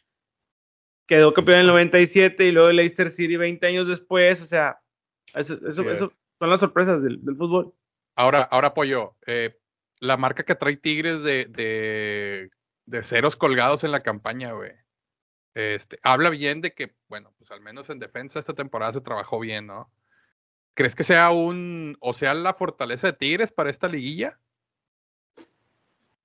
quedó 1.08 1.34
campeón 1.34 1.60
en 1.60 1.62
el 1.62 1.68
97 1.68 2.46
y 2.46 2.52
luego 2.52 2.70
el 2.70 2.76
Leicester 2.76 3.10
City 3.10 3.38
20 3.38 3.66
años 3.66 3.88
después. 3.88 4.42
O 4.42 4.46
sea, 4.46 4.82
eso, 5.34 5.58
son 5.70 6.50
las 6.50 6.60
sorpresas 6.60 7.02
del, 7.02 7.24
del 7.24 7.36
fútbol. 7.36 7.74
Ahora, 8.16 8.42
ahora 8.44 8.74
Pollo, 8.74 9.16
eh, 9.26 9.58
la 10.00 10.18
marca 10.18 10.44
que 10.44 10.56
trae 10.56 10.76
Tigres 10.78 11.24
de, 11.24 11.46
de, 11.46 12.50
de 12.86 13.04
ceros 13.04 13.36
colgados 13.36 13.84
en 13.84 13.92
la 13.92 14.02
campaña, 14.02 14.52
güey. 14.52 14.72
Este, 15.58 15.98
habla 16.04 16.30
bien 16.30 16.62
de 16.62 16.72
que, 16.72 16.94
bueno, 17.10 17.34
pues 17.40 17.50
al 17.50 17.62
menos 17.62 17.90
en 17.90 17.98
defensa 17.98 18.38
esta 18.38 18.54
temporada 18.54 18.92
se 18.92 19.02
trabajó 19.02 19.40
bien, 19.40 19.66
¿no? 19.66 19.90
¿Crees 20.76 20.94
que 20.94 21.02
sea 21.02 21.32
un, 21.32 21.98
o 22.00 22.14
sea, 22.14 22.36
la 22.36 22.54
fortaleza 22.54 23.08
de 23.08 23.14
Tigres 23.14 23.52
para 23.52 23.72
esta 23.72 23.88
liguilla? 23.90 24.38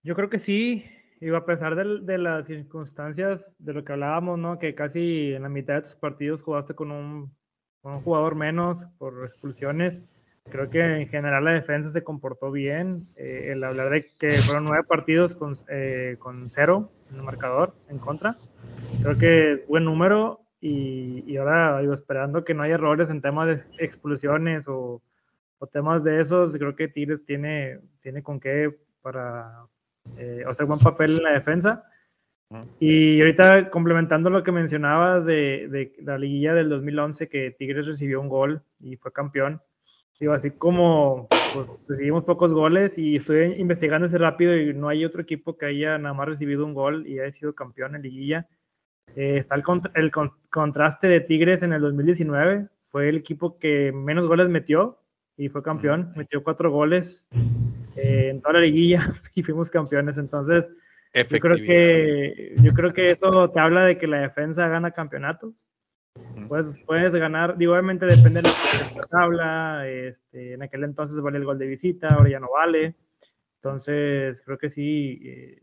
Yo 0.03 0.15
creo 0.15 0.29
que 0.29 0.39
sí, 0.39 0.85
digo, 1.19 1.39
a 1.39 1.47
pesar 1.47 1.77
del- 1.77 2.05
de, 2.05 2.19
las 2.19 2.47
circunstancias 2.47 3.57
de 3.59 3.73
lo 3.73 3.83
que 3.87 3.95
hablábamos, 3.95 4.39
¿no? 4.39 4.59
Que 4.59 4.75
casi 4.75 5.33
en 5.33 5.45
la 5.45 5.49
mitad 5.49 5.77
de 5.77 5.89
tus 5.89 5.97
partidos 5.97 6.43
jugaste 6.43 6.75
con 6.75 6.91
un, 6.91 7.35
con 7.81 7.95
un 7.95 8.03
jugador 8.03 8.35
menos 8.35 8.85
por 8.99 9.25
expulsiones. 9.25 10.03
Creo 10.51 10.69
que 10.69 10.81
en 10.83 11.09
general 11.09 11.47
la 11.47 11.53
defensa 11.53 11.89
se 11.89 12.05
comportó 12.05 12.51
bien. 12.51 13.01
Eh, 13.17 13.53
el 13.53 13.65
hablar 13.65 13.89
de 13.89 14.05
que 14.05 14.29
fueron 14.33 14.65
nueve 14.67 14.85
partidos 14.87 15.35
con, 15.35 15.55
eh, 15.71 16.17
con 16.19 16.51
cero 16.51 16.93
en 17.13 17.19
el 17.19 17.23
marcador 17.23 17.75
en 17.89 17.99
contra. 17.99 18.37
Creo 19.03 19.19
que 19.19 19.53
es 19.53 19.69
buen 19.69 19.85
número 19.85 20.41
y, 20.61 21.25
y 21.27 21.37
ahora 21.37 21.81
digo, 21.81 21.95
esperando 21.95 22.45
que 22.45 22.55
no 22.55 22.63
haya 22.63 22.75
errores 22.75 23.11
en 23.11 23.21
temas 23.21 23.49
de 23.49 23.85
expulsiones 23.85 24.69
o, 24.69 25.03
o 25.59 25.67
temas 25.67 26.03
de 26.05 26.21
esos, 26.21 26.53
creo 26.53 26.75
que 26.75 26.89
Tigres 26.89 27.25
tiene, 27.25 27.81
tiene 28.01 28.23
con 28.23 28.41
qué 28.41 28.75
para 29.01 29.67
eh, 30.17 30.45
hacer 30.49 30.67
buen 30.67 30.81
papel 30.81 31.19
en 31.19 31.23
la 31.23 31.33
defensa. 31.33 31.85
Y 32.79 33.19
ahorita 33.21 33.71
complementando 33.71 34.29
lo 34.29 34.43
que 34.43 34.53
mencionabas 34.53 35.25
de, 35.25 35.69
de 35.71 35.95
la 36.03 36.19
liguilla 36.19 36.53
del 36.53 36.69
2011, 36.69 37.29
que 37.29 37.51
Tigres 37.53 37.87
recibió 37.87 38.21
un 38.21 38.29
gol 38.29 38.63
y 38.79 38.97
fue 38.97 39.11
campeón. 39.11 39.63
Digo, 40.21 40.35
así 40.35 40.51
como 40.51 41.29
pues, 41.53 41.69
recibimos 41.89 42.25
pocos 42.25 42.53
goles 42.53 42.99
y 42.99 43.17
estoy 43.17 43.55
investigando 43.59 44.07
ese 44.07 44.19
rápido 44.19 44.57
y 44.57 44.75
no 44.75 44.89
hay 44.89 45.05
otro 45.05 45.23
equipo 45.23 45.57
que 45.57 45.67
haya 45.67 45.99
nada 45.99 46.15
más 46.15 46.29
recibido 46.29 46.65
un 46.65 46.75
gol 46.75 47.07
y 47.07 47.19
haya 47.19 47.33
sido 47.33 47.55
campeón 47.55 47.95
en 47.95 48.03
liguilla. 48.03 48.49
Eh, 49.15 49.37
está 49.39 49.55
el, 49.57 49.63
el 49.95 50.11
contraste 50.51 51.09
de 51.09 51.21
Tigres 51.21 51.63
en 51.63 51.73
el 51.73 51.83
2019. 51.83 52.69
Fue 52.85 53.09
el 53.09 53.17
equipo 53.17 53.59
que 53.59 53.93
menos 53.93 54.27
goles 54.27 54.49
metió 54.49 54.99
y 55.37 55.49
fue 55.49 55.63
campeón. 55.63 56.13
Metió 56.17 56.43
cuatro 56.43 56.71
goles 56.71 57.27
eh, 57.97 58.29
en 58.31 58.41
toda 58.41 58.55
la 58.55 58.61
liguilla 58.61 59.13
y 59.35 59.43
fuimos 59.43 59.71
campeones. 59.71 60.19
Entonces, 60.19 60.71
yo 61.15 61.39
creo, 61.41 61.57
que, 61.57 62.55
yo 62.63 62.73
creo 62.73 62.93
que 62.93 63.11
eso 63.11 63.51
te 63.51 63.61
habla 63.61 63.85
de 63.85 63.99
que 63.99 64.07
la 64.07 64.21
defensa 64.21 64.69
gana 64.69 64.93
campeonatos. 64.93 65.67
Pues 66.49 66.81
puedes 66.87 67.15
ganar, 67.15 67.57
digo, 67.57 67.73
obviamente 67.73 68.05
depende 68.05 68.43
de 68.43 68.49
la 68.97 69.07
tabla. 69.07 69.89
Este, 69.89 70.55
en 70.55 70.63
aquel 70.63 70.85
entonces 70.85 71.21
valía 71.21 71.39
el 71.39 71.47
gol 71.47 71.59
de 71.59 71.67
visita, 71.67 72.09
ahora 72.09 72.31
ya 72.31 72.41
no 72.41 72.51
vale. 72.51 72.95
Entonces, 73.57 74.43
creo 74.45 74.59
que 74.59 74.69
sí, 74.69 75.21
eh, 75.25 75.59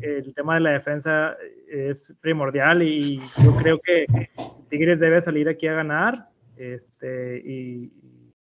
el 0.00 0.34
tema 0.34 0.54
de 0.54 0.60
la 0.60 0.70
defensa 0.70 1.36
es 1.68 2.12
primordial 2.20 2.82
y 2.82 3.20
yo 3.42 3.54
creo 3.56 3.78
que 3.78 4.06
Tigres 4.68 5.00
debe 5.00 5.20
salir 5.20 5.48
aquí 5.48 5.66
a 5.66 5.74
ganar. 5.74 6.28
Este, 6.56 7.42
y, 7.44 7.92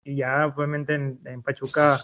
ya, 0.05 0.47
obviamente, 0.47 0.95
en, 0.95 1.43
Pachuca, 1.43 1.99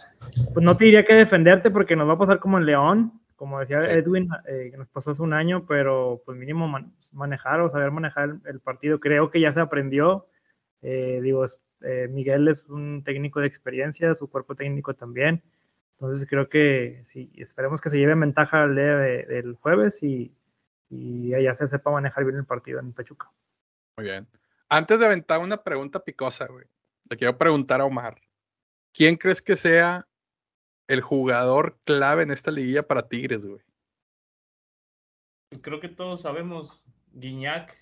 pues 0.52 0.64
no 0.64 0.76
te 0.76 0.84
diría 0.84 1.04
que 1.04 1.14
defenderte 1.14 1.70
porque 1.70 1.96
nos 1.96 2.08
va 2.08 2.14
a 2.14 2.18
pasar 2.18 2.38
como 2.38 2.58
en 2.58 2.66
León, 2.66 3.21
como 3.42 3.58
decía 3.58 3.80
Edwin, 3.80 4.28
eh, 4.46 4.68
que 4.70 4.76
nos 4.76 4.86
pasó 4.86 5.10
hace 5.10 5.20
un 5.20 5.32
año, 5.32 5.66
pero 5.66 6.22
pues 6.24 6.38
mínimo 6.38 6.72
manejar 7.10 7.60
o 7.60 7.68
saber 7.68 7.90
manejar 7.90 8.36
el, 8.44 8.60
partido. 8.60 9.00
Creo 9.00 9.32
que 9.32 9.40
ya 9.40 9.50
se 9.50 9.58
aprendió. 9.58 10.28
Eh, 10.80 11.18
digo, 11.20 11.44
Miguel 12.10 12.46
es 12.46 12.68
un 12.68 13.02
técnico 13.02 13.40
de 13.40 13.48
experiencia, 13.48 14.14
su 14.14 14.30
cuerpo 14.30 14.54
técnico 14.54 14.94
también. 14.94 15.42
Entonces 15.98 16.28
creo 16.28 16.48
que 16.48 17.00
sí, 17.02 17.32
esperemos 17.34 17.80
que 17.80 17.90
se 17.90 17.98
lleve 17.98 18.14
ventaja 18.14 18.62
el 18.62 18.76
día 18.76 18.96
del 18.96 19.56
jueves 19.56 20.04
y, 20.04 20.32
y 20.88 21.34
allá 21.34 21.52
se 21.54 21.66
sepa 21.66 21.90
manejar 21.90 22.22
bien 22.24 22.36
el 22.36 22.46
partido 22.46 22.78
en 22.78 22.92
Pachuca. 22.92 23.28
Muy 23.96 24.06
bien. 24.06 24.28
Antes 24.68 25.00
de 25.00 25.06
aventar 25.06 25.40
una 25.40 25.64
pregunta 25.64 25.98
picosa, 25.98 26.46
güey, 26.46 26.66
le 27.10 27.16
quiero 27.16 27.36
preguntar 27.36 27.80
a 27.80 27.86
Omar. 27.86 28.20
¿Quién 28.92 29.16
crees 29.16 29.42
que 29.42 29.56
sea 29.56 30.06
el 30.92 31.00
jugador 31.00 31.78
clave 31.84 32.22
en 32.22 32.30
esta 32.30 32.50
liguilla 32.50 32.82
para 32.82 33.08
Tigres, 33.08 33.46
güey? 33.46 33.62
Creo 35.62 35.80
que 35.80 35.88
todos 35.88 36.20
sabemos, 36.20 36.84
Guiñac 37.12 37.74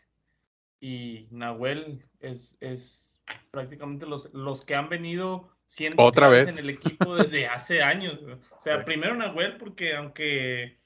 y 0.80 1.26
Nahuel 1.30 2.04
es, 2.20 2.56
es 2.60 3.20
prácticamente 3.50 4.06
los, 4.06 4.32
los 4.32 4.64
que 4.64 4.76
han 4.76 4.88
venido 4.88 5.50
siendo 5.66 6.02
otra 6.02 6.28
vez 6.28 6.56
en 6.56 6.64
el 6.64 6.70
equipo 6.70 7.16
desde 7.16 7.46
hace 7.48 7.82
años. 7.82 8.20
O 8.50 8.60
sea, 8.60 8.84
primero 8.84 9.16
Nahuel, 9.16 9.56
porque 9.56 9.96
aunque, 9.96 10.78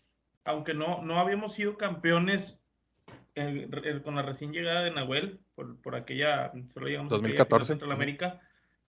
aunque 0.45 0.73
no, 0.73 1.03
no 1.03 1.21
habíamos 1.21 1.53
sido 1.53 1.77
campeones 1.77 2.59
con 4.03 4.15
la 4.15 4.23
recién 4.23 4.53
llegada 4.53 4.83
de 4.83 4.93
Nahuel, 4.93 5.41
por, 5.55 5.81
por 5.83 5.95
aquella, 5.95 6.53
solo 6.73 6.87
llegamos 6.87 7.11
2014 7.11 7.73
contra 7.75 7.89
la 7.89 7.95
América, 7.95 8.41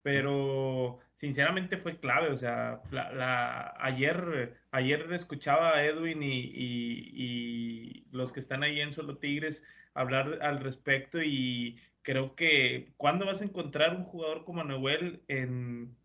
pero 0.02 0.98
sinceramente 1.14 1.76
fue 1.76 1.98
clave. 1.98 2.28
O 2.30 2.36
sea, 2.36 2.82
la, 2.90 3.74
ayer, 3.78 4.56
ayer 4.70 5.12
escuchaba 5.12 5.76
a 5.76 5.84
Edwin 5.84 6.22
y, 6.22 6.52
y 6.54 8.06
los 8.10 8.32
que 8.32 8.40
están 8.40 8.62
ahí 8.62 8.80
en 8.80 8.92
Solo 8.92 9.18
Tigres 9.18 9.64
hablar 9.94 10.38
al 10.42 10.60
respecto 10.60 11.22
y 11.22 11.78
creo 12.02 12.34
que 12.34 12.92
¿cuándo 12.96 13.26
vas 13.26 13.42
a 13.42 13.44
encontrar 13.44 13.96
un 13.96 14.04
jugador 14.04 14.44
como 14.44 14.64
Nahuel 14.64 15.22
en, 15.28 15.96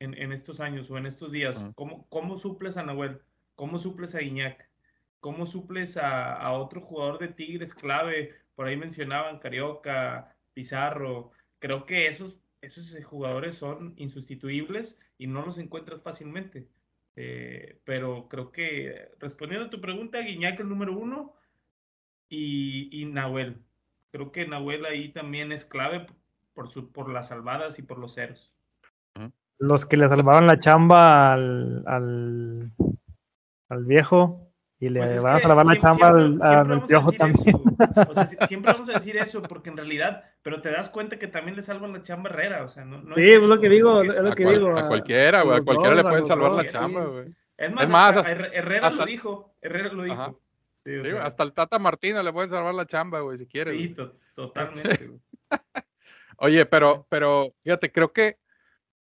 en, 0.00 0.32
estos 0.32 0.60
años 0.60 0.90
o 0.90 0.98
en 0.98 1.06
estos 1.06 1.32
días? 1.32 1.64
¿Cómo, 1.74 2.06
¿Cómo, 2.08 2.36
suples 2.36 2.76
a 2.76 2.82
Nahuel? 2.82 3.20
¿Cómo 3.54 3.78
suples 3.78 4.14
a 4.14 4.22
Iñak? 4.22 4.68
¿Cómo 5.20 5.46
suples 5.46 5.96
a, 5.96 6.52
otro 6.52 6.80
jugador 6.80 7.18
de 7.18 7.28
Tigres 7.28 7.74
clave? 7.74 8.34
Por 8.54 8.66
ahí 8.66 8.76
mencionaban 8.76 9.38
Carioca, 9.38 10.36
Pizarro. 10.52 11.32
Creo 11.58 11.86
que 11.86 12.06
esos, 12.06 12.40
esos 12.66 13.04
jugadores 13.04 13.56
son 13.56 13.94
insustituibles 13.96 14.98
y 15.18 15.26
no 15.26 15.44
los 15.44 15.58
encuentras 15.58 16.02
fácilmente. 16.02 16.68
Eh, 17.16 17.80
pero 17.84 18.28
creo 18.28 18.52
que 18.52 19.10
respondiendo 19.18 19.66
a 19.66 19.70
tu 19.70 19.80
pregunta, 19.80 20.20
Guiñac 20.20 20.60
el 20.60 20.68
número 20.68 20.92
uno 20.96 21.34
y, 22.28 22.88
y 22.92 23.06
Nahuel 23.06 23.62
creo 24.16 24.32
que 24.32 24.46
Nahuel 24.46 24.86
ahí 24.86 25.10
también 25.10 25.52
es 25.52 25.64
clave 25.64 26.06
por, 26.54 26.68
su, 26.68 26.90
por 26.90 27.10
las 27.10 27.28
salvadas 27.28 27.78
y 27.78 27.82
por 27.82 27.98
los 27.98 28.14
ceros. 28.14 28.50
Los 29.58 29.86
que 29.86 29.96
le 29.96 30.08
salvaron 30.08 30.46
la 30.46 30.58
chamba 30.58 31.32
al, 31.32 31.82
al, 31.86 32.72
al 33.68 33.84
viejo 33.84 34.45
y 34.78 34.88
le 34.88 35.00
pues 35.00 35.22
van 35.22 35.36
a 35.36 35.40
salvar 35.40 35.66
la 35.66 35.76
chamba 35.76 36.08
al, 36.08 36.42
al 36.42 36.82
piojo 36.84 37.12
también. 37.12 37.56
O 38.08 38.14
sea, 38.14 38.26
siempre 38.48 38.72
vamos 38.72 38.88
a 38.90 38.94
decir 38.94 39.16
eso 39.16 39.42
porque 39.42 39.70
en 39.70 39.76
realidad, 39.76 40.24
pero 40.42 40.60
te 40.60 40.70
das 40.70 40.88
cuenta 40.88 41.18
que 41.18 41.28
también 41.28 41.56
le 41.56 41.62
salvan 41.62 41.92
la 41.92 42.02
chamba 42.02 42.30
a 42.30 42.32
Herrera, 42.32 42.64
o 42.64 42.68
sea, 42.68 42.84
no, 42.84 43.14
sí, 43.14 43.32
es, 43.32 43.42
lo 43.42 43.58
que 43.58 43.68
digo, 43.68 44.02
es, 44.02 44.18
lo 44.18 44.32
que 44.32 44.44
digo. 44.44 44.76
A 44.76 44.86
cualquiera, 44.86 45.42
güey, 45.42 45.58
a 45.58 45.62
cualquiera 45.62 45.94
le 45.94 46.02
pueden 46.02 46.26
salvar 46.26 46.52
la 46.52 46.66
chamba, 46.66 47.04
güey. 47.06 47.34
Es 47.56 47.88
más, 47.88 48.26
Herrera 48.26 48.90
lo 48.90 49.06
dijo, 49.06 49.54
Herrera 49.62 49.92
lo 49.92 50.04
dijo 50.04 50.40
hasta 51.20 51.42
el 51.42 51.52
Tata 51.52 51.78
Martino 51.78 52.22
le 52.22 52.32
pueden 52.32 52.50
salvar 52.50 52.74
la 52.74 52.86
chamba, 52.86 53.20
güey, 53.20 53.38
si 53.38 53.46
quiere. 53.46 53.72
Sí, 53.72 53.94
totalmente. 54.34 55.10
Oye, 56.38 56.66
pero, 56.66 57.06
pero 57.08 57.54
fíjate, 57.62 57.90
creo 57.90 58.12
que 58.12 58.38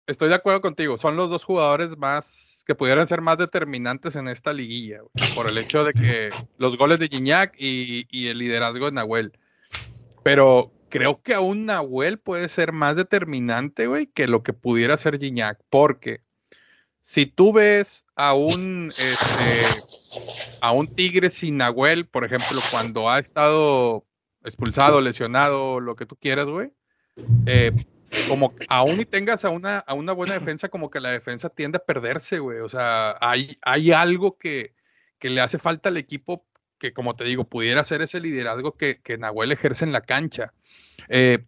estoy 0.07 0.29
de 0.29 0.35
acuerdo 0.35 0.61
contigo. 0.61 0.97
Son 0.97 1.15
los 1.15 1.29
dos 1.29 1.43
jugadores 1.43 1.97
más 1.97 2.63
que 2.65 2.75
pudieran 2.75 3.07
ser 3.07 3.21
más 3.21 3.37
determinantes 3.37 4.15
en 4.15 4.27
esta 4.27 4.53
liguilla, 4.53 5.01
por 5.35 5.47
el 5.47 5.57
hecho 5.57 5.83
de 5.83 5.93
que 5.93 6.29
los 6.57 6.77
goles 6.77 6.99
de 6.99 7.07
Gignac 7.07 7.53
y, 7.57 8.27
el 8.27 8.37
liderazgo 8.37 8.85
de 8.85 8.93
Nahuel. 8.93 9.33
Pero 10.23 10.71
creo 10.89 11.21
que 11.21 11.33
aún 11.33 11.65
Nahuel 11.65 12.17
puede 12.17 12.49
ser 12.49 12.73
más 12.73 12.95
determinante, 12.95 13.87
güey, 13.87 14.07
que 14.07 14.27
lo 14.27 14.43
que 14.43 14.53
pudiera 14.53 14.97
ser 14.97 15.19
Gignac, 15.19 15.59
porque 15.69 16.21
si 17.01 17.25
tú 17.25 17.53
ves 17.53 18.05
a 18.15 18.33
un, 18.33 18.87
este, 18.87 19.65
a 20.61 20.73
un 20.73 20.87
Tigre 20.87 21.29
sin 21.29 21.57
Nahuel, 21.57 22.05
por 22.05 22.25
ejemplo, 22.25 22.59
cuando 22.71 23.09
ha 23.09 23.19
estado 23.19 24.05
expulsado, 24.43 24.99
lesionado, 24.99 25.79
lo 25.79 25.95
que 25.95 26.05
tú 26.05 26.17
quieras, 26.17 26.47
güey, 26.47 26.73
eh, 27.45 27.71
como 28.27 28.53
aún 28.69 28.99
y 28.99 29.05
tengas 29.05 29.45
a 29.45 29.49
una, 29.49 29.79
a 29.79 29.93
una 29.93 30.13
buena 30.13 30.33
defensa, 30.33 30.69
como 30.69 30.89
que 30.89 30.99
la 30.99 31.11
defensa 31.11 31.49
tiende 31.49 31.77
a 31.77 31.85
perderse, 31.85 32.39
güey. 32.39 32.59
O 32.59 32.69
sea, 32.69 33.17
hay, 33.21 33.57
hay 33.61 33.91
algo 33.91 34.37
que, 34.37 34.73
que 35.19 35.29
le 35.29 35.41
hace 35.41 35.59
falta 35.59 35.89
al 35.89 35.97
equipo 35.97 36.45
que, 36.77 36.93
como 36.93 37.15
te 37.15 37.23
digo, 37.23 37.43
pudiera 37.43 37.83
ser 37.83 38.01
ese 38.01 38.19
liderazgo 38.19 38.73
que, 38.73 39.01
que 39.01 39.17
Nahuel 39.17 39.51
ejerce 39.51 39.85
en 39.85 39.91
la 39.91 40.01
cancha. 40.01 40.53
Eh, 41.09 41.45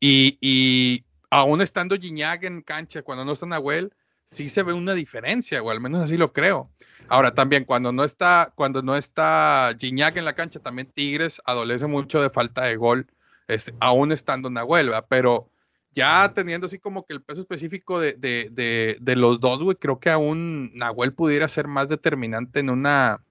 y, 0.00 0.38
y 0.40 1.04
aún 1.30 1.62
estando 1.62 1.96
Gignac 1.96 2.44
en 2.44 2.62
cancha, 2.62 3.02
cuando 3.02 3.24
no 3.24 3.32
está 3.32 3.46
Nahuel, 3.46 3.92
sí 4.24 4.48
se 4.48 4.62
ve 4.62 4.72
una 4.72 4.94
diferencia, 4.94 5.62
o 5.62 5.70
al 5.70 5.80
menos 5.80 6.02
así 6.02 6.16
lo 6.16 6.32
creo. 6.32 6.70
Ahora 7.08 7.34
también 7.34 7.64
cuando 7.64 7.92
no 7.92 8.04
está, 8.04 8.52
cuando 8.54 8.82
no 8.82 8.96
está 8.96 9.70
en 9.80 10.24
la 10.24 10.32
cancha, 10.34 10.60
también 10.60 10.90
Tigres 10.92 11.40
adolece 11.44 11.86
mucho 11.86 12.22
de 12.22 12.30
falta 12.30 12.64
de 12.64 12.76
gol, 12.76 13.06
este, 13.48 13.74
aún 13.80 14.12
estando 14.12 14.50
Nahuel, 14.50 14.88
¿verdad? 14.88 15.06
pero 15.08 15.50
ya 15.94 16.32
teniendo 16.34 16.66
así 16.66 16.78
como 16.78 17.04
que 17.04 17.14
el 17.14 17.22
peso 17.22 17.40
específico 17.40 18.00
de, 18.00 18.14
de, 18.14 18.96
de, 19.00 19.16
los 19.16 19.40
dos, 19.40 19.62
güey, 19.62 19.76
creo 19.76 20.00
que 20.00 20.10
aún 20.10 20.70
Nahuel 20.74 21.12
pudiera 21.12 21.48
ser 21.48 21.68
más 21.68 21.88
determinante 21.88 22.60
en 22.60 22.70
una, 22.70 23.24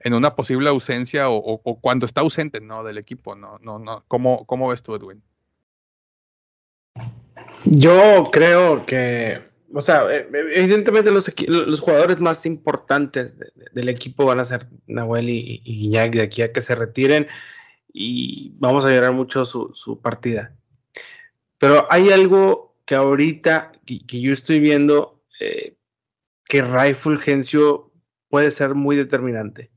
en 0.00 0.14
una 0.14 0.34
posible 0.34 0.68
ausencia 0.68 1.30
o, 1.30 1.58
cuando 1.80 2.06
está 2.06 2.20
ausente, 2.20 2.60
¿no? 2.60 2.84
Del 2.84 2.98
equipo, 2.98 3.34
¿no? 3.34 3.58
no, 3.60 3.78
no. 3.78 4.04
¿Cómo, 4.08 4.44
¿Cómo 4.46 4.68
ves 4.68 4.82
tú, 4.82 4.94
Edwin? 4.94 5.22
Yo 7.64 8.24
creo 8.32 8.84
que 8.86 9.48
o 9.72 9.80
sea, 9.80 10.04
eh, 10.10 10.28
evidentemente 10.54 11.12
los, 11.12 11.32
los 11.46 11.80
jugadores 11.80 12.20
más 12.20 12.44
importantes 12.44 13.36
del 13.72 13.88
equipo 13.88 14.24
van 14.24 14.40
a 14.40 14.44
ser 14.44 14.66
Nahuel 14.86 15.28
y, 15.28 15.62
y 15.64 15.90
de 15.90 16.22
aquí 16.22 16.42
a 16.42 16.52
que 16.52 16.60
se 16.60 16.74
retiren 16.74 17.28
y 17.92 18.52
vamos 18.58 18.84
a 18.84 18.90
llorar 18.90 19.12
mucho 19.12 19.44
su, 19.44 20.00
partida. 20.02 20.54
Pero 21.60 21.86
hay 21.90 22.10
algo 22.10 22.74
que 22.86 22.94
ahorita 22.94 23.72
que, 23.84 24.20
yo 24.20 24.32
estoy 24.32 24.60
viendo 24.60 25.22
eh, 25.38 25.76
que 26.46 26.62
Ray 26.62 26.94
Fulgencio 26.94 27.92
puede 28.30 28.50
ser 28.50 28.74
muy 28.74 28.96
determinante. 28.96 29.70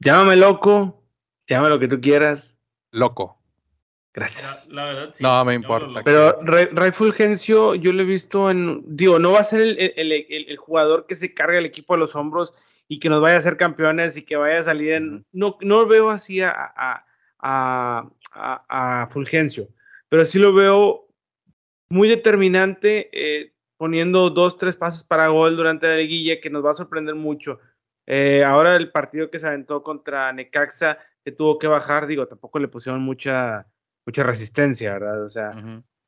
Llámame 0.00 0.36
loco, 0.36 1.02
llámame 1.48 1.70
lo 1.70 1.80
que 1.80 1.88
tú 1.88 2.02
quieras. 2.02 2.58
Loco. 2.90 3.40
Gracias. 4.12 4.68
La, 4.70 4.84
verdad, 4.84 5.10
sí. 5.14 5.22
No 5.22 5.42
me 5.46 5.54
importa. 5.54 6.02
Pero 6.04 6.38
Ray, 6.42 6.92
Fulgencio, 6.92 7.74
yo 7.74 7.90
lo 7.94 8.02
he 8.02 8.06
visto 8.06 8.50
en. 8.50 8.84
Digo, 8.86 9.18
no 9.18 9.32
va 9.32 9.40
a 9.40 9.44
ser 9.44 9.62
el, 9.78 10.56
jugador 10.58 11.06
que 11.06 11.16
se 11.16 11.32
carga 11.32 11.58
el 11.58 11.64
equipo 11.64 11.94
a 11.94 11.96
los 11.96 12.14
hombros 12.14 12.52
y 12.88 12.98
que 12.98 13.08
nos 13.08 13.22
vaya 13.22 13.38
a 13.38 13.42
ser 13.42 13.56
campeones 13.56 14.18
y 14.18 14.22
que 14.22 14.36
vaya 14.36 14.60
a 14.60 14.64
salir 14.64 14.92
en. 14.92 15.26
No, 15.32 15.56
no 15.62 15.86
veo 15.86 16.10
así 16.10 16.42
a, 16.42 16.52
a, 17.40 19.08
Fulgencio, 19.10 19.68
pero 20.14 20.24
sí 20.24 20.38
lo 20.38 20.54
veo 20.54 21.08
muy 21.88 22.08
determinante, 22.08 23.10
eh, 23.12 23.52
poniendo 23.76 24.30
dos, 24.30 24.56
tres 24.56 24.76
pases 24.76 25.02
para 25.02 25.26
gol 25.26 25.56
durante 25.56 25.88
la 25.88 25.96
liguilla 25.96 26.40
que 26.40 26.50
nos 26.50 26.64
va 26.64 26.70
a 26.70 26.74
sorprender 26.74 27.16
mucho. 27.16 27.58
Eh, 28.06 28.44
ahora 28.44 28.76
el 28.76 28.92
partido 28.92 29.28
que 29.28 29.40
se 29.40 29.48
aventó 29.48 29.82
contra 29.82 30.32
Necaxa, 30.32 30.98
que 31.24 31.32
tuvo 31.32 31.58
que 31.58 31.66
bajar, 31.66 32.06
digo, 32.06 32.28
tampoco 32.28 32.60
le 32.60 32.68
pusieron 32.68 33.02
mucha, 33.02 33.66
mucha 34.06 34.22
resistencia, 34.22 34.92
¿verdad? 34.92 35.24
O 35.24 35.28
sea, 35.28 35.50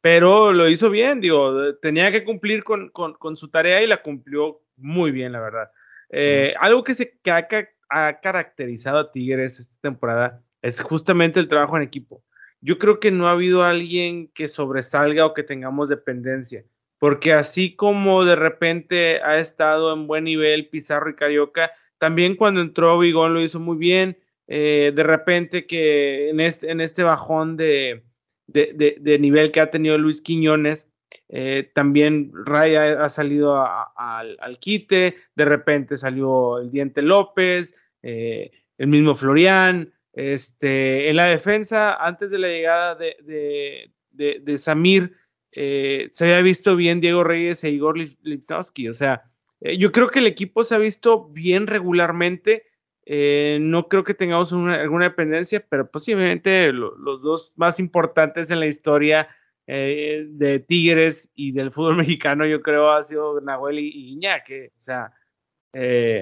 pero 0.01 0.53
lo 0.53 0.69
hizo 0.69 0.89
bien, 0.89 1.21
digo, 1.21 1.75
tenía 1.79 2.13
que 2.13 2.23
cumplir 2.23 2.63
con, 2.63 3.37
su 3.37 3.49
tarea 3.51 3.83
y 3.83 3.89
la 3.89 4.03
cumplió 4.03 4.63
muy 4.77 5.11
bien, 5.11 5.33
la 5.33 5.41
verdad. 5.41 5.73
Eh, 6.11 6.55
algo 6.61 6.85
que, 6.85 6.95
se, 6.95 7.19
que 7.19 7.33
ha, 7.33 7.49
ha, 7.89 8.21
caracterizado 8.21 9.01
a 9.01 9.11
Tigres 9.11 9.59
esta 9.59 9.81
temporada 9.81 10.45
es 10.63 10.81
justamente 10.81 11.41
el 11.41 11.49
trabajo 11.49 11.77
en 11.77 11.83
equipo. 11.83 12.23
Yo 12.67 12.79
creo 12.79 12.99
que 12.99 13.11
no 13.11 13.29
ha 13.29 13.33
habido 13.33 13.63
alguien 13.63 14.29
que 14.35 14.49
sobresalga 14.49 15.25
o 15.25 15.35
que 15.35 15.43
tengamos 15.43 15.89
dependencia 15.89 16.65
porque 16.99 17.33
así 17.33 17.75
como 17.75 18.25
de 18.25 18.37
repente 18.37 19.21
ha 19.23 19.39
estado 19.39 19.93
en 19.93 20.07
buen 20.07 20.25
nivel 20.25 20.69
Pizarro 20.69 21.11
y 21.11 21.15
Carioca, 21.15 21.73
también 21.99 22.37
cuando 22.37 22.61
entró 22.61 22.99
Vigón 22.99 23.35
lo 23.35 23.43
hizo 23.43 23.61
muy 23.61 23.77
bien, 23.77 24.19
eh, 24.49 24.93
de 24.95 25.03
repente 25.03 25.67
que 25.67 26.31
en 26.31 26.41
este, 26.81 27.03
bajón 27.03 27.57
de, 27.57 28.05
de, 28.47 29.19
nivel 29.19 29.51
que 29.51 29.61
ha 29.61 29.71
tenido 29.71 29.99
Luis 29.99 30.21
Quiñones, 30.21 30.89
eh, 31.29 31.71
también 31.75 32.33
Raya 32.45 33.05
ha 33.05 33.09
salido 33.09 33.57
al 33.97 34.59
quite, 34.61 35.17
de 35.35 35.45
repente 35.45 35.97
salió 35.97 36.59
el 36.59 36.71
Diente 36.71 37.03
López, 37.03 37.75
eh, 38.03 38.51
el 38.79 38.89
mismo 38.89 39.15
Florian, 39.15 39.93
este, 40.17 41.09
en 41.09 41.17
la 41.17 41.27
defensa, 41.27 41.95
antes 41.95 42.33
de 42.33 42.39
la 42.39 42.49
llegada 42.49 42.97
de, 42.97 43.93
de 44.11 44.59
Samir, 44.59 45.15
eh, 45.59 46.09
se 46.13 46.25
había 46.25 46.43
visto 46.43 46.77
bien 46.77 47.01
Diego 47.01 47.25
Reyes 47.25 47.65
e 47.65 47.71
Igor 47.71 47.97
Lipnowski. 47.97 48.91
O 48.91 48.95
sea, 48.95 49.25
eh, 49.63 49.79
yo 49.79 49.91
creo 49.91 50.09
que 50.09 50.19
el 50.19 50.27
equipo 50.27 50.63
se 50.63 50.75
ha 50.75 50.79
visto 50.79 51.29
bien 51.31 51.67
regularmente. 51.67 52.65
Eh, 53.07 53.57
no 53.63 53.89
creo 53.89 54.05
que 54.05 54.13
tengamos 54.13 54.53
alguna 54.53 55.07
dependencia, 55.07 55.65
pero 55.67 55.91
posiblemente 55.91 56.73
los 56.73 57.23
dos 57.23 57.55
más 57.57 57.81
importantes 57.81 58.51
en 58.51 58.61
la 58.61 58.67
historia 58.67 59.29
de 59.67 60.65
Tigres 60.69 61.33
y 61.35 61.51
del 61.51 61.73
fútbol 61.73 61.97
mexicano, 61.97 62.47
yo 62.47 62.63
creo, 62.63 62.93
ha 62.93 63.03
sido 63.03 63.41
Nahuel 63.41 63.79
y, 63.79 64.13
Iñaki. 64.13 64.67
O 64.67 64.81
sea, 64.81 65.13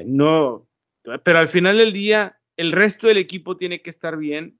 no, 0.06 0.68
pero 1.24 1.38
al 1.38 1.48
final 1.48 1.76
del 1.76 1.92
día, 1.92 2.38
el 2.56 2.72
resto 2.72 3.06
del 3.08 3.18
equipo 3.18 3.56
tiene 3.56 3.82
que 3.82 3.90
estar 3.90 4.16
bien 4.16 4.58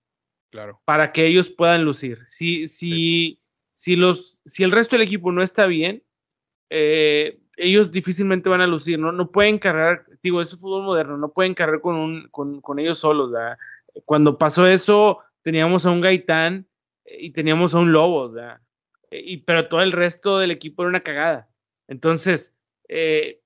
claro. 0.51 0.81
para 0.85 1.13
que 1.13 1.27
ellos 1.27 1.51
puedan 1.51 1.85
lucir. 1.85 2.21
Si, 2.27 2.67
si, 2.67 3.41
si, 3.75 3.97
los, 3.97 4.43
si 4.45 4.63
el 4.63 4.73
resto 4.73 4.97
del 4.97 5.07
equipo 5.07 5.33
no 5.33 5.43
está 5.43 5.67
bien, 5.67 6.03
eh, 6.71 7.41
ellos 7.57 7.93
difícilmente 7.93 8.49
van 8.49 8.61
a 8.61 8.67
lucir, 8.67 8.99
¿no? 8.99 9.13
No 9.13 9.31
pueden 9.31 9.59
cargar, 9.59 10.07
digo, 10.23 10.41
es 10.41 10.57
fútbol 10.57 10.83
moderno, 10.83 11.17
no 11.17 11.33
pueden 11.33 11.55
cargar 11.55 11.81
con, 11.81 11.95
un, 11.95 12.29
con, 12.31 12.79
ellos 12.79 12.99
solos, 12.99 13.31
¿verdad? 13.31 13.59
Cuando 14.05 14.39
pasó 14.39 14.67
eso, 14.67 15.21
teníamos 15.43 15.87
a 15.87 15.91
un 15.91 16.01
Gaitán 16.01 16.67
y 17.07 17.31
teníamos 17.31 17.75
a 17.75 17.79
un 17.79 17.93
Lobo, 17.93 18.31
¿verdad? 18.31 18.61
Y, 19.11 19.39
pero 19.39 19.69
todo 19.69 19.83
el 19.83 19.93
resto 19.93 20.39
del 20.39 20.51
equipo 20.51 20.83
era 20.83 20.89
una 20.89 21.03
cagada. 21.03 21.49
Entonces, 21.87 22.53
eh, 22.89 23.41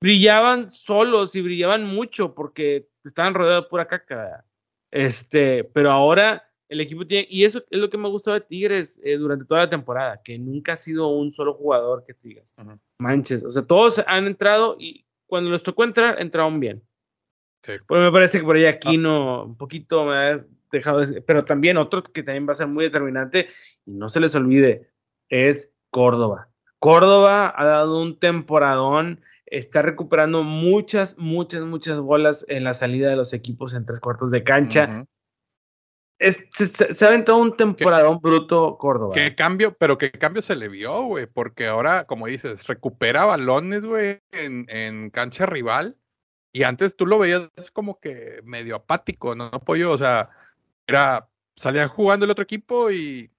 brillaban 0.00 0.70
solos 0.70 1.34
y 1.36 1.42
brillaban 1.42 1.84
mucho 1.84 2.34
porque 2.34 2.88
estaban 3.08 3.34
rodeados 3.34 3.64
de 3.64 3.70
pura 3.70 3.86
caca, 3.86 4.44
Este, 4.90 5.64
pero 5.64 5.90
ahora 5.90 6.46
el 6.68 6.80
equipo 6.80 7.06
tiene, 7.06 7.26
y 7.30 7.44
eso 7.44 7.62
es 7.70 7.78
lo 7.78 7.88
que 7.88 7.96
me 7.96 8.06
ha 8.06 8.10
gustado 8.10 8.34
de 8.34 8.40
Tigres 8.40 9.00
eh, 9.04 9.16
durante 9.16 9.44
toda 9.44 9.60
la 9.60 9.70
temporada, 9.70 10.20
que 10.22 10.38
nunca 10.38 10.72
ha 10.72 10.76
sido 10.76 11.08
un 11.08 11.32
solo 11.32 11.54
jugador 11.54 12.04
que 12.04 12.14
tú 12.14 12.28
digas, 12.28 12.54
manches, 12.98 13.44
o 13.44 13.52
sea, 13.52 13.62
todos 13.62 14.02
han 14.06 14.26
entrado 14.26 14.76
y 14.78 15.04
cuando 15.26 15.50
les 15.50 15.62
tocó 15.62 15.84
entrar, 15.84 16.20
entraron 16.20 16.60
bien. 16.60 16.82
Sí. 17.62 17.72
Pues 17.86 18.00
me 18.00 18.12
parece 18.12 18.38
que 18.38 18.44
por 18.44 18.56
ahí 18.56 18.66
aquí 18.66 18.96
no, 18.96 19.44
un 19.44 19.56
poquito 19.56 20.04
me 20.04 20.14
ha 20.14 20.40
dejado, 20.70 21.04
pero 21.26 21.44
también 21.44 21.76
otro 21.76 22.02
que 22.02 22.22
también 22.22 22.46
va 22.48 22.52
a 22.52 22.56
ser 22.56 22.66
muy 22.66 22.84
determinante, 22.84 23.48
y 23.84 23.92
no 23.92 24.08
se 24.08 24.20
les 24.20 24.34
olvide, 24.34 24.90
es 25.28 25.74
Córdoba. 25.90 26.48
Córdoba 26.78 27.52
ha 27.56 27.64
dado 27.64 28.00
un 28.00 28.18
temporadón, 28.18 29.20
está 29.46 29.82
recuperando 29.82 30.42
muchas, 30.42 31.16
muchas, 31.18 31.62
muchas 31.62 32.00
bolas 32.00 32.44
en 32.48 32.64
la 32.64 32.74
salida 32.74 33.08
de 33.08 33.16
los 33.16 33.32
equipos 33.32 33.74
en 33.74 33.84
tres 33.84 34.00
cuartos 34.00 34.30
de 34.30 34.44
cancha 34.44 35.06
se, 36.18 37.04
ha 37.04 37.08
aventado 37.08 37.38
un 37.38 37.56
temporadón 37.56 38.20
bruto 38.20 38.78
Córdoba. 38.78 39.14
¿Qué 39.14 39.34
cambio? 39.34 39.76
Pero 39.76 39.98
qué 39.98 40.10
cambio 40.10 40.42
se 40.42 40.56
le 40.56 40.68
vio, 40.68 41.02
güey. 41.04 41.26
Porque 41.26 41.66
ahora, 41.66 42.04
como 42.04 42.26
dices, 42.26 42.66
recupera 42.66 43.24
balones, 43.24 43.84
güey, 43.84 44.20
en, 44.32 45.10
cancha 45.10 45.46
rival. 45.46 45.96
Y 46.52 46.62
antes 46.62 46.96
tú 46.96 47.06
lo 47.06 47.18
veías 47.18 47.50
como 47.72 48.00
que 48.00 48.40
medio 48.44 48.76
apático, 48.76 49.34
¿no? 49.34 49.44
Apoyo, 49.52 49.92
o 49.92 49.98
sea, 49.98 50.30
era, 50.86 51.28
salía 51.54 51.86
jugando 51.86 52.24
el 52.24 52.30
otro 52.30 52.44
equipo 52.44 52.90
y 52.90 53.30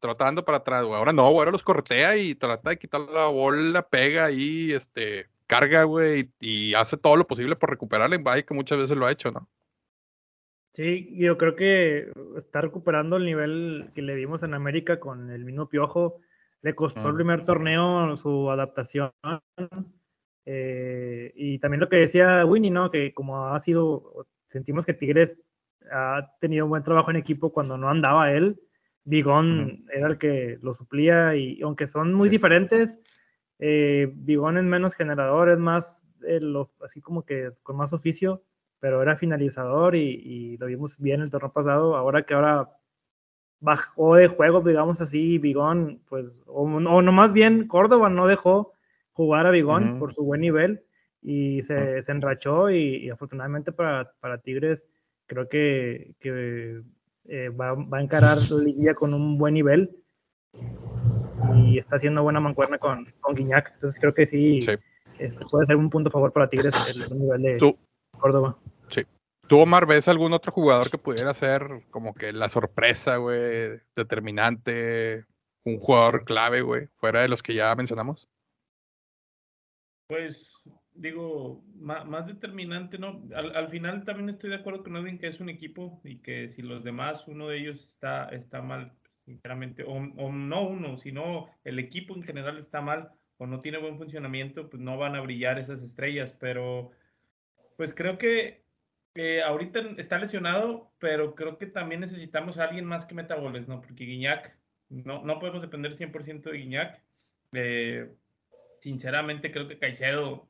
tratando 0.00 0.44
para 0.44 0.58
atrás, 0.58 0.84
güey. 0.84 0.96
Ahora 0.96 1.12
no, 1.12 1.24
güey, 1.24 1.38
ahora 1.38 1.52
los 1.52 1.62
corretea 1.62 2.16
y 2.16 2.34
trata 2.34 2.70
de 2.70 2.78
quitar 2.78 3.02
la 3.02 3.26
bola, 3.26 3.82
pega 3.82 4.30
y 4.30 4.72
este, 4.72 5.26
carga, 5.46 5.84
güey, 5.84 6.30
y, 6.40 6.74
hace 6.74 6.96
todo 6.96 7.16
lo 7.16 7.26
posible 7.26 7.56
por 7.56 7.70
recuperarla. 7.70 8.18
Vaya 8.18 8.42
que 8.42 8.54
muchas 8.54 8.78
veces 8.78 8.96
lo 8.96 9.06
ha 9.06 9.12
hecho, 9.12 9.30
¿no? 9.30 9.48
Sí, 10.72 11.14
yo 11.16 11.36
creo 11.36 11.56
que 11.56 12.12
está 12.36 12.60
recuperando 12.60 13.16
el 13.16 13.24
nivel 13.24 13.90
que 13.94 14.02
le 14.02 14.14
dimos 14.14 14.42
en 14.42 14.54
América 14.54 15.00
con 15.00 15.30
el 15.30 15.44
mismo 15.44 15.68
Piojo. 15.68 16.20
Le 16.62 16.74
costó 16.74 17.08
el 17.08 17.16
primer 17.16 17.44
torneo 17.44 18.16
su 18.16 18.50
adaptación. 18.50 19.10
Eh, 20.46 21.32
y 21.34 21.58
también 21.58 21.80
lo 21.80 21.88
que 21.88 21.96
decía 21.96 22.44
Winnie, 22.44 22.70
¿no? 22.70 22.90
Que 22.90 23.12
como 23.12 23.48
ha 23.48 23.58
sido, 23.58 24.26
sentimos 24.48 24.86
que 24.86 24.94
Tigres 24.94 25.40
ha 25.90 26.30
tenido 26.40 26.66
un 26.66 26.70
buen 26.70 26.82
trabajo 26.82 27.10
en 27.10 27.16
equipo 27.16 27.52
cuando 27.52 27.76
no 27.76 27.88
andaba 27.88 28.32
él. 28.32 28.60
Bigón 29.04 29.86
era 29.92 30.08
el 30.08 30.18
que 30.18 30.58
lo 30.62 30.74
suplía 30.74 31.36
y 31.36 31.60
aunque 31.62 31.86
son 31.86 32.14
muy 32.14 32.28
diferentes, 32.28 33.00
eh, 33.58 34.10
Bigón 34.14 34.58
es 34.58 34.64
menos 34.64 34.94
generador, 34.94 35.50
es 35.50 35.58
más, 35.58 36.08
eh, 36.26 36.40
los, 36.40 36.74
así 36.82 37.00
como 37.00 37.24
que 37.24 37.52
con 37.62 37.76
más 37.76 37.92
oficio 37.92 38.42
pero 38.80 39.02
era 39.02 39.16
finalizador 39.16 39.94
y, 39.94 40.56
lo 40.56 40.66
vimos 40.66 40.98
bien 40.98 41.20
el 41.20 41.30
torneo 41.30 41.52
pasado. 41.52 41.96
Ahora 41.96 42.24
que 42.24 42.34
ahora 42.34 42.70
bajó 43.60 44.16
de 44.16 44.26
juego, 44.26 44.62
digamos 44.62 45.00
así, 45.02 45.38
Bigón, 45.38 46.00
pues, 46.08 46.40
o, 46.46 46.66
no 46.80 47.12
más 47.12 47.32
bien 47.32 47.68
Córdoba 47.68 48.08
no 48.08 48.26
dejó 48.26 48.72
jugar 49.12 49.46
a 49.46 49.50
Bigón 49.50 49.98
por 49.98 50.14
su 50.14 50.24
buen 50.24 50.40
nivel 50.40 50.82
y 51.20 51.62
se, 51.62 52.00
enrachó 52.08 52.70
y, 52.70 53.10
afortunadamente 53.10 53.70
para, 53.70 54.10
Tigres 54.42 54.86
creo 55.26 55.48
que, 55.48 56.14
eh, 57.32 57.48
va, 57.48 57.76
a 57.96 58.02
encarar 58.02 58.38
la 58.38 58.64
liguilla 58.64 58.92
con 58.92 59.14
un 59.14 59.38
buen 59.38 59.54
nivel 59.54 59.96
y 61.54 61.78
está 61.78 61.94
haciendo 61.94 62.24
buena 62.24 62.40
mancuerna 62.40 62.76
con, 62.76 63.06
con 63.20 63.36
Guiñac. 63.36 63.70
Entonces 63.74 64.00
creo 64.00 64.12
que 64.12 64.26
sí, 64.26 64.58
Este, 65.16 65.46
puede 65.46 65.66
ser 65.66 65.76
un 65.76 65.90
punto 65.90 66.08
a 66.08 66.10
favor 66.10 66.32
para 66.32 66.48
Tigres 66.48 66.74
el 66.96 67.18
nivel 67.20 67.42
de 67.42 67.76
Córdoba. 68.18 68.58
Sí. 68.88 69.06
¿Tú, 69.46 69.60
Omar, 69.60 69.86
ves 69.86 70.08
algún 70.08 70.32
otro 70.32 70.50
jugador 70.50 70.90
que 70.90 70.98
pudiera 70.98 71.32
ser 71.32 71.84
como 71.90 72.14
que 72.14 72.32
la 72.32 72.48
sorpresa, 72.48 73.18
güey, 73.18 73.80
determinante, 73.94 75.24
un 75.64 75.78
jugador 75.78 76.24
clave, 76.24 76.62
güey, 76.62 76.88
fuera 76.96 77.22
de 77.22 77.28
los 77.28 77.44
que 77.44 77.54
ya 77.54 77.72
mencionamos? 77.76 78.28
Pues 80.08 80.68
digo, 80.94 81.62
más, 81.76 82.26
determinante, 82.26 82.98
¿no? 82.98 83.22
Al, 83.34 83.68
final 83.68 84.04
también 84.04 84.28
estoy 84.28 84.50
de 84.50 84.56
acuerdo 84.56 84.82
con 84.82 84.96
alguien 84.96 85.18
que 85.18 85.28
es 85.28 85.40
un 85.40 85.48
equipo 85.48 86.00
y 86.04 86.18
que 86.18 86.48
si 86.48 86.62
los 86.62 86.84
demás, 86.84 87.26
uno 87.26 87.48
de 87.48 87.58
ellos 87.58 87.86
está, 87.86 88.28
está 88.30 88.60
mal, 88.62 88.92
sinceramente, 89.24 89.84
o, 89.84 89.92
o, 89.92 90.32
no 90.32 90.68
uno, 90.68 90.96
sino 90.96 91.48
el 91.64 91.78
equipo 91.78 92.14
en 92.14 92.22
general 92.22 92.58
está 92.58 92.80
mal 92.80 93.10
o 93.38 93.46
no 93.46 93.60
tiene 93.60 93.78
buen 93.78 93.96
funcionamiento, 93.96 94.68
pues 94.68 94.82
no 94.82 94.98
van 94.98 95.14
a 95.16 95.20
brillar 95.20 95.58
esas 95.58 95.82
estrellas, 95.82 96.32
pero 96.38 96.90
pues 97.76 97.94
creo 97.94 98.18
que 98.18 98.62
ahorita 99.44 99.80
está 99.98 100.18
lesionado, 100.18 100.92
pero 100.98 101.34
creo 101.34 101.58
que 101.58 101.66
también 101.66 102.00
necesitamos 102.00 102.58
a 102.58 102.64
alguien 102.64 102.84
más 102.84 103.06
que 103.06 103.14
meta 103.14 103.34
goles, 103.36 103.68
¿no? 103.68 103.80
Porque 103.80 104.04
Guiñac, 104.04 104.56
no, 104.88 105.22
no 105.24 105.38
podemos 105.38 105.62
depender 105.62 105.92
100% 105.94 106.50
de 106.50 106.58
Guiñac. 106.58 107.02
Eh, 107.52 108.12
sinceramente 108.78 109.50
creo 109.50 109.68
que 109.68 109.78
Caicedo 109.78 110.48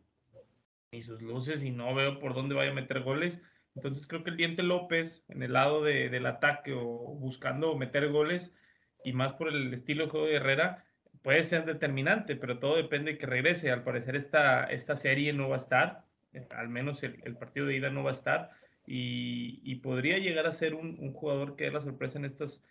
ni 0.92 1.00
sus 1.00 1.22
luces 1.22 1.62
y 1.62 1.70
no 1.70 1.94
veo 1.94 2.18
por 2.18 2.34
dónde 2.34 2.54
vaya 2.54 2.72
a 2.72 2.74
meter 2.74 3.00
goles. 3.00 3.40
Entonces 3.74 4.06
creo 4.06 4.24
que 4.24 4.30
el 4.30 4.36
Diente 4.36 4.62
López 4.62 5.24
en 5.28 5.42
el 5.42 5.52
lado 5.52 5.82
del 5.82 6.26
ataque 6.26 6.72
o 6.72 6.82
buscando 6.82 7.76
meter 7.76 8.10
goles 8.10 8.54
y 9.04 9.12
más 9.12 9.32
por 9.32 9.48
el 9.48 9.72
estilo 9.72 10.04
de 10.04 10.10
juego 10.10 10.26
de 10.26 10.36
Herrera 10.36 10.84
puede 11.22 11.42
ser 11.42 11.64
determinante, 11.64 12.34
pero 12.34 12.58
todo 12.58 12.76
depende 12.76 13.12
de 13.12 13.18
que 13.18 13.26
regrese. 13.26 13.70
Al 13.70 13.84
parecer 13.84 14.16
esta, 14.16 14.64
esta 14.64 14.96
serie 14.96 15.32
no 15.32 15.48
va 15.48 15.56
a 15.56 15.60
estar 15.60 16.04
al 16.50 16.68
menos 16.68 17.02
el, 17.02 17.36
partido 17.36 17.66
de 17.66 17.76
ida 17.76 17.90
no 17.90 18.04
va 18.04 18.10
a 18.10 18.14
estar 18.14 18.50
y, 18.86 19.74
podría 19.76 20.18
llegar 20.18 20.46
a 20.46 20.52
ser 20.52 20.74
un, 20.74 21.12
jugador 21.12 21.56
que 21.56 21.64
dé 21.64 21.70
la 21.70 21.80
sorpresa 21.80 22.18
en 22.18 22.24
estas, 22.24 22.62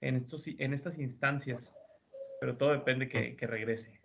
en, 0.00 0.16
estos, 0.16 0.46
en 0.46 0.72
estas 0.72 0.98
instancias, 0.98 1.74
pero 2.40 2.56
todo 2.56 2.72
depende 2.72 3.08
que, 3.08 3.36
que 3.36 3.46
regrese. 3.46 4.00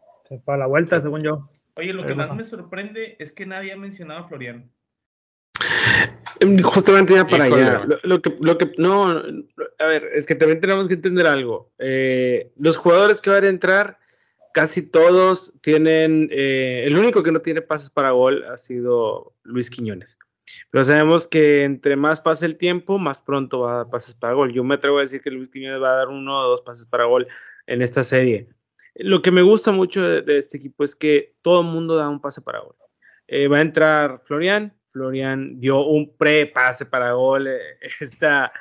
Para 0.46 0.60
la 0.60 0.68
vuelta, 0.68 1.00
según 1.00 1.24
yo. 1.24 1.50
Oye, 1.80 1.94
lo 1.94 2.06
que 2.06 2.14
más 2.14 2.36
me 2.36 2.44
sorprende 2.44 3.16
es 3.20 3.32
que 3.32 3.46
nadie 3.46 3.72
ha 3.72 3.78
mencionado 3.78 4.20
a 4.20 4.28
Florian. 4.28 4.70
Justamente 6.62 7.14
ya 7.14 7.26
para 7.26 7.46
allá. 7.46 7.86
Lo, 8.04 8.22
que, 8.22 8.38
lo 8.42 8.58
que, 8.58 8.72
no, 8.78 9.08
a 9.08 9.86
ver, 9.86 10.10
es 10.14 10.26
que 10.26 10.36
también 10.36 10.60
tenemos 10.60 10.90
que 10.90 10.96
entender 10.96 11.26
algo. 11.26 11.72
Eh, 11.80 12.52
los 12.58 12.76
jugadores 12.76 13.22
que 13.22 13.30
van 13.30 13.46
a 13.46 13.50
entrar, 13.50 13.98
casi 14.54 14.90
todos 14.90 15.54
tienen, 15.62 16.28
eh, 16.32 16.84
el 16.86 16.98
único 16.98 17.24
que 17.24 17.32
no 17.32 17.40
tiene 17.40 17.62
pases 17.62 17.90
para 17.90 18.12
gol 18.12 18.44
ha 18.44 18.58
sido 18.58 19.34
Luis 19.44 19.70
Quiñones. 19.70 20.18
Pero 20.72 20.84
sabemos 20.84 21.28
que 21.28 21.64
entre 21.64 21.96
más 21.96 22.20
pase 22.20 22.46
el 22.46 22.58
tiempo, 22.58 23.00
más 23.00 23.22
pronto 23.22 23.62
va 23.62 23.74
a 23.74 23.78
dar 23.78 23.90
pases 23.90 24.16
para 24.16 24.34
gol. 24.34 24.52
Yo 24.52 24.66
me 24.66 24.76
atrevo 24.76 24.98
a 24.98 25.02
decir 25.02 25.22
que 25.22 25.32
Luis 25.32 25.50
Quiñones 25.50 25.82
va 25.82 25.92
a 25.94 25.96
dar 25.96 26.10
uno 26.10 26.40
o 26.40 26.50
dos 26.50 26.62
pases 26.62 26.86
para 26.86 27.06
gol 27.06 27.28
en 27.68 27.82
esta 27.82 28.04
serie. 28.04 28.50
Lo 28.96 29.22
que 29.22 29.32
me 29.32 29.42
gusta 29.42 29.72
mucho 29.72 30.22
de, 30.22 30.38
este 30.38 30.58
equipo 30.58 30.84
es 30.84 30.96
que 30.96 31.36
todo 31.42 31.62
el 31.62 31.68
mundo 31.68 31.96
da 31.96 32.10
un 32.10 32.22
pase 32.22 32.42
para 32.42 32.60
gol. 32.60 32.76
Eh, 33.28 33.48
va 33.48 33.58
a 33.58 33.62
entrar 33.62 34.22
Florian, 34.26 34.74
Florian 34.90 35.60
dio 35.60 35.86
un 35.86 36.16
pre-pase 36.18 36.86
para 36.86 37.14
gol. 37.14 37.48
Eh, 37.48 37.60
esta. 38.00 38.52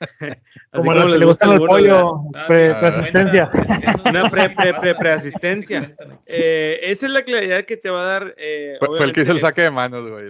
como, 0.72 0.92
como 0.92 1.04
le 1.04 1.24
gusta 1.24 1.52
el 1.52 1.58
pollo, 1.58 2.22
pre-asistencia. 2.46 3.50
Una 4.08 4.28
pre-pre-pre-asistencia. 4.30 5.96
Eh, 6.26 6.80
esa 6.82 7.06
es 7.06 7.12
la 7.12 7.22
claridad 7.22 7.64
que 7.64 7.76
te 7.76 7.90
va 7.90 8.02
a 8.02 8.06
dar. 8.06 8.34
Eh, 8.38 8.76
fue, 8.80 9.04
el 9.04 9.12
que 9.12 9.22
hizo 9.22 9.32
el 9.32 9.40
saque 9.40 9.62
de 9.62 9.70
manos, 9.70 10.08
güey. 10.08 10.28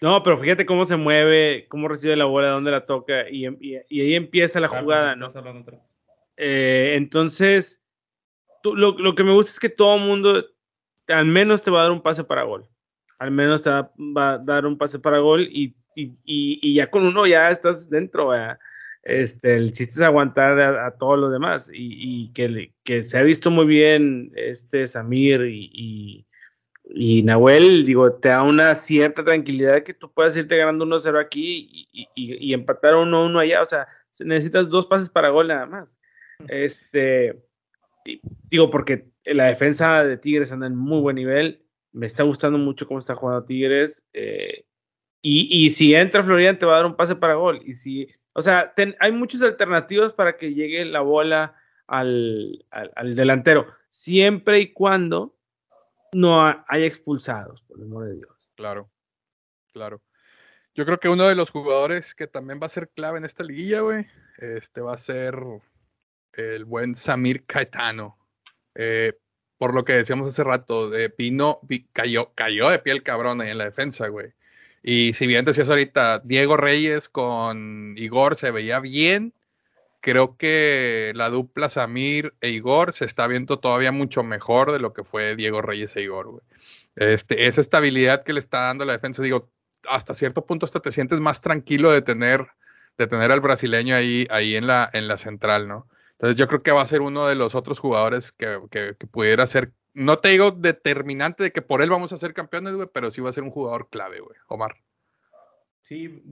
no, 0.00 0.22
pero 0.22 0.38
fíjate 0.38 0.66
cómo 0.66 0.84
se 0.84 0.96
mueve, 0.96 1.66
cómo 1.68 1.88
recibe 1.88 2.16
la 2.16 2.26
bola, 2.26 2.48
dónde 2.48 2.70
la 2.70 2.86
toca, 2.86 3.28
y, 3.30 3.46
y, 3.60 4.00
ahí 4.00 4.14
empieza 4.14 4.60
la 4.60 4.68
jugada, 4.68 5.16
¿no? 5.16 5.30
Entonces, 6.36 7.82
lo, 8.62 8.98
lo, 8.98 9.14
que 9.14 9.24
me 9.24 9.32
gusta 9.32 9.50
es 9.52 9.60
que 9.60 9.68
todo 9.68 9.98
mundo 9.98 10.44
al 11.08 11.26
menos 11.26 11.62
te 11.62 11.70
va 11.70 11.80
a 11.80 11.82
dar 11.84 11.92
un 11.92 12.00
pase 12.00 12.24
para 12.24 12.42
gol 12.42 12.68
al 13.18 13.30
menos 13.30 13.62
te 13.62 13.70
va, 13.70 13.90
a 14.16 14.38
dar 14.38 14.66
un 14.66 14.76
pase 14.78 14.98
para 14.98 15.18
gol 15.18 15.48
y, 15.50 15.74
ya 16.74 16.90
con 16.90 17.06
uno 17.06 17.26
ya 17.26 17.50
estás 17.50 17.88
dentro. 17.88 18.30
Este, 19.02 19.56
el 19.56 19.72
chiste 19.72 19.94
es 19.94 20.00
aguantar 20.00 20.60
a, 20.60 20.90
todos 20.96 21.18
los 21.18 21.32
demás 21.32 21.70
y, 21.72 22.32
que, 22.32 22.72
que, 22.82 23.04
se 23.04 23.18
ha 23.18 23.22
visto 23.22 23.50
muy 23.50 23.66
bien 23.66 24.32
este 24.34 24.88
Samir 24.88 25.42
y, 25.46 26.26
y, 26.84 27.22
Nahuel, 27.22 27.86
digo, 27.86 28.12
te 28.14 28.28
da 28.28 28.42
una 28.42 28.74
cierta 28.74 29.24
tranquilidad 29.24 29.82
que 29.82 29.94
tú 29.94 30.12
puedas 30.12 30.36
irte 30.36 30.56
ganando 30.56 30.84
1-0 30.84 31.20
aquí 31.20 31.88
y, 31.92 32.52
empatar 32.52 32.94
1-1 32.94 33.40
allá, 33.40 33.62
o 33.62 33.66
sea, 33.66 33.88
necesitas 34.20 34.68
dos 34.68 34.86
pases 34.86 35.08
para 35.08 35.30
gol 35.30 35.48
nada 35.48 35.66
más. 35.66 35.98
Este, 36.48 37.44
digo, 38.50 38.70
porque 38.70 39.10
la 39.24 39.44
defensa 39.44 40.04
de 40.04 40.16
Tigres 40.16 40.52
anda 40.52 40.66
en 40.66 40.76
muy 40.76 41.00
buen 41.00 41.16
nivel 41.16 41.64
me 41.94 42.06
está 42.06 42.24
gustando 42.24 42.58
mucho 42.58 42.86
cómo 42.86 42.98
está 42.98 43.14
jugando 43.14 43.44
Tigres. 43.44 44.04
Eh, 44.12 44.66
y, 45.26 45.70
si 45.70 45.94
entra 45.94 46.22
Florian, 46.22 46.58
te 46.58 46.66
va 46.66 46.74
a 46.74 46.76
dar 46.78 46.86
un 46.86 46.96
pase 46.96 47.16
para 47.16 47.34
gol. 47.34 47.62
Y 47.64 47.72
si, 47.72 48.08
o 48.34 48.42
sea, 48.42 48.74
hay 49.00 49.12
muchas 49.12 49.40
alternativas 49.40 50.12
para 50.12 50.36
que 50.36 50.52
llegue 50.52 50.84
la 50.84 51.00
bola 51.00 51.56
al, 51.86 52.62
delantero, 53.14 53.66
siempre 53.88 54.60
y 54.60 54.72
cuando 54.74 55.34
no 56.12 56.44
haya 56.44 56.84
expulsados, 56.84 57.62
por 57.62 57.78
el 57.78 57.84
amor 57.84 58.04
de 58.04 58.16
Dios. 58.16 58.50
Claro, 58.54 58.90
claro. 59.72 60.02
Yo 60.74 60.84
creo 60.84 61.00
que 61.00 61.08
uno 61.08 61.26
de 61.26 61.36
los 61.36 61.50
jugadores 61.50 62.14
que 62.14 62.26
también 62.26 62.60
va 62.60 62.66
a 62.66 62.70
ser 62.70 62.90
clave 62.90 63.16
en 63.16 63.24
esta 63.24 63.44
liguilla, 63.44 63.80
güey, 63.80 64.06
este 64.36 64.82
va 64.82 64.92
a 64.92 64.98
ser 64.98 65.36
el 66.36 66.64
buen 66.64 66.94
Samir 66.94 67.44
Caetano. 67.44 68.18
Eh, 68.74 69.12
por 69.58 69.74
lo 69.74 69.84
que 69.84 69.94
decíamos 69.94 70.28
hace 70.28 70.44
rato, 70.44 70.90
de 70.90 71.10
Pino 71.10 71.60
cayó, 71.92 72.32
cayó 72.34 72.68
de 72.70 72.78
piel 72.78 73.02
cabrón 73.02 73.40
ahí 73.40 73.50
en 73.50 73.58
la 73.58 73.64
defensa, 73.64 74.08
güey. 74.08 74.32
Y 74.82 75.14
si 75.14 75.26
bien 75.26 75.44
decías 75.44 75.70
ahorita, 75.70 76.20
Diego 76.24 76.56
Reyes 76.56 77.08
con 77.08 77.94
Igor 77.96 78.36
se 78.36 78.50
veía 78.50 78.80
bien, 78.80 79.32
creo 80.00 80.36
que 80.36 81.12
la 81.14 81.30
dupla 81.30 81.70
Samir 81.70 82.34
e 82.42 82.50
Igor 82.50 82.92
se 82.92 83.06
está 83.06 83.26
viendo 83.26 83.58
todavía 83.58 83.92
mucho 83.92 84.22
mejor 84.22 84.72
de 84.72 84.78
lo 84.78 84.92
que 84.92 85.02
fue 85.02 85.36
Diego 85.36 85.62
Reyes 85.62 85.96
e 85.96 86.02
Igor, 86.02 86.26
güey. 86.26 86.42
Este, 86.96 87.46
esa 87.46 87.62
estabilidad 87.62 88.22
que 88.22 88.34
le 88.34 88.40
está 88.40 88.60
dando 88.66 88.84
la 88.84 88.92
defensa, 88.92 89.22
digo, 89.22 89.50
hasta 89.88 90.12
cierto 90.12 90.44
punto 90.44 90.66
hasta 90.66 90.80
te 90.80 90.92
sientes 90.92 91.20
más 91.20 91.40
tranquilo 91.40 91.90
de 91.90 92.02
tener, 92.02 92.46
de 92.98 93.06
tener 93.06 93.32
al 93.32 93.40
brasileño 93.40 93.96
ahí, 93.96 94.26
ahí 94.30 94.56
en, 94.56 94.66
la, 94.66 94.90
en 94.92 95.08
la 95.08 95.16
central, 95.16 95.66
¿no? 95.68 95.88
Entonces 96.18 96.36
yo 96.36 96.46
creo 96.46 96.62
que 96.62 96.72
va 96.72 96.82
a 96.82 96.86
ser 96.86 97.00
uno 97.00 97.26
de 97.26 97.34
los 97.34 97.54
otros 97.54 97.78
jugadores 97.78 98.32
que, 98.32 98.58
pudiera 99.10 99.46
ser, 99.46 99.72
no 99.92 100.18
te 100.18 100.28
digo 100.28 100.52
determinante 100.52 101.44
de 101.44 101.52
que 101.52 101.62
por 101.62 101.82
él 101.82 101.90
vamos 101.90 102.12
a 102.12 102.16
ser 102.16 102.34
campeones, 102.34 102.74
güey, 102.74 102.88
pero 102.92 103.10
sí 103.10 103.20
va 103.20 103.30
a 103.30 103.32
ser 103.32 103.44
un 103.44 103.50
jugador 103.50 103.88
clave, 103.90 104.20
güey, 104.20 104.36
Omar. 104.48 104.76
Sí, 105.82 106.22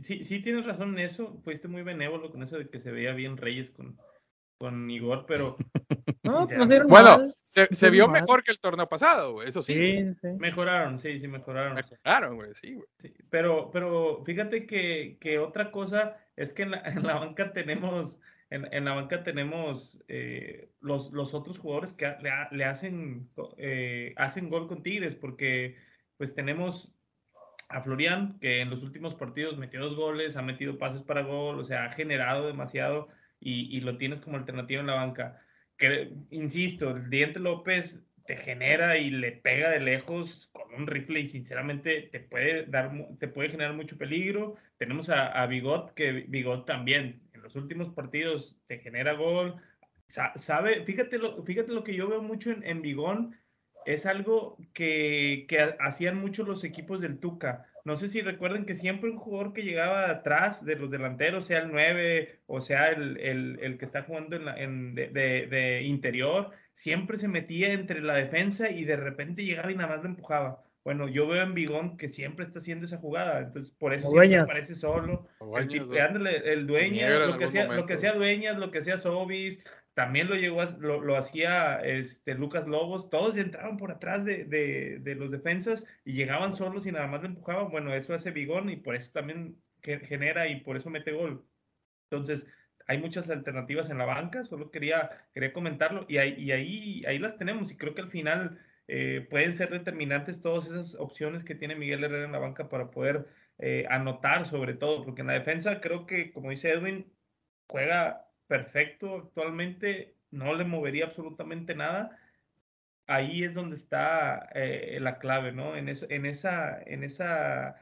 sí, 0.00 0.24
sí 0.24 0.40
tienes 0.40 0.64
razón 0.64 0.90
en 0.90 1.04
eso. 1.04 1.38
Fuiste 1.44 1.68
muy 1.68 1.82
benévolo 1.82 2.30
con 2.30 2.42
eso 2.42 2.56
de 2.56 2.70
que 2.70 2.80
se 2.80 2.90
veía 2.90 3.12
bien 3.12 3.36
Reyes 3.36 3.70
con, 3.70 3.98
con 4.56 4.90
Igor, 4.90 5.26
pero. 5.26 5.56
no, 6.22 6.46
bueno, 6.88 7.34
se, 7.42 7.90
vio 7.90 8.08
mejor 8.08 8.42
que 8.42 8.50
el 8.50 8.60
torneo 8.60 8.88
pasado, 8.88 9.32
güey, 9.32 9.48
eso 9.50 9.60
sí. 9.60 9.74
Sí, 9.74 10.28
Mejoraron, 10.38 10.98
sí, 10.98 11.18
sí, 11.18 11.28
mejoraron. 11.28 11.74
Mejoraron, 11.74 12.36
güey, 12.36 12.54
sí, 12.54 12.72
güey. 12.72 12.86
pero, 13.28 13.70
pero 13.70 14.22
fíjate 14.24 14.66
que, 14.66 15.18
que, 15.20 15.38
otra 15.38 15.70
cosa 15.70 16.16
es 16.34 16.54
que 16.54 16.62
en 16.62 16.70
la, 16.70 16.80
en 16.80 17.02
la 17.02 17.16
banca 17.16 17.52
tenemos 17.52 18.22
en, 18.54 18.84
la 18.84 18.92
banca 18.92 19.22
tenemos 19.22 20.02
eh, 20.08 20.70
los, 20.80 21.12
los, 21.12 21.34
otros 21.34 21.58
jugadores 21.58 21.92
que 21.92 22.14
le, 22.52 22.64
hacen, 22.64 23.28
eh, 23.58 24.14
hacen 24.16 24.48
gol 24.48 24.68
con 24.68 24.82
Tigres, 24.82 25.14
porque 25.16 25.76
pues 26.16 26.34
tenemos 26.34 26.94
a 27.68 27.80
Florian, 27.80 28.38
que 28.40 28.60
en 28.60 28.70
los 28.70 28.82
últimos 28.82 29.14
partidos 29.14 29.56
metió 29.58 29.80
dos 29.80 29.96
goles, 29.96 30.36
ha 30.36 30.42
metido 30.42 30.78
pases 30.78 31.02
para 31.02 31.22
gol, 31.22 31.58
o 31.58 31.64
sea, 31.64 31.86
ha 31.86 31.90
generado 31.90 32.46
demasiado 32.46 33.08
y, 33.40 33.80
lo 33.80 33.96
tienes 33.96 34.20
como 34.20 34.36
alternativa 34.36 34.80
en 34.80 34.86
la 34.86 34.94
banca. 34.94 35.40
Que, 35.76 36.12
insisto, 36.30 36.90
el 36.90 37.10
Diente 37.10 37.40
López 37.40 38.06
te 38.26 38.36
genera 38.36 38.96
y 38.96 39.10
le 39.10 39.32
pega 39.32 39.70
de 39.70 39.80
lejos 39.80 40.48
con 40.52 40.72
un 40.74 40.86
rifle 40.86 41.20
y 41.20 41.26
sinceramente 41.26 42.08
te 42.10 42.20
puede 42.20 42.64
dar 42.66 42.90
te 43.18 43.28
puede 43.28 43.50
generar 43.50 43.74
mucho 43.74 43.98
peligro. 43.98 44.56
Tenemos 44.78 45.10
a, 45.10 45.26
a 45.42 45.46
Bigot 45.46 45.92
que 45.94 46.24
Bigot 46.28 46.64
también 46.64 47.23
los 47.44 47.54
últimos 47.56 47.90
partidos 47.90 48.56
te 48.66 48.78
genera 48.78 49.12
gol. 49.12 49.54
sabe, 50.06 50.82
fíjate 50.84 51.18
lo, 51.18 51.44
fíjate 51.44 51.72
lo 51.72 51.84
que 51.84 51.94
yo 51.94 52.08
veo 52.08 52.22
mucho 52.22 52.50
en, 52.50 52.64
en 52.64 52.82
Bigón, 52.82 53.36
es 53.86 54.06
algo 54.06 54.56
que, 54.72 55.44
que, 55.46 55.76
hacían 55.78 56.18
mucho 56.18 56.42
los 56.42 56.64
equipos 56.64 57.00
del 57.02 57.20
Tuca. 57.20 57.66
No 57.84 57.96
sé 57.96 58.08
si 58.08 58.22
recuerden 58.22 58.64
que 58.64 58.74
siempre 58.74 59.10
un 59.10 59.18
jugador 59.18 59.52
que 59.52 59.62
llegaba 59.62 60.10
atrás 60.10 60.64
de 60.64 60.76
los 60.76 60.90
delanteros, 60.90 61.44
sea 61.44 61.58
el 61.58 61.70
9 61.70 62.40
o 62.46 62.62
sea 62.62 62.88
el, 62.88 63.18
el, 63.18 63.58
el 63.60 63.76
que 63.76 63.84
está 63.84 64.04
jugando 64.04 64.36
en, 64.36 64.44
la, 64.46 64.56
en 64.56 64.94
de, 64.94 65.08
de, 65.08 65.46
de, 65.48 65.82
interior, 65.82 66.50
siempre 66.72 67.18
se 67.18 67.28
metía 67.28 67.72
entre 67.72 68.00
la 68.00 68.14
defensa 68.14 68.70
y 68.70 68.84
de 68.84 68.96
repente 68.96 69.44
llegaba 69.44 69.70
y 69.70 69.76
nada 69.76 69.96
más 69.96 70.02
le 70.02 70.08
empujaba. 70.08 70.63
Bueno, 70.84 71.08
yo 71.08 71.26
veo 71.26 71.42
en 71.42 71.54
Bigón 71.54 71.96
que 71.96 72.08
siempre 72.08 72.44
está 72.44 72.58
haciendo 72.58 72.84
esa 72.84 72.98
jugada, 72.98 73.40
entonces 73.40 73.72
por 73.72 73.94
eso 73.94 74.10
siempre 74.10 74.40
aparece 74.40 74.74
solo. 74.74 75.26
el, 75.56 76.26
el 76.26 76.66
dueño, 76.66 77.08
lo 77.20 77.38
que, 77.38 77.48
sea, 77.48 77.66
lo 77.66 77.86
que 77.86 77.96
sea 77.96 78.12
Dueñas, 78.12 78.58
lo 78.58 78.70
que 78.70 78.82
sea 78.82 78.98
Sobis, 78.98 79.64
también 79.94 80.28
lo 80.28 80.34
llegó 80.34 80.62
lo, 80.80 81.00
lo, 81.00 81.16
hacía 81.16 81.80
este, 81.80 82.34
Lucas 82.34 82.66
Lobos, 82.66 83.08
todos 83.08 83.38
entraban 83.38 83.78
por 83.78 83.92
atrás 83.92 84.26
de, 84.26 84.44
de, 84.44 84.98
de, 85.00 85.14
los 85.14 85.30
defensas 85.30 85.86
y 86.04 86.12
llegaban 86.12 86.52
solos 86.52 86.86
y 86.86 86.92
nada 86.92 87.06
más 87.06 87.22
le 87.22 87.28
empujaban. 87.28 87.70
Bueno, 87.70 87.94
eso 87.94 88.12
hace 88.12 88.30
Bigón 88.30 88.68
y 88.68 88.76
por 88.76 88.94
eso 88.94 89.12
también 89.12 89.56
genera 89.82 90.48
y 90.48 90.60
por 90.60 90.76
eso 90.76 90.90
mete 90.90 91.12
gol. 91.12 91.46
Entonces, 92.10 92.46
hay 92.86 92.98
muchas 92.98 93.30
alternativas 93.30 93.88
en 93.88 93.98
la 93.98 94.04
banca, 94.04 94.44
solo 94.44 94.70
quería, 94.70 95.10
quería 95.32 95.52
comentarlo 95.52 96.04
y, 96.08 96.18
ahí, 96.18 96.34
y 96.36 96.52
ahí, 96.52 97.04
ahí 97.06 97.18
las 97.18 97.38
tenemos 97.38 97.70
y 97.70 97.76
creo 97.76 97.94
que 97.94 98.02
al 98.02 98.10
final 98.10 98.58
eh, 98.86 99.26
pueden 99.30 99.52
ser 99.52 99.70
determinantes 99.70 100.42
todas 100.42 100.66
esas 100.66 100.94
opciones 100.96 101.42
que 101.42 101.54
tiene 101.54 101.74
Miguel 101.74 102.04
Herrera 102.04 102.26
en 102.26 102.32
la 102.32 102.38
banca 102.38 102.68
para 102.68 102.90
poder 102.90 103.26
eh, 103.58 103.86
anotar 103.88 104.44
sobre 104.44 104.74
todo, 104.74 105.04
porque 105.04 105.22
en 105.22 105.28
la 105.28 105.34
defensa 105.34 105.80
creo 105.80 106.06
que, 106.06 106.32
como 106.32 106.50
dice 106.50 106.70
Edwin, 106.70 107.06
juega 107.66 108.28
perfecto 108.46 109.16
actualmente, 109.16 110.16
no 110.30 110.54
le 110.54 110.64
movería 110.64 111.06
absolutamente 111.06 111.74
nada. 111.74 112.18
Ahí 113.06 113.44
es 113.44 113.54
donde 113.54 113.76
está 113.76 114.50
eh, 114.54 114.98
la 115.00 115.18
clave, 115.18 115.52
¿no? 115.52 115.76
En, 115.76 115.88
eso, 115.88 116.06
en 116.10 116.26
esa, 116.26 116.82
en 116.82 117.04
esa 117.04 117.80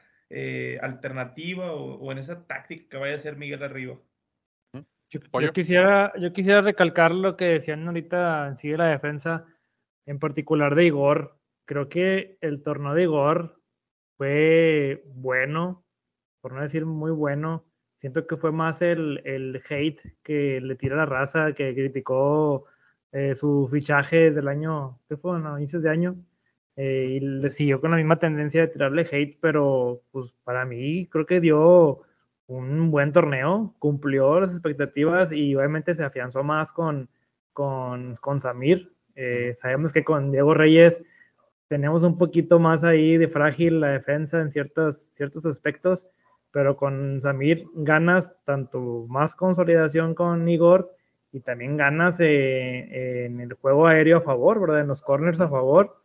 alternativa 0.81 1.73
o, 1.73 2.11
en 2.11 2.17
esa 2.17 2.47
táctica 2.47 2.89
que 2.89 2.97
vaya 2.97 3.13
a 3.13 3.17
hacer 3.17 3.35
Miguel 3.35 3.61
arriba. 3.61 3.99
Yo, 5.11 5.53
quisiera, 5.53 6.11
yo 6.17 6.33
quisiera 6.33 6.61
recalcar 6.61 7.11
lo 7.11 7.37
que 7.37 7.45
decían 7.45 7.85
ahorita 7.85 8.47
en 8.47 8.57
sí 8.57 8.69
de 8.69 8.77
la 8.77 8.87
defensa 8.87 9.45
en 10.05 10.19
particular 10.19 10.75
de 10.75 10.85
Igor. 10.85 11.37
Creo 11.65 11.89
que 11.89 12.37
el 12.41 12.61
torneo 12.63 12.93
de 12.93 13.03
Igor 13.03 13.59
fue 14.17 15.03
bueno, 15.15 15.85
por 16.41 16.53
no 16.53 16.61
decir 16.61 16.85
muy 16.85 17.11
bueno. 17.11 17.65
Siento 17.99 18.27
que 18.27 18.37
fue 18.37 18.51
más 18.51 18.81
el, 18.81 19.21
el 19.25 19.61
hate 19.69 20.01
que 20.23 20.59
le 20.61 20.75
tira 20.75 20.95
la 20.97 21.05
raza, 21.05 21.53
que 21.53 21.73
criticó 21.73 22.65
eh, 23.11 23.35
su 23.35 23.67
fichaje 23.71 24.17
desde 24.25 24.41
el 24.41 24.47
año, 24.49 24.99
¿qué 25.07 25.17
fue? 25.17 25.39
No, 25.39 25.57
inicios 25.57 25.83
de 25.83 25.89
año. 25.89 26.15
eh, 26.75 27.05
y 27.11 27.19
le 27.19 27.49
siguió 27.49 27.79
con 27.79 27.91
la 27.91 27.97
misma 27.97 28.17
tendencia 28.19 28.61
de 28.61 28.67
tirarle 28.69 29.07
hate, 29.11 29.37
pero 29.41 30.01
pues 30.11 30.33
para 30.43 30.65
mí 30.65 31.07
creo 31.07 31.25
que 31.25 31.39
dio 31.39 32.01
un 32.47 32.91
buen 32.91 33.11
torneo, 33.13 33.75
cumplió 33.79 34.39
las 34.39 34.51
expectativas 34.53 35.31
y 35.31 35.55
obviamente 35.55 35.93
se 35.93 36.03
afianzó 36.03 36.43
más 36.43 36.71
con, 36.73 37.09
con, 37.53 38.15
con 38.17 38.41
Samir. 38.41 38.91
Eh, 39.15 39.53
sabemos 39.55 39.93
que 39.93 40.03
con 40.03 40.31
Diego 40.31 40.53
Reyes 40.53 41.01
tenemos 41.67 42.03
un 42.03 42.17
poquito 42.17 42.59
más 42.59 42.83
ahí 42.83 43.17
de 43.17 43.27
frágil 43.27 43.79
la 43.79 43.89
defensa 43.89 44.39
en 44.41 44.51
ciertos, 44.51 45.09
ciertos 45.15 45.45
aspectos, 45.45 46.07
pero 46.51 46.77
con 46.77 47.19
Samir 47.19 47.65
ganas 47.73 48.37
tanto 48.45 49.05
más 49.09 49.35
consolidación 49.35 50.13
con 50.13 50.47
Igor 50.47 50.95
y 51.31 51.39
también 51.39 51.77
ganas 51.77 52.19
eh, 52.19 53.25
en 53.25 53.39
el 53.39 53.53
juego 53.53 53.87
aéreo 53.87 54.17
a 54.17 54.21
favor, 54.21 54.61
¿verdad? 54.61 54.81
En 54.81 54.87
los 54.87 55.01
corners 55.01 55.41
a 55.41 55.49
favor. 55.49 55.97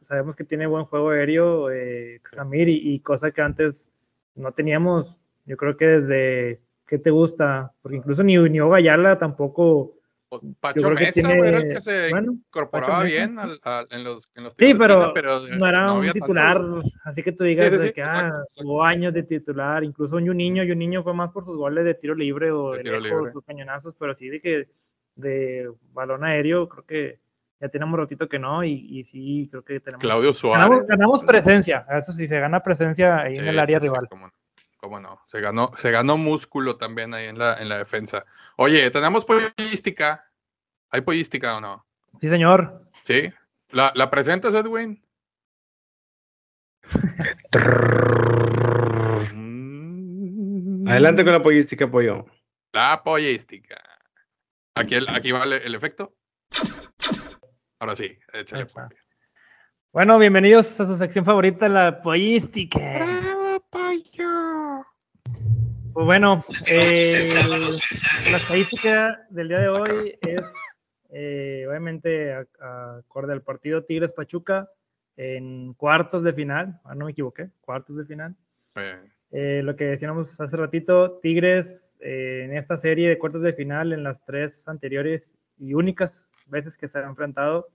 Sabemos 0.00 0.34
que 0.34 0.42
tiene 0.42 0.66
buen 0.66 0.86
juego 0.86 1.10
aéreo 1.10 1.70
eh, 1.70 2.20
Samir 2.24 2.68
y, 2.68 2.98
cosa 3.00 3.30
que 3.30 3.42
antes 3.42 3.88
no 4.34 4.52
teníamos, 4.52 5.16
yo 5.44 5.56
creo 5.56 5.76
que 5.76 5.86
desde, 5.86 6.60
¿qué 6.86 6.98
te 6.98 7.10
gusta? 7.10 7.72
Porque 7.80 7.98
incluso 7.98 8.24
ni, 8.24 8.36
ni 8.36 8.58
Gayala 8.58 9.18
tampoco 9.18 9.95
Pacho 10.60 10.90
Mesa 10.90 11.32
era 11.32 11.58
el 11.58 11.68
que 11.68 11.80
se 11.80 12.10
incorporaba 12.10 13.04
bien 13.04 13.36
en 13.38 14.04
los, 14.04 14.28
en 14.34 14.42
los 14.44 14.54
Sí, 14.58 14.74
pero, 14.74 15.12
no 15.56 15.66
era 15.68 15.92
un 15.92 16.10
titular, 16.10 16.60
así 17.04 17.22
que 17.22 17.32
tú 17.32 17.44
digas 17.44 17.72
que 17.92 18.02
ah, 18.02 18.42
años 18.84 19.14
de 19.14 19.22
titular, 19.22 19.84
incluso 19.84 20.16
un 20.16 20.36
niño, 20.36 20.64
y 20.64 20.72
un 20.72 20.78
niño 20.78 21.04
fue 21.04 21.14
más 21.14 21.30
por 21.30 21.44
sus 21.44 21.56
goles 21.56 21.84
de 21.84 21.94
tiro 21.94 22.14
libre 22.14 22.50
o 22.50 22.72
de, 22.72 22.82
lejos, 22.82 23.30
sus 23.30 23.44
cañonazos, 23.44 23.94
pero 23.98 24.14
sí 24.14 24.28
de 24.28 24.40
que 24.40 24.68
de 25.14 25.70
balón 25.92 26.24
aéreo, 26.24 26.68
creo 26.68 26.84
que 26.84 27.20
ya 27.60 27.68
tenemos 27.68 27.98
ratito 27.98 28.28
que 28.28 28.38
no, 28.38 28.64
y, 28.64 29.04
sí, 29.04 29.48
creo 29.50 29.64
que 29.64 29.80
tenemos. 29.80 30.02
Claudio 30.02 30.32
Suárez. 30.32 30.86
Ganamos, 30.86 31.24
presencia, 31.24 31.86
eso 31.96 32.12
sí, 32.12 32.26
se 32.26 32.38
gana 32.38 32.62
presencia 32.62 33.20
ahí 33.20 33.36
en 33.36 33.46
el 33.46 33.58
área 33.58 33.78
rival. 33.78 34.08
Cómo, 34.76 35.00
no, 35.00 35.20
se 35.26 35.40
ganó, 35.40 35.72
se 35.76 35.90
ganó 35.90 36.16
músculo 36.16 36.76
también 36.76 37.14
ahí 37.14 37.26
en 37.26 37.38
la, 37.38 37.54
en 37.54 37.68
la 37.68 37.78
defensa. 37.78 38.24
Oye, 38.56 38.90
tenemos 38.90 39.24
pollística. 39.24 40.30
¿Hay 40.90 41.00
pollística 41.00 41.56
o 41.56 41.60
no? 41.60 41.86
Sí, 42.20 42.28
señor. 42.28 42.88
¿Sí? 43.02 43.32
¿La, 43.70 43.92
la 43.94 44.10
presentas, 44.10 44.54
Edwin? 44.54 45.02
Adelante 50.86 51.24
con 51.24 51.32
la 51.32 51.42
pollística, 51.42 51.90
pollo. 51.90 52.26
La 52.72 53.02
pollística. 53.02 53.82
Aquí, 54.76 54.96
aquí 55.08 55.32
va 55.32 55.44
el, 55.44 55.74
efecto. 55.74 56.14
Ahora 57.80 57.96
sí, 57.96 58.16
échale. 58.32 58.66
Bueno, 59.92 60.18
bienvenidos 60.18 60.78
a 60.80 60.86
su 60.86 60.96
sección 60.96 61.24
favorita, 61.24 61.68
la 61.68 62.02
pollística. 62.02 62.78
¡Bravo, 62.78 63.66
pollo! 63.70 64.35
Pues 65.96 66.04
bueno, 66.04 66.44
eh, 66.70 67.18
la 68.30 68.36
estadística 68.36 69.18
del 69.30 69.48
día 69.48 69.60
de 69.60 69.68
hoy 69.68 70.18
es 70.20 70.52
eh, 71.08 71.64
obviamente 71.66 72.34
acorde 72.60 73.32
al 73.32 73.40
partido 73.40 73.82
Tigres 73.82 74.12
Pachuca 74.12 74.68
en 75.16 75.72
cuartos 75.72 76.22
de 76.22 76.34
final, 76.34 76.78
ah, 76.84 76.94
no 76.94 77.06
me 77.06 77.12
equivoqué, 77.12 77.48
cuartos 77.62 77.96
de 77.96 78.04
final. 78.04 78.36
Eh, 79.32 79.62
lo 79.64 79.74
que 79.74 79.86
decíamos 79.86 80.38
hace 80.38 80.54
ratito, 80.58 81.12
Tigres 81.22 81.96
en 82.02 82.54
esta 82.54 82.76
serie 82.76 83.08
de 83.08 83.16
cuartos 83.16 83.40
de 83.40 83.54
final, 83.54 83.94
en 83.94 84.04
las 84.04 84.22
tres 84.22 84.68
anteriores 84.68 85.34
y 85.56 85.72
únicas 85.72 86.22
veces 86.44 86.76
que 86.76 86.88
se 86.88 86.98
ha 86.98 87.06
enfrentado, 87.06 87.68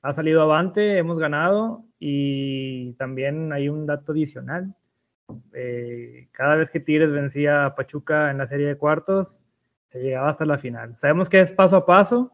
ha 0.00 0.12
salido 0.12 0.42
avante, 0.42 0.96
hemos 0.96 1.18
ganado 1.18 1.84
y 1.98 2.92
también 2.92 3.52
hay 3.52 3.68
un 3.68 3.84
dato 3.84 4.12
adicional 4.12 4.76
eh, 5.52 6.28
cada 6.32 6.56
vez 6.56 6.70
que 6.70 6.80
Tigres 6.80 7.10
vencía 7.10 7.64
a 7.64 7.74
Pachuca 7.74 8.30
en 8.30 8.38
la 8.38 8.46
serie 8.46 8.66
de 8.66 8.76
cuartos, 8.76 9.42
se 9.90 10.00
llegaba 10.00 10.28
hasta 10.28 10.44
la 10.44 10.58
final. 10.58 10.96
Sabemos 10.98 11.28
que 11.28 11.40
es 11.40 11.52
paso 11.52 11.76
a 11.76 11.86
paso. 11.86 12.32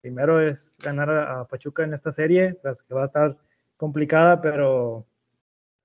Primero 0.00 0.40
es 0.40 0.74
ganar 0.78 1.10
a 1.10 1.44
Pachuca 1.46 1.82
en 1.82 1.94
esta 1.94 2.12
serie, 2.12 2.54
pues, 2.62 2.82
que 2.82 2.94
va 2.94 3.02
a 3.02 3.06
estar 3.06 3.36
complicada, 3.76 4.40
pero 4.40 5.06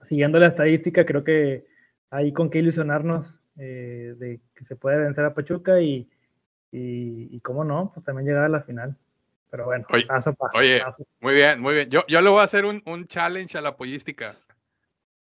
siguiendo 0.02 0.40
la 0.40 0.48
estadística, 0.48 1.06
creo 1.06 1.24
que 1.24 1.66
hay 2.10 2.32
con 2.34 2.50
qué 2.50 2.60
ilusionarnos 2.60 3.40
eh, 3.58 4.16
de 4.18 4.42
que 4.54 4.66
se 4.66 4.76
puede 4.76 4.98
vencer 4.98 5.26
a 5.26 5.34
Pachuca 5.34 5.80
y, 5.82 6.10
y, 6.72 7.40
cómo 7.42 7.64
no, 7.64 7.92
pues 7.94 8.06
también 8.06 8.28
llegar 8.28 8.44
a 8.44 8.50
la 8.50 8.62
final. 8.62 8.98
Pero 9.50 9.66
bueno, 9.66 9.86
paso 10.08 10.32
a 10.32 10.34
paso. 10.34 10.58
Oye, 10.58 10.82
muy 11.20 11.36
bien, 11.36 11.62
muy 11.62 11.76
bien. 11.76 11.90
Yo, 11.90 12.04
yo 12.08 12.22
le 12.22 12.30
voy 12.30 12.40
a 12.40 12.44
hacer 12.44 12.66
un, 12.66 12.82
un 12.86 13.06
challenge 13.08 13.58
a 13.58 13.62
la 13.62 13.78
pollística. 13.78 14.36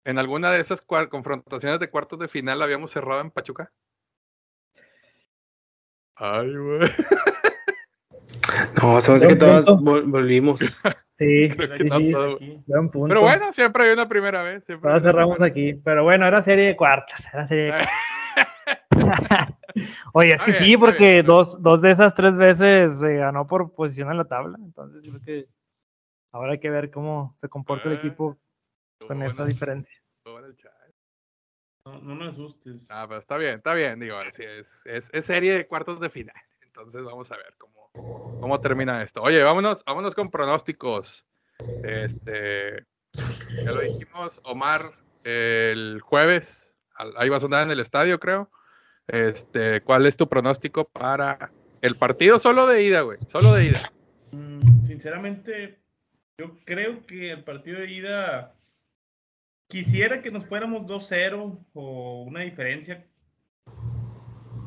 ¿En 0.06 0.18
alguna 0.18 0.52
de 0.52 0.60
esas 0.60 0.82
confrontaciones 0.82 1.80
de 1.80 1.90
cuartos 1.90 2.20
de 2.20 2.28
final 2.28 2.62
habíamos 2.62 2.92
cerrado 2.92 3.20
en 3.20 3.32
Pachuca? 3.32 3.72
Ay, 6.14 6.56
güey. 6.56 6.80
No, 8.80 9.00
sabes 9.00 9.26
que 9.26 9.34
todas 9.36 9.66
volvimos. 9.82 10.60
Sí, 11.18 11.48
Pero 11.56 13.22
bueno, 13.22 13.50
siempre 13.50 13.84
hay 13.84 13.94
una 13.94 14.06
primera 14.06 14.42
vez. 14.42 14.66
Siempre 14.66 14.90
todas 14.90 15.02
cerramos 15.02 15.40
aquí. 15.40 15.72
Pero 15.72 16.04
bueno, 16.04 16.26
era 16.26 16.42
serie 16.42 16.66
de 16.66 16.76
cuartas. 16.76 17.26
Era 17.32 17.46
serie 17.46 17.72
de 17.72 17.86
Oye, 20.12 20.34
es 20.34 20.42
que 20.42 20.52
sí, 20.52 20.76
porque 20.76 21.22
dos, 21.22 21.62
dos 21.62 21.80
de 21.80 21.92
esas 21.92 22.14
tres 22.14 22.36
veces 22.36 22.98
se 22.98 23.14
ganó 23.14 23.46
por 23.46 23.72
posición 23.74 24.10
en 24.10 24.18
la 24.18 24.26
tabla. 24.26 24.58
Entonces, 24.60 25.08
creo 25.08 25.20
que 25.22 25.48
ahora 26.32 26.52
hay 26.52 26.60
que 26.60 26.68
ver 26.68 26.90
cómo 26.90 27.34
se 27.38 27.48
comporta 27.48 27.88
el 27.88 27.94
equipo 27.94 28.36
con 28.98 29.22
esa 29.22 29.44
diferencia. 29.44 30.00
No, 31.84 32.00
no, 32.00 32.14
me 32.16 32.26
asustes. 32.26 32.88
Ah, 32.90 33.06
pero 33.06 33.20
está 33.20 33.36
bien, 33.36 33.56
está 33.56 33.72
bien. 33.74 34.00
Digo, 34.00 34.20
es, 34.20 34.40
es, 34.40 35.10
es, 35.12 35.24
serie 35.24 35.54
de 35.54 35.66
cuartos 35.66 36.00
de 36.00 36.10
final. 36.10 36.34
Entonces 36.62 37.04
vamos 37.04 37.30
a 37.30 37.36
ver 37.36 37.54
cómo, 37.58 37.90
cómo 38.40 38.60
termina 38.60 39.02
esto. 39.02 39.22
Oye, 39.22 39.42
vámonos, 39.42 39.84
vámonos 39.84 40.14
con 40.14 40.30
pronósticos. 40.30 41.24
Este, 41.84 42.84
ya 43.64 43.72
lo 43.72 43.80
dijimos, 43.80 44.40
Omar, 44.44 44.82
el 45.24 46.00
jueves, 46.00 46.82
ahí 47.16 47.28
vas 47.28 47.44
a 47.44 47.46
andar 47.46 47.62
en 47.62 47.70
el 47.70 47.80
estadio, 47.80 48.18
creo. 48.18 48.50
Este, 49.06 49.80
¿cuál 49.82 50.06
es 50.06 50.16
tu 50.16 50.26
pronóstico 50.26 50.88
para 50.88 51.50
el 51.82 51.94
partido 51.94 52.38
solo 52.40 52.66
de 52.66 52.82
ida, 52.82 53.02
güey? 53.02 53.18
Solo 53.28 53.54
de 53.54 53.66
ida. 53.66 53.80
Mm, 54.32 54.82
sinceramente, 54.82 55.80
yo 56.36 56.58
creo 56.64 57.06
que 57.06 57.30
el 57.30 57.44
partido 57.44 57.78
de 57.78 57.92
ida 57.92 58.56
Quisiera 59.68 60.22
que 60.22 60.30
nos 60.30 60.46
fuéramos 60.46 60.82
2-0 60.82 61.58
o 61.74 62.22
una 62.22 62.42
diferencia 62.42 63.04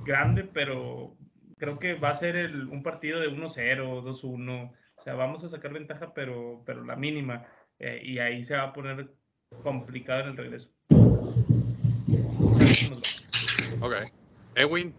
grande, 0.06 0.44
pero 0.44 1.16
creo 1.58 1.80
que 1.80 1.94
va 1.94 2.10
a 2.10 2.16
ser 2.16 2.36
un 2.70 2.84
partido 2.84 3.20
de 3.20 3.30
1-0, 3.30 4.04
2-1. 4.04 4.72
O 4.96 5.02
sea, 5.02 5.14
vamos 5.14 5.44
a 5.44 5.50
sacar 5.50 5.72
ventaja, 5.72 6.14
pero, 6.14 6.64
pero 6.66 6.84
la 6.84 6.98
mínima. 6.98 7.46
Eh, 7.80 8.02
y 8.04 8.20
ahí 8.20 8.44
se 8.44 8.58
va 8.58 8.64
a 8.64 8.74
poner 8.74 9.10
complicado 9.64 10.22
en 10.22 10.28
el 10.30 10.38
regreso. 10.38 10.70
Ok. 13.82 13.96
Edwin. 14.56 14.94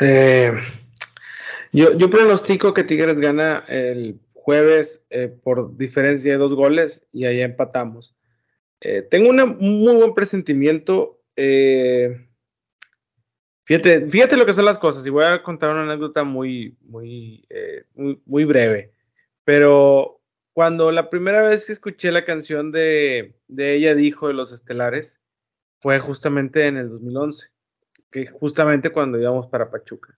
Eh, 0.00 0.52
yo, 1.72 1.96
yo 1.96 2.08
pronostico 2.08 2.72
que 2.72 2.84
Tigres 2.84 3.20
gana 3.20 3.64
el 3.68 4.20
jueves 4.46 5.04
eh, 5.10 5.26
por 5.26 5.76
diferencia 5.76 6.30
de 6.30 6.38
dos 6.38 6.54
goles 6.54 7.08
y 7.12 7.24
ahí 7.24 7.40
empatamos. 7.40 8.14
Eh, 8.80 9.02
tengo 9.02 9.30
un 9.30 9.56
muy 9.58 9.96
buen 9.96 10.14
presentimiento. 10.14 11.20
Eh, 11.34 12.28
fíjate, 13.64 14.36
lo 14.36 14.46
que 14.46 14.54
son 14.54 14.64
las 14.64 14.78
cosas 14.78 15.04
y 15.04 15.10
voy 15.10 15.24
a 15.24 15.42
contar 15.42 15.72
una 15.72 15.82
anécdota 15.82 16.22
muy, 16.22 16.78
muy, 16.82 17.44
muy, 18.24 18.44
breve. 18.44 18.92
Pero 19.42 20.22
cuando 20.52 20.92
la 20.92 21.10
primera 21.10 21.42
vez 21.42 21.66
que 21.66 21.72
escuché 21.72 22.12
la 22.12 22.24
canción 22.24 22.70
de, 22.70 23.36
de 23.48 23.74
ella 23.74 23.96
dijo 23.96 24.28
de 24.28 24.34
los 24.34 24.52
estelares 24.52 25.20
fue 25.80 25.98
justamente 25.98 26.68
en 26.68 26.76
el 26.76 26.88
2011, 26.88 27.48
que 28.12 28.26
justamente 28.28 28.90
cuando 28.90 29.18
íbamos 29.18 29.48
para 29.48 29.72
Pachuca. 29.72 30.16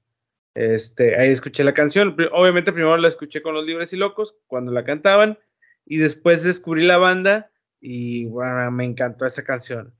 Este, 0.58 1.14
ahí 1.14 1.30
escuché 1.30 1.62
la 1.62 1.72
canción. 1.72 2.16
Obviamente 2.32 2.72
primero 2.72 2.96
la 2.96 3.06
escuché 3.06 3.42
con 3.42 3.54
los 3.54 3.64
Libres 3.64 3.92
y 3.92 3.96
Locos 3.96 4.34
cuando 4.48 4.72
la 4.72 4.82
cantaban 4.82 5.38
y 5.86 5.98
después 5.98 6.42
descubrí 6.42 6.84
la 6.84 6.98
banda 6.98 7.52
y 7.80 8.24
bueno, 8.24 8.68
me 8.72 8.84
encantó 8.84 9.24
esa 9.24 9.44
canción. 9.44 9.94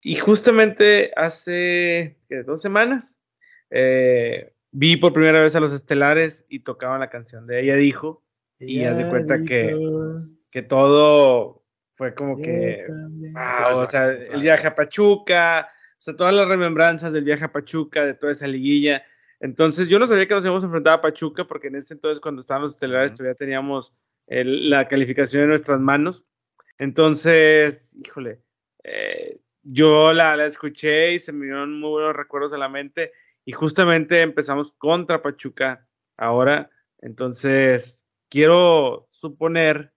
Y 0.00 0.16
justamente 0.16 1.12
hace 1.16 2.16
dos 2.46 2.62
semanas 2.62 3.20
eh, 3.68 4.54
vi 4.70 4.96
por 4.96 5.12
primera 5.12 5.38
vez 5.40 5.54
a 5.54 5.60
los 5.60 5.74
Estelares 5.74 6.46
y 6.48 6.60
tocaban 6.60 7.00
la 7.00 7.10
canción 7.10 7.46
de 7.46 7.60
ella 7.60 7.76
dijo 7.76 8.24
y 8.58 8.84
haz 8.84 8.96
de 8.96 9.06
cuenta 9.10 9.42
que, 9.42 9.76
que 10.50 10.62
todo 10.62 11.62
fue 11.96 12.14
como 12.14 12.40
que, 12.40 12.86
o 13.74 13.84
sea, 13.84 14.06
el 14.06 14.40
viaje 14.40 14.66
a 14.66 14.74
Pachuca, 14.74 15.68
o 15.90 16.00
sea, 16.00 16.16
todas 16.16 16.34
las 16.34 16.48
remembranzas 16.48 17.12
del 17.12 17.24
viaje 17.24 17.44
a 17.44 17.52
Pachuca, 17.52 18.06
de 18.06 18.14
toda 18.14 18.32
esa 18.32 18.46
liguilla 18.46 19.04
entonces, 19.44 19.88
yo 19.88 19.98
no 19.98 20.06
sabía 20.06 20.26
que 20.26 20.32
nos 20.32 20.42
íbamos 20.42 20.62
a 20.62 20.66
enfrentar 20.68 20.94
a 20.94 21.00
Pachuca, 21.02 21.44
porque 21.44 21.66
en 21.66 21.76
ese 21.76 21.92
entonces, 21.92 22.18
cuando 22.18 22.40
estaban 22.40 22.62
los 22.62 22.72
estelares, 22.72 23.12
todavía 23.12 23.34
teníamos 23.34 23.92
la 24.26 24.88
calificación 24.88 25.42
en 25.42 25.48
nuestras 25.50 25.80
manos. 25.80 26.24
Entonces, 26.78 27.94
híjole, 27.94 28.40
eh, 28.84 29.38
yo 29.62 30.14
la, 30.14 30.34
la, 30.34 30.46
escuché 30.46 31.12
y 31.12 31.18
se 31.18 31.32
me 31.32 31.44
dieron 31.44 31.78
muy 31.78 31.90
buenos 31.90 32.16
recuerdos 32.16 32.54
a 32.54 32.58
la 32.58 32.70
mente 32.70 33.12
y 33.44 33.52
justamente 33.52 34.22
empezamos 34.22 34.72
contra 34.72 35.20
Pachuca 35.20 35.86
ahora. 36.16 36.70
Entonces, 37.02 38.08
quiero 38.30 39.08
suponer 39.10 39.92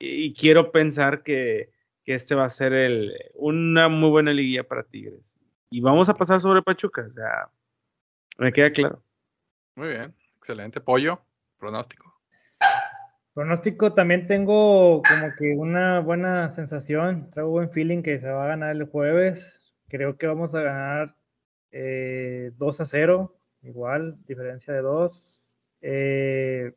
y, 0.00 0.34
quiero 0.34 0.72
pensar 0.72 1.22
que, 1.22 1.70
que, 2.02 2.14
este 2.14 2.34
va 2.34 2.46
a 2.46 2.50
ser 2.50 2.72
el, 2.72 3.12
una 3.34 3.88
muy 3.88 4.10
buena 4.10 4.32
liguilla 4.32 4.64
para 4.64 4.82
Tigres. 4.82 5.38
Y 5.70 5.80
vamos 5.82 6.08
a 6.08 6.14
pasar 6.14 6.40
sobre 6.40 6.62
Pachuca, 6.62 7.04
o 7.06 7.10
sea, 7.12 7.48
me 8.38 8.52
queda 8.52 8.70
claro. 8.70 9.02
Muy 9.74 9.88
bien, 9.88 10.14
excelente. 10.36 10.80
Pollo, 10.80 11.20
pronóstico. 11.58 12.14
Pronóstico 13.34 13.92
también 13.92 14.26
tengo 14.26 15.02
como 15.02 15.34
que 15.38 15.54
una 15.56 16.00
buena 16.00 16.48
sensación, 16.48 17.30
traigo 17.30 17.50
buen 17.50 17.70
feeling 17.70 18.02
que 18.02 18.18
se 18.18 18.30
va 18.30 18.44
a 18.44 18.48
ganar 18.48 18.74
el 18.74 18.84
jueves. 18.84 19.74
Creo 19.88 20.16
que 20.16 20.26
vamos 20.26 20.54
a 20.54 20.62
ganar 20.62 21.08
2 21.08 21.14
eh, 21.72 22.52
a 22.58 22.84
0, 22.84 23.36
igual, 23.62 24.16
diferencia 24.26 24.72
de 24.72 24.80
2. 24.80 25.56
Eh, 25.82 26.72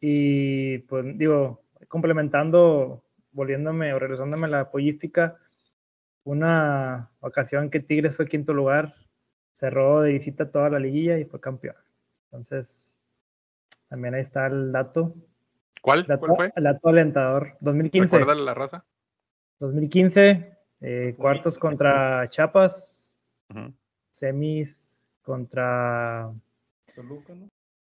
y 0.00 0.78
pues 0.80 1.16
digo, 1.16 1.62
complementando, 1.88 3.02
volviéndome 3.32 3.94
o 3.94 3.98
regresándome 3.98 4.46
a 4.46 4.50
la 4.50 4.70
pollística, 4.70 5.38
una 6.24 7.10
ocasión 7.20 7.70
que 7.70 7.80
Tigres 7.80 8.16
fue 8.16 8.28
quinto 8.28 8.52
lugar, 8.52 8.94
cerró 9.52 10.02
de 10.02 10.12
visita 10.12 10.50
toda 10.50 10.70
la 10.70 10.78
liguilla 10.78 11.18
y 11.18 11.24
fue 11.24 11.40
campeón. 11.40 11.76
Entonces, 12.26 12.96
también 13.88 14.14
ahí 14.14 14.22
está 14.22 14.46
el 14.46 14.72
dato. 14.72 15.14
¿Cuál? 15.82 16.06
¿Cuál 16.06 16.36
fue? 16.36 16.52
El 16.56 16.64
dato 16.64 16.88
alentador. 16.88 17.56
2015. 17.60 18.18
¿Recuerda 18.18 18.40
la 18.40 18.54
raza? 18.54 18.84
2015, 19.60 20.58
eh, 20.80 21.14
cuartos 21.18 21.58
contra 21.58 22.28
Chiapas, 22.30 23.14
semis 24.10 25.04
contra 25.22 26.32
Toluca, 26.94 27.34
¿no? 27.34 27.48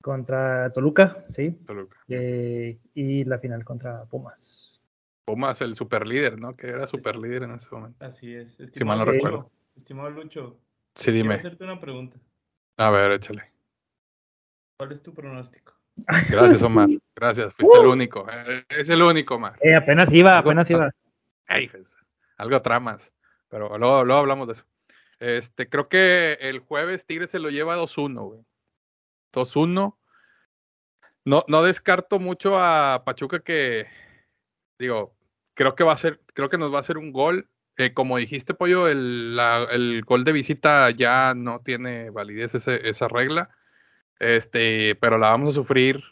Contra 0.03 0.71
Toluca, 0.73 1.25
sí. 1.31 1.53
Toluca. 1.67 1.97
Eh, 2.09 2.79
y 2.93 3.25
la 3.25 3.39
final 3.39 3.65
contra 3.65 4.05
Pumas. 4.05 4.79
Pumas, 5.25 5.63
el 5.63 5.75
super 5.75 6.07
líder, 6.07 6.39
¿no? 6.39 6.55
Que 6.55 6.69
era 6.69 6.87
super 6.87 7.17
líder 7.17 7.45
en 7.45 7.53
ese 7.53 7.71
momento. 7.71 8.05
Así 8.05 8.35
es. 8.35 8.59
Si 8.73 8.85
mal 8.85 8.99
no 8.99 9.07
recuerdo. 9.07 9.51
Estimado 9.75 10.11
Lucho. 10.11 10.59
Sí, 10.95 11.13
dime. 11.13 11.35
Quiero 11.35 11.49
hacerte 11.49 11.65
una 11.65 11.81
pregunta. 11.81 12.19
A 12.77 12.91
ver, 12.91 13.13
échale. 13.13 13.53
¿Cuál 14.77 14.93
es 14.93 15.03
tu 15.03 15.15
pronóstico? 15.15 15.75
Gracias, 16.31 16.63
Omar. 16.63 16.89
Gracias. 17.15 17.55
Fuiste 17.55 17.79
el 17.79 17.87
único. 17.87 18.27
Eh, 18.31 18.65
es 18.69 18.89
el 18.89 19.03
único, 19.03 19.37
Omar. 19.37 19.59
Eh, 19.61 19.75
apenas 19.77 20.13
iba, 20.13 20.39
apenas 20.39 20.69
iba. 20.71 20.91
Ay, 21.47 21.69
pues, 21.69 21.97
algo 22.37 22.61
tramas. 22.63 23.13
Pero 23.49 23.79
luego, 23.79 24.05
luego 24.05 24.21
hablamos 24.21 24.47
de 24.49 24.55
eso. 24.55 24.67
Este, 25.21 25.69
creo 25.69 25.89
que 25.89 26.39
el 26.41 26.59
jueves 26.59 27.07
Tigres 27.07 27.31
se 27.31 27.39
lo 27.39 27.51
lleva 27.51 27.77
2-1, 27.77 28.27
güey. 28.27 28.45
2-1. 29.33 29.97
No, 31.25 31.45
no 31.49 31.63
descarto 31.63 32.19
mucho 32.19 32.59
a 32.59 33.03
Pachuca 33.07 33.41
que, 33.41 33.87
digo, 34.79 35.17
creo 35.55 35.75
que 35.75 35.85
va 35.85 35.93
a 35.93 35.97
ser, 35.97 36.21
creo 36.35 36.49
que 36.49 36.59
nos 36.59 36.73
va 36.73 36.79
a 36.79 36.81
hacer 36.81 36.99
un 36.99 37.13
gol. 37.13 37.49
Eh, 37.77 37.93
como 37.93 38.19
dijiste, 38.19 38.55
Pollo, 38.55 38.89
el, 38.89 39.39
el, 39.71 40.03
gol 40.05 40.25
de 40.25 40.33
visita 40.33 40.91
ya 40.91 41.35
no 41.35 41.61
tiene 41.61 42.11
validez 42.11 42.55
esa 42.55 43.09
regla. 43.09 43.51
Este, 44.21 44.95
pero 44.97 45.19
la 45.19 45.31
vamos 45.31 45.49
a 45.49 45.53
sufrir 45.53 46.03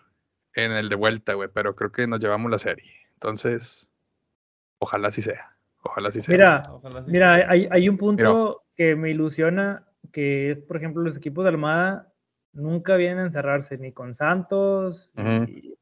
en 0.54 0.72
el 0.72 0.88
de 0.88 0.96
vuelta, 0.96 1.34
güey. 1.34 1.48
Pero 1.52 1.76
creo 1.76 1.92
que 1.92 2.06
nos 2.06 2.20
llevamos 2.20 2.50
la 2.50 2.58
serie. 2.58 2.92
Entonces, 3.14 3.90
ojalá 4.78 5.08
así 5.08 5.22
sea. 5.22 5.56
Ojalá 5.82 6.08
así 6.08 6.20
sea. 6.20 6.32
Mira, 6.32 6.62
mira 7.06 7.34
hay, 7.48 7.68
hay, 7.70 7.88
un 7.88 7.96
punto 7.96 8.64
que 8.76 8.96
me 8.96 9.10
ilusiona, 9.10 9.86
que 10.12 10.52
es, 10.52 10.58
por 10.58 10.76
ejemplo, 10.76 11.02
los 11.02 11.16
equipos 11.16 11.44
de 11.44 11.50
Almada 11.50 12.12
nunca 12.52 12.96
vienen 12.96 13.18
a 13.18 13.24
encerrarse, 13.24 13.78
ni 13.78 13.92
con 13.92 14.14
Santos, 14.14 15.10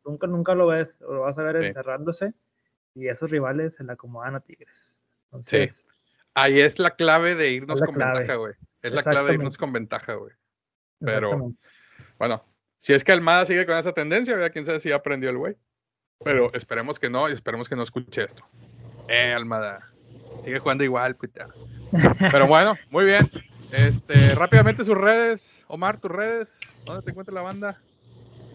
nunca, 0.05 0.26
nunca 0.26 0.55
lo 0.55 0.68
ves, 0.68 1.03
o 1.03 1.14
lo 1.14 1.20
vas 1.22 1.39
a 1.39 1.43
ver 1.43 1.57
encerrándose, 1.57 2.33
y 2.95 3.09
esos 3.09 3.31
rivales 3.31 3.74
se 3.74 3.85
la 3.85 3.95
acomodan 3.95 4.37
a 4.37 4.41
Tigres. 4.41 4.99
Entonces, 5.33 5.87
Ahí 6.35 6.61
es 6.61 6.78
la 6.78 6.91
clave 6.91 7.35
de 7.35 7.51
irnos 7.51 7.81
con 7.81 7.95
ventaja, 7.97 8.35
güey. 8.37 8.55
Es 8.83 8.93
la 8.93 9.03
clave 9.03 9.28
de 9.31 9.35
irnos 9.35 9.57
con 9.57 9.72
ventaja, 9.72 10.14
güey. 10.14 10.33
Pero, 11.01 11.53
bueno, 12.18 12.45
si 12.78 12.93
es 12.93 13.05
que 13.05 13.12
Almada 13.12 13.47
sigue 13.47 13.66
con 13.66 13.76
esa 13.76 13.93
tendencia, 13.93 14.37
vea 14.37 14.51
quién 14.51 14.64
sabe 14.64 14.81
si 14.81 14.93
aprendió 14.93 15.31
el 15.31 15.39
güey. 15.39 15.57
Pero 16.22 16.53
esperemos 16.55 16.99
que 16.99 17.11
no, 17.11 17.28
y 17.28 17.33
esperemos 17.33 17.68
que 17.68 17.76
no 17.76 17.83
escuche 17.83 18.24
esto. 18.24 18.45
Eh, 19.09 19.33
Almada. 19.35 19.81
Sigue 20.45 20.59
jugando 20.61 20.85
igual, 20.85 21.16
puta. 21.16 21.49
Pero 22.31 22.47
bueno, 22.47 22.76
muy 22.91 23.05
bien. 23.05 23.28
Este, 23.72 24.35
rápidamente 24.35 24.85
sus 24.85 24.97
redes, 24.97 25.64
Omar, 25.68 26.01
tus 26.01 26.11
redes, 26.11 26.61
¿dónde 26.85 27.03
te 27.03 27.11
encuentra 27.11 27.35
la 27.35 27.43
banda? 27.43 27.81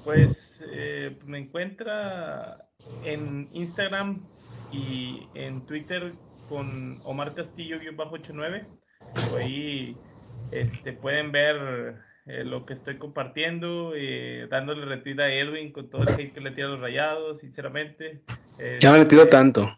Pues 0.04 0.64
eh, 0.72 1.18
me 1.26 1.40
encuentra 1.40 2.68
en 3.04 3.50
Instagram 3.54 4.22
y 4.72 5.28
en 5.36 5.66
Twitter 5.66 6.14
con 6.48 7.00
Omar 7.04 7.34
Castillo-89. 7.34 8.66
Ahí 9.38 9.96
este, 10.52 10.94
pueden 10.94 11.32
ver 11.32 11.96
eh, 12.26 12.44
lo 12.44 12.66
que 12.66 12.74
estoy 12.74 12.98
compartiendo, 12.98 13.94
eh, 13.96 14.48
dándole 14.50 14.86
retweet 14.86 15.20
a 15.20 15.34
Edwin 15.34 15.72
con 15.72 15.90
todo 15.90 16.04
el 16.04 16.10
hate 16.10 16.34
que 16.34 16.42
le 16.42 16.52
tira 16.52 16.68
a 16.68 16.72
los 16.72 16.80
rayados, 16.80 17.40
sinceramente. 17.40 18.22
ya 18.80 18.92
no 18.92 18.98
le 18.98 19.06
tiro 19.06 19.28
tanto. 19.28 19.78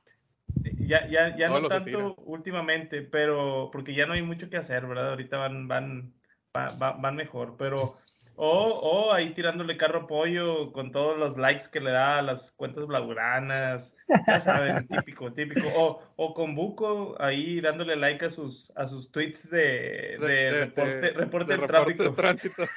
Ya, 0.80 1.08
ya, 1.10 1.36
ya 1.36 1.50
no, 1.50 1.68
tanto 1.68 2.16
últimamente, 2.26 3.02
pero 3.02 3.70
porque 3.72 3.94
ya 3.94 4.06
no 4.06 4.14
hay 4.14 4.22
mucho 4.22 4.50
que 4.50 4.58
hacer, 4.58 4.86
¿verdad? 4.86 5.10
Ahorita 5.10 5.38
van, 5.38 5.68
van, 5.68 6.14
van, 6.54 7.02
van 7.02 7.16
mejor, 7.16 7.56
pero 7.58 7.94
o, 8.40 8.70
o, 8.70 9.14
ahí 9.14 9.32
tirándole 9.32 9.78
carro 9.78 10.06
pollo 10.06 10.72
con 10.72 10.92
todos 10.92 11.18
los 11.18 11.38
likes 11.38 11.66
que 11.72 11.80
le 11.80 11.92
da 11.92 12.20
a 12.20 12.22
las 12.22 12.52
cuentas 12.52 12.86
blaugranas, 12.86 13.96
ya 14.28 14.40
saben, 14.40 14.88
típico, 14.88 15.34
típico. 15.34 15.68
O, 15.76 16.04
o 16.16 16.34
con 16.36 16.54
Buco 16.54 17.16
ahí 17.20 17.60
dándole 17.62 17.96
like 17.96 18.26
a 18.26 18.30
sus, 18.30 18.72
a 18.76 18.86
sus 18.86 19.12
tweets 19.12 19.50
de, 19.50 20.18
de, 20.20 20.52
reporte, 20.52 21.10
reporte 21.12 21.58
de, 21.58 21.68
tráfico. 21.68 22.14
tránsito. 22.14 22.64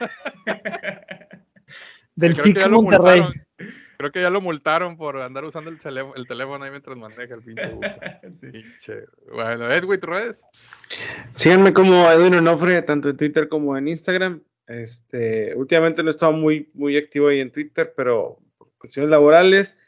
Del 2.16 2.34
FIC 2.34 2.68
Monterrey. 2.68 3.22
Creo 4.00 4.12
que 4.12 4.22
ya 4.22 4.30
lo 4.30 4.40
multaron 4.40 4.96
por 4.96 5.20
andar 5.20 5.44
usando 5.44 5.68
el, 5.68 5.76
el 6.16 6.26
teléfono 6.26 6.64
ahí 6.64 6.70
mientras 6.70 6.96
maneja 6.96 7.34
el 7.34 7.42
pinche 7.42 7.70
Pinche. 8.50 9.04
Bueno, 9.30 9.70
Edwin, 9.70 10.00
¿tus 10.00 10.08
redes? 10.08 10.46
Síganme 11.34 11.74
como 11.74 12.10
Edwin 12.10 12.36
Onofre, 12.36 12.80
tanto 12.80 13.10
en 13.10 13.18
Twitter 13.18 13.50
como 13.50 13.76
en 13.76 13.88
Instagram. 13.88 14.40
Este, 14.70 15.54
últimamente 15.56 16.02
no 16.02 16.10
he 16.10 16.12
estado 16.12 16.32
muy, 16.32 16.70
muy 16.74 16.96
activo 16.96 17.28
ahí 17.28 17.40
en 17.40 17.50
Twitter, 17.50 17.92
pero 17.96 18.38
por 18.56 18.70
cuestiones 18.78 19.10
laborales. 19.10 19.78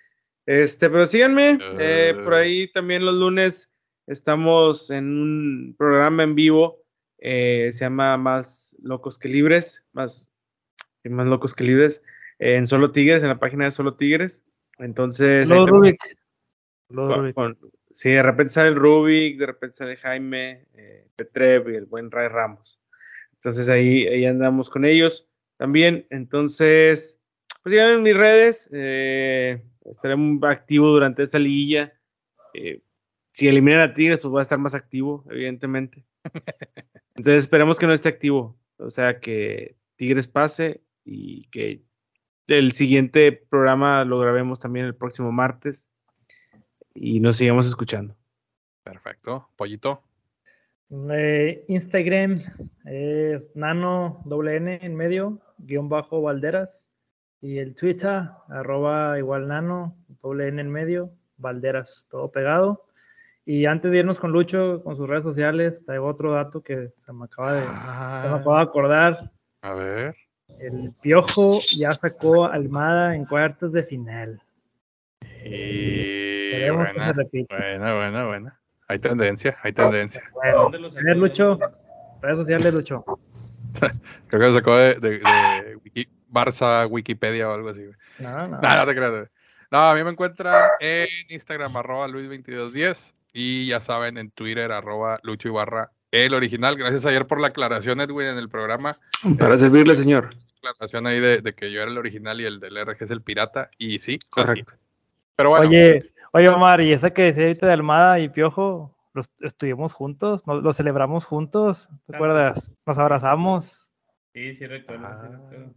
Este, 0.45 0.91
pero 0.91 1.07
síganme. 1.07 1.59
Eh, 1.79 2.15
por 2.25 2.35
ahí 2.35 2.67
también 2.73 3.05
los 3.05 3.15
lunes 3.15 3.71
estamos 4.07 4.91
en 4.91 5.05
un 5.05 5.75
programa 5.79 6.25
en 6.25 6.35
vivo. 6.35 6.83
Eh, 7.19 7.71
se 7.73 7.81
llama 7.81 8.17
Más 8.17 8.77
Locos 8.83 9.19
que 9.19 9.29
Libres. 9.29 9.85
Más, 9.93 10.33
más 11.05 11.27
Locos 11.27 11.55
que 11.55 11.65
Libres 11.65 12.03
en 12.43 12.67
Solo 12.67 12.91
Tigres, 12.91 13.23
en 13.23 13.29
la 13.29 13.39
página 13.39 13.67
de 13.67 13.71
Solo 13.71 13.95
Tigres. 13.95 14.45
Entonces. 14.79 15.49
Los 15.49 15.71
Rubik. 15.71 16.03
sí, 17.93 18.11
de 18.11 18.23
repente 18.23 18.53
sale 18.53 18.71
el 18.71 18.77
Rubik, 18.77 19.39
de 19.39 19.47
repente 19.47 19.77
sale 19.77 19.97
Jaime, 19.97 20.67
eh, 20.75 21.07
Petrev 21.15 21.71
y 21.71 21.77
el 21.77 21.87
buen 21.87 22.11
Ray 22.11 22.27
Ramos. 22.27 22.81
Entonces 23.43 23.69
ahí, 23.69 24.07
ahí 24.07 24.25
andamos 24.25 24.71
con 24.71 24.85
ellos 24.85 25.29
también. 25.57 26.07
Entonces, 26.11 27.21
pues 27.65 27.73
síganme 27.73 27.95
en 27.95 28.03
mis 28.05 28.17
redes. 28.17 28.71
Eh, 28.73 29.65
estaré 29.85 30.15
muy 30.15 30.39
activo 30.49 30.87
durante 30.91 31.25
esta 31.25 31.41
liguilla. 31.41 31.93
Eh, 32.55 32.83
si 33.33 33.49
eliminan 33.49 33.81
a 33.81 33.95
Tigres, 33.95 34.19
pues 34.19 34.31
voy 34.31 34.39
a 34.39 34.43
estar 34.43 34.61
más 34.61 34.75
activo, 34.75 35.25
evidentemente. 35.29 36.07
Entonces 37.17 37.43
esperemos 37.43 37.81
que 37.81 37.89
no 37.89 37.93
esté 37.93 38.09
activo. 38.09 38.57
O 38.77 38.91
sea, 38.91 39.19
que 39.19 39.77
Tigres 39.97 40.29
pase 40.29 40.85
y 41.05 41.49
que 41.49 41.83
el 42.47 42.71
siguiente 42.71 43.33
programa 43.33 44.05
lo 44.05 44.21
grabemos 44.21 44.61
también 44.61 44.87
el 44.87 44.95
próximo 44.95 45.33
martes 45.33 45.89
y 46.95 47.19
nos 47.19 47.39
sigamos 47.39 47.67
escuchando. 47.67 48.17
Perfecto. 48.85 49.49
Pollito. 49.57 50.05
Eh, 51.11 51.65
Instagram 51.69 52.43
es 52.85 53.57
nano 53.57 54.21
doble 54.27 54.57
n 54.57 54.79
en 54.83 54.95
medio, 54.95 55.41
guion 55.59 55.89
bajo 55.89 56.21
Valderas. 56.21 56.87
Y 57.41 57.59
el 57.59 57.75
Twitter, 57.75 58.29
arroba 58.49 59.19
igual 59.19 59.49
nano, 59.49 59.97
doble 60.23 60.49
n 60.49 60.61
en 60.61 60.71
medio, 60.71 61.11
Valderas, 61.39 62.07
todo 62.11 62.31
pegado. 62.31 62.85
Y 63.45 63.67
antes 63.67 63.91
de 63.91 63.99
irnos 63.99 64.19
con 64.19 64.33
Lucho, 64.33 64.83
con 64.85 64.95
sus 64.95 65.09
redes 65.09 65.25
sociales, 65.25 65.83
traigo 65.85 66.07
otro 66.07 66.33
dato 66.33 66.63
que 66.63 66.91
se 66.99 67.13
me 67.13 67.25
acaba 67.25 67.55
de, 67.55 67.63
se 67.63 68.29
me 68.29 68.37
acaba 68.37 68.59
de 68.59 68.63
acordar. 68.63 69.31
A 69.63 69.75
ver. 69.75 70.15
El 70.61 70.93
Piojo 71.01 71.61
ya 71.77 71.93
sacó 71.93 72.45
Almada 72.45 73.17
en 73.17 73.25
cuartos 73.25 73.73
de 73.73 73.83
final. 73.83 74.41
Y 75.45 76.51
Queremos 76.51 76.91
que 76.91 77.01
se 77.01 77.47
buena, 77.49 77.49
buena, 77.49 77.95
buena, 77.95 78.27
buena. 78.27 78.62
Hay 78.93 78.99
tendencia, 78.99 79.57
hay 79.63 79.73
tendencia. 79.73 80.23
Bueno, 80.35 80.63
¿Dónde 80.63 80.79
lo 80.79 80.87
a 80.87 80.91
sacó? 80.91 81.05
ver, 81.07 81.17
Lucho, 81.17 81.59
redes 82.21 82.37
sociales, 82.39 82.75
Lucho. 82.75 83.05
Creo 84.29 84.41
que 84.41 84.47
lo 84.47 84.53
sacó 84.53 84.77
de, 84.77 84.95
de- 84.95 85.19
de 85.19 85.77
Wiki- 85.85 86.09
Barça 86.31 86.87
Wikipedia 86.89 87.49
o 87.49 87.55
algo 87.55 87.69
así. 87.71 87.83
güey. 87.85 87.97
No, 88.19 88.49
no. 88.49 88.59
No, 88.61 88.77
no 88.77 88.87
te 88.87 88.95
creas. 88.95 89.29
No, 89.71 89.79
a 89.79 89.95
mí 89.95 90.05
me 90.05 90.11
encuentran 90.11 90.55
en 90.81 91.09
Instagram, 91.31 91.77
arroba 91.77 92.07
Luis2210. 92.09 93.15
Y 93.33 93.67
ya 93.67 93.81
saben, 93.81 94.19
en 94.19 94.31
Twitter, 94.31 94.71
arroba 94.73 95.19
Lucho 95.23 95.49
Ibarra, 95.49 95.91
el 96.11 96.35
original. 96.35 96.77
Gracias 96.77 97.07
ayer 97.07 97.27
por 97.27 97.41
la 97.41 97.49
aclaración, 97.49 98.01
Edwin, 98.01 98.29
en 98.29 98.39
el 98.39 98.51
programa. 98.51 98.99
Para 99.39 99.57
servirle, 99.57 99.97
señor. 99.97 100.29
aclaración 100.63 101.07
ahí 101.07 101.19
de, 101.19 101.39
de 101.39 101.55
que 101.55 101.73
yo 101.73 101.81
era 101.81 101.91
el 101.91 101.97
original 101.97 102.41
y 102.41 102.45
el 102.45 102.61
del 102.61 102.77
RG 102.77 103.05
es 103.05 103.11
el 103.11 103.23
pirata. 103.23 103.71
Y 103.79 103.99
sí, 104.01 104.19
Correcto. 104.29 104.73
así. 104.73 104.83
Pero 105.35 105.49
bueno, 105.51 105.67
Oye, 105.67 106.12
oye, 106.33 106.49
Omar, 106.49 106.81
y 106.81 106.93
esa 106.93 107.11
que 107.13 107.23
decía 107.25 107.45
ahorita 107.45 107.67
de 107.67 107.73
Almada 107.73 108.19
y 108.19 108.29
Piojo, 108.29 108.97
los 109.15 109.31
estuvimos 109.41 109.93
juntos, 109.93 110.47
nos- 110.47 110.63
lo 110.63 110.73
celebramos 110.73 111.25
juntos, 111.25 111.89
¿te 112.07 112.17
acuerdas? 112.17 112.73
Nos 112.87 112.99
abrazamos, 112.99 113.93
Sí, 114.35 114.55
sí 114.55 114.67
recuerdo. 114.67 115.07
sí 115.09 115.15
Ah, 115.15 115.29
recuerdo. 115.31 115.75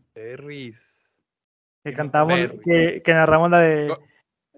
Que 1.84 1.91
Sí, 1.91 1.95
cantamos, 1.95 2.39
que, 2.64 3.01
que 3.03 3.14
narramos 3.14 3.51
la 3.51 3.60
de 3.60 3.95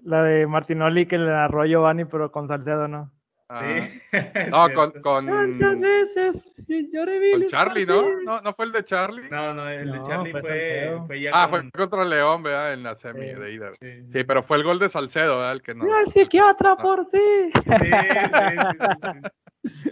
la 0.02 0.22
de 0.22 0.46
Martinoli 0.46 1.06
que 1.06 1.18
le 1.18 1.26
narró 1.26 1.64
Giovanni, 1.66 2.04
pero 2.04 2.30
con 2.30 2.46
Salcedo, 2.48 2.86
¿no? 2.88 3.10
Ah, 3.50 3.60
Sí. 3.62 4.00
No, 4.50 4.66
es 4.66 4.72
con, 4.74 4.90
con, 5.02 5.26
Tantas 5.26 5.80
veces 5.80 6.62
lloré 6.92 7.30
con 7.32 7.46
Charlie, 7.46 7.86
¿no? 7.86 8.02
¿no? 8.24 8.40
¿No 8.42 8.52
fue 8.52 8.66
el 8.66 8.72
de 8.72 8.84
Charlie? 8.84 9.28
No, 9.30 9.54
no, 9.54 9.68
el 9.68 9.90
de 9.90 9.98
No, 9.98 10.02
Charlie 10.06 10.32
fue 10.32 10.40
fue, 10.42 10.50
Salcedo. 10.50 11.06
fue 11.06 11.20
ya 11.22 11.30
Ah, 11.32 11.48
con- 11.48 11.70
fue 11.70 11.80
contra 11.80 12.04
León, 12.04 12.42
¿verdad? 12.42 12.74
En 12.74 12.82
la 12.82 12.94
semi 12.94 13.26
Sí. 13.28 13.34
de 13.34 13.52
ida. 13.54 13.70
Sí, 13.80 14.02
Sí, 14.10 14.24
pero 14.24 14.42
fue 14.42 14.58
el 14.58 14.64
gol 14.64 14.78
de 14.78 14.88
Salcedo, 14.90 15.36
¿verdad? 15.38 15.52
El 15.52 15.62
que 15.62 15.74
no. 15.74 15.84
Mira 15.84 16.04
psiquiatra 16.12 16.76
por 16.76 17.08
ti. 17.10 17.18
sí, 17.54 17.60
sí, 17.62 18.78
sí. 19.62 19.88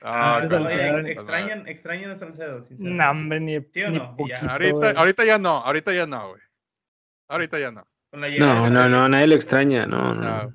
Ah, 0.00 0.38
Ah, 0.40 1.02
extrañan, 1.06 1.66
extrañan 1.68 2.10
a 2.12 2.14
Salcedo, 2.16 2.62
sinceramente. 2.62 3.04
No, 3.04 3.10
hombre, 3.10 3.40
ni, 3.40 3.60
¿Sí 3.72 3.82
o 3.82 3.90
ni 3.90 3.98
no? 3.98 4.16
poquito. 4.16 4.38
Ahorita, 4.48 4.90
ahorita 4.92 5.24
ya 5.24 5.38
no, 5.38 5.56
ahorita 5.58 5.92
ya 5.92 6.06
no, 6.06 6.28
güey. 6.30 6.42
Ahorita 7.28 7.58
ya 7.58 7.70
no. 7.70 7.84
No, 8.12 8.70
no, 8.70 8.88
no, 8.88 9.08
nadie 9.08 9.26
lo 9.26 9.34
extraña, 9.34 9.84
no, 9.86 10.14
no. 10.14 10.52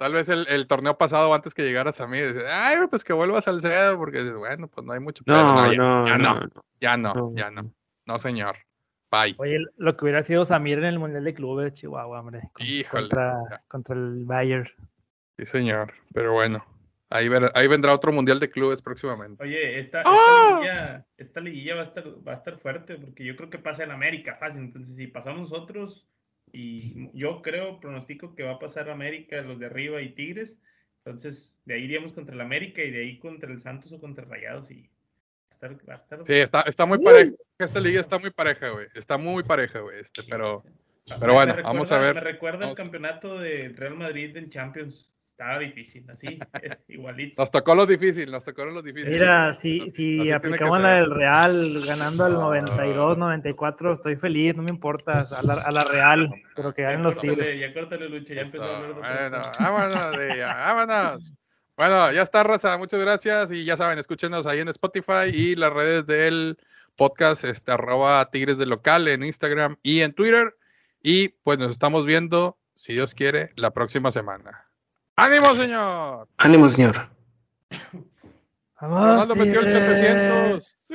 No. 0.00 0.04
Tal 0.06 0.12
vez 0.12 0.28
el, 0.28 0.46
el 0.48 0.66
torneo 0.66 0.96
pasado, 0.96 1.34
antes 1.34 1.54
que 1.54 1.62
llegaras 1.64 2.00
a 2.00 2.06
mí, 2.06 2.18
dices, 2.20 2.44
ay, 2.50 2.76
pues 2.88 3.02
que 3.04 3.12
vuelva 3.12 3.40
Salcedo, 3.42 3.96
porque 3.98 4.18
dices, 4.18 4.34
bueno, 4.34 4.68
pues 4.68 4.86
no 4.86 4.92
hay 4.92 5.00
mucho. 5.00 5.24
pedo". 5.24 5.36
No, 5.36 5.72
ya, 5.72 5.76
no, 5.78 6.06
ya 6.06 6.18
no, 6.18 6.34
no, 6.34 6.40
no. 6.40 6.64
ya 6.80 6.96
no, 6.96 7.12
No. 7.14 7.32
ya 7.34 7.50
no. 7.50 7.72
No, 8.06 8.18
señor. 8.18 8.56
Bye. 9.10 9.34
Oye, 9.38 9.58
lo 9.76 9.96
que 9.96 10.04
hubiera 10.04 10.22
sido 10.22 10.44
Samir 10.44 10.78
en 10.78 10.84
el 10.84 10.98
Mundial 10.98 11.24
de 11.24 11.32
Clubes 11.34 11.64
de 11.66 11.72
Chihuahua, 11.72 12.20
hombre. 12.20 12.42
con- 12.52 12.66
Híjole. 12.66 13.02
Contra, 13.08 13.62
contra 13.68 13.94
el 13.94 14.24
Bayern. 14.24 14.68
Sí, 15.38 15.44
señor. 15.46 15.94
Pero 16.12 16.34
bueno, 16.34 16.64
ahí, 17.10 17.28
ver- 17.28 17.50
ahí 17.54 17.66
vendrá 17.68 17.94
otro 17.94 18.12
mundial 18.12 18.38
de 18.40 18.50
clubes 18.50 18.82
próximamente. 18.82 19.42
Oye, 19.42 19.78
esta, 19.78 20.00
esta 20.00 20.10
¡Ah! 20.10 20.50
liguilla, 20.56 21.06
esta 21.16 21.40
liguilla 21.40 21.74
va 21.76 21.80
a 21.80 21.84
estar, 21.84 22.04
va 22.26 22.32
a 22.32 22.34
estar 22.34 22.58
fuerte 22.58 22.96
porque 22.96 23.24
yo 23.24 23.34
creo 23.36 23.48
que 23.48 23.58
pasa 23.58 23.84
el 23.84 23.90
América 23.92 24.34
fácil. 24.34 24.62
Entonces, 24.62 24.94
si 24.96 25.06
pasamos 25.06 25.40
nosotros, 25.50 26.06
y 26.52 27.10
yo 27.18 27.42
creo, 27.42 27.80
pronostico 27.80 28.34
que 28.34 28.42
va 28.42 28.52
a 28.52 28.58
pasar 28.58 28.90
América, 28.90 29.40
los 29.42 29.58
de 29.58 29.66
arriba 29.66 30.00
y 30.02 30.14
Tigres. 30.14 30.60
Entonces, 31.04 31.60
de 31.64 31.74
ahí 31.74 31.84
iríamos 31.84 32.12
contra 32.12 32.34
el 32.34 32.40
América 32.40 32.82
y 32.82 32.90
de 32.90 33.02
ahí 33.02 33.18
contra 33.18 33.50
el 33.50 33.60
Santos 33.60 33.92
o 33.92 34.00
contra 34.00 34.24
Rayados. 34.24 34.70
Y 34.70 34.82
va 34.82 34.88
a 35.50 35.54
estar, 35.54 35.88
va 35.88 35.94
a 35.94 35.96
estar 35.96 36.26
Sí, 36.26 36.34
está, 36.34 36.60
está 36.62 36.86
muy 36.86 36.98
pareja. 36.98 37.32
Esta 37.58 37.80
liga 37.80 38.00
está 38.00 38.18
muy 38.18 38.30
pareja, 38.30 38.70
güey. 38.70 38.86
Está 38.94 39.18
muy 39.18 39.42
pareja, 39.42 39.80
güey. 39.80 40.00
Este, 40.00 40.22
pero 40.28 40.62
pero 41.20 41.34
bueno, 41.34 41.54
vamos 41.62 41.90
a 41.92 41.98
ver. 41.98 42.14
Me 42.14 42.20
recuerda 42.20 42.60
Vamos. 42.60 42.72
el 42.72 42.76
campeonato 42.76 43.38
del 43.38 43.76
Real 43.76 43.96
Madrid 43.96 44.36
en 44.36 44.50
Champions. 44.50 45.12
Estaba 45.38 45.60
difícil, 45.60 46.04
así, 46.10 46.36
es 46.64 46.80
igualito. 46.88 47.40
nos 47.40 47.52
tocó 47.52 47.76
lo 47.76 47.86
difícil, 47.86 48.28
nos 48.28 48.42
tocó 48.42 48.64
lo 48.64 48.82
difícil. 48.82 49.12
Mira, 49.12 49.54
si, 49.54 49.88
si 49.92 50.18
que 50.24 50.34
aplicamos 50.34 50.80
la 50.80 50.94
del 50.94 51.14
Real 51.14 51.80
ganando 51.86 52.24
al 52.24 52.32
No. 52.32 52.40
92, 52.40 53.18
94, 53.18 53.94
estoy 53.94 54.16
feliz, 54.16 54.56
no 54.56 54.64
me 54.64 54.70
importa. 54.70 55.20
A 55.20 55.42
la, 55.44 55.54
a 55.54 55.70
la 55.70 55.84
Real, 55.84 56.28
pero 56.56 56.74
que 56.74 56.82
ganen 56.82 57.04
los 57.04 57.20
Tigres. 57.20 57.56
ya 57.56 57.72
córtale, 57.72 58.08
Lucho, 58.08 58.34
ya 58.34 58.40
empezó 58.40 58.64
a 58.64 58.78
hablar 58.78 58.94
de 58.96 59.00
bueno, 59.00 59.38
cosas. 59.38 59.58
vámonos, 59.60 60.18
de 60.18 60.38
ya, 60.38 60.54
vámonos. 60.56 61.32
Bueno, 61.76 62.10
ya 62.10 62.22
está, 62.22 62.42
raza. 62.42 62.76
Muchas 62.76 62.98
gracias. 62.98 63.52
Y 63.52 63.64
ya 63.64 63.76
saben, 63.76 63.96
escúchenos 63.96 64.44
ahí 64.48 64.58
en 64.58 64.66
Spotify 64.66 65.30
y 65.32 65.54
las 65.54 65.72
redes 65.72 66.04
del 66.04 66.58
podcast, 66.96 67.44
este, 67.44 67.70
arroba 67.70 68.28
Tigres 68.32 68.58
del 68.58 68.70
Local 68.70 69.06
en 69.06 69.22
Instagram 69.22 69.76
y 69.84 70.00
en 70.00 70.14
Twitter. 70.14 70.56
Y 71.00 71.28
pues 71.28 71.60
nos 71.60 71.70
estamos 71.70 72.04
viendo, 72.04 72.58
si 72.74 72.94
Dios 72.94 73.14
quiere, 73.14 73.52
la 73.54 73.70
próxima 73.70 74.10
semana. 74.10 74.67
¡Ánimo, 75.18 75.52
señor! 75.56 76.28
Ánimo, 76.36 76.68
señor. 76.68 77.08
Vamos, 78.80 79.00
Ronaldo 79.00 79.34
metió 79.34 79.60
el 79.62 79.66
Tigres, 79.66 79.98
700. 79.98 80.64
¡Sí! 80.64 80.94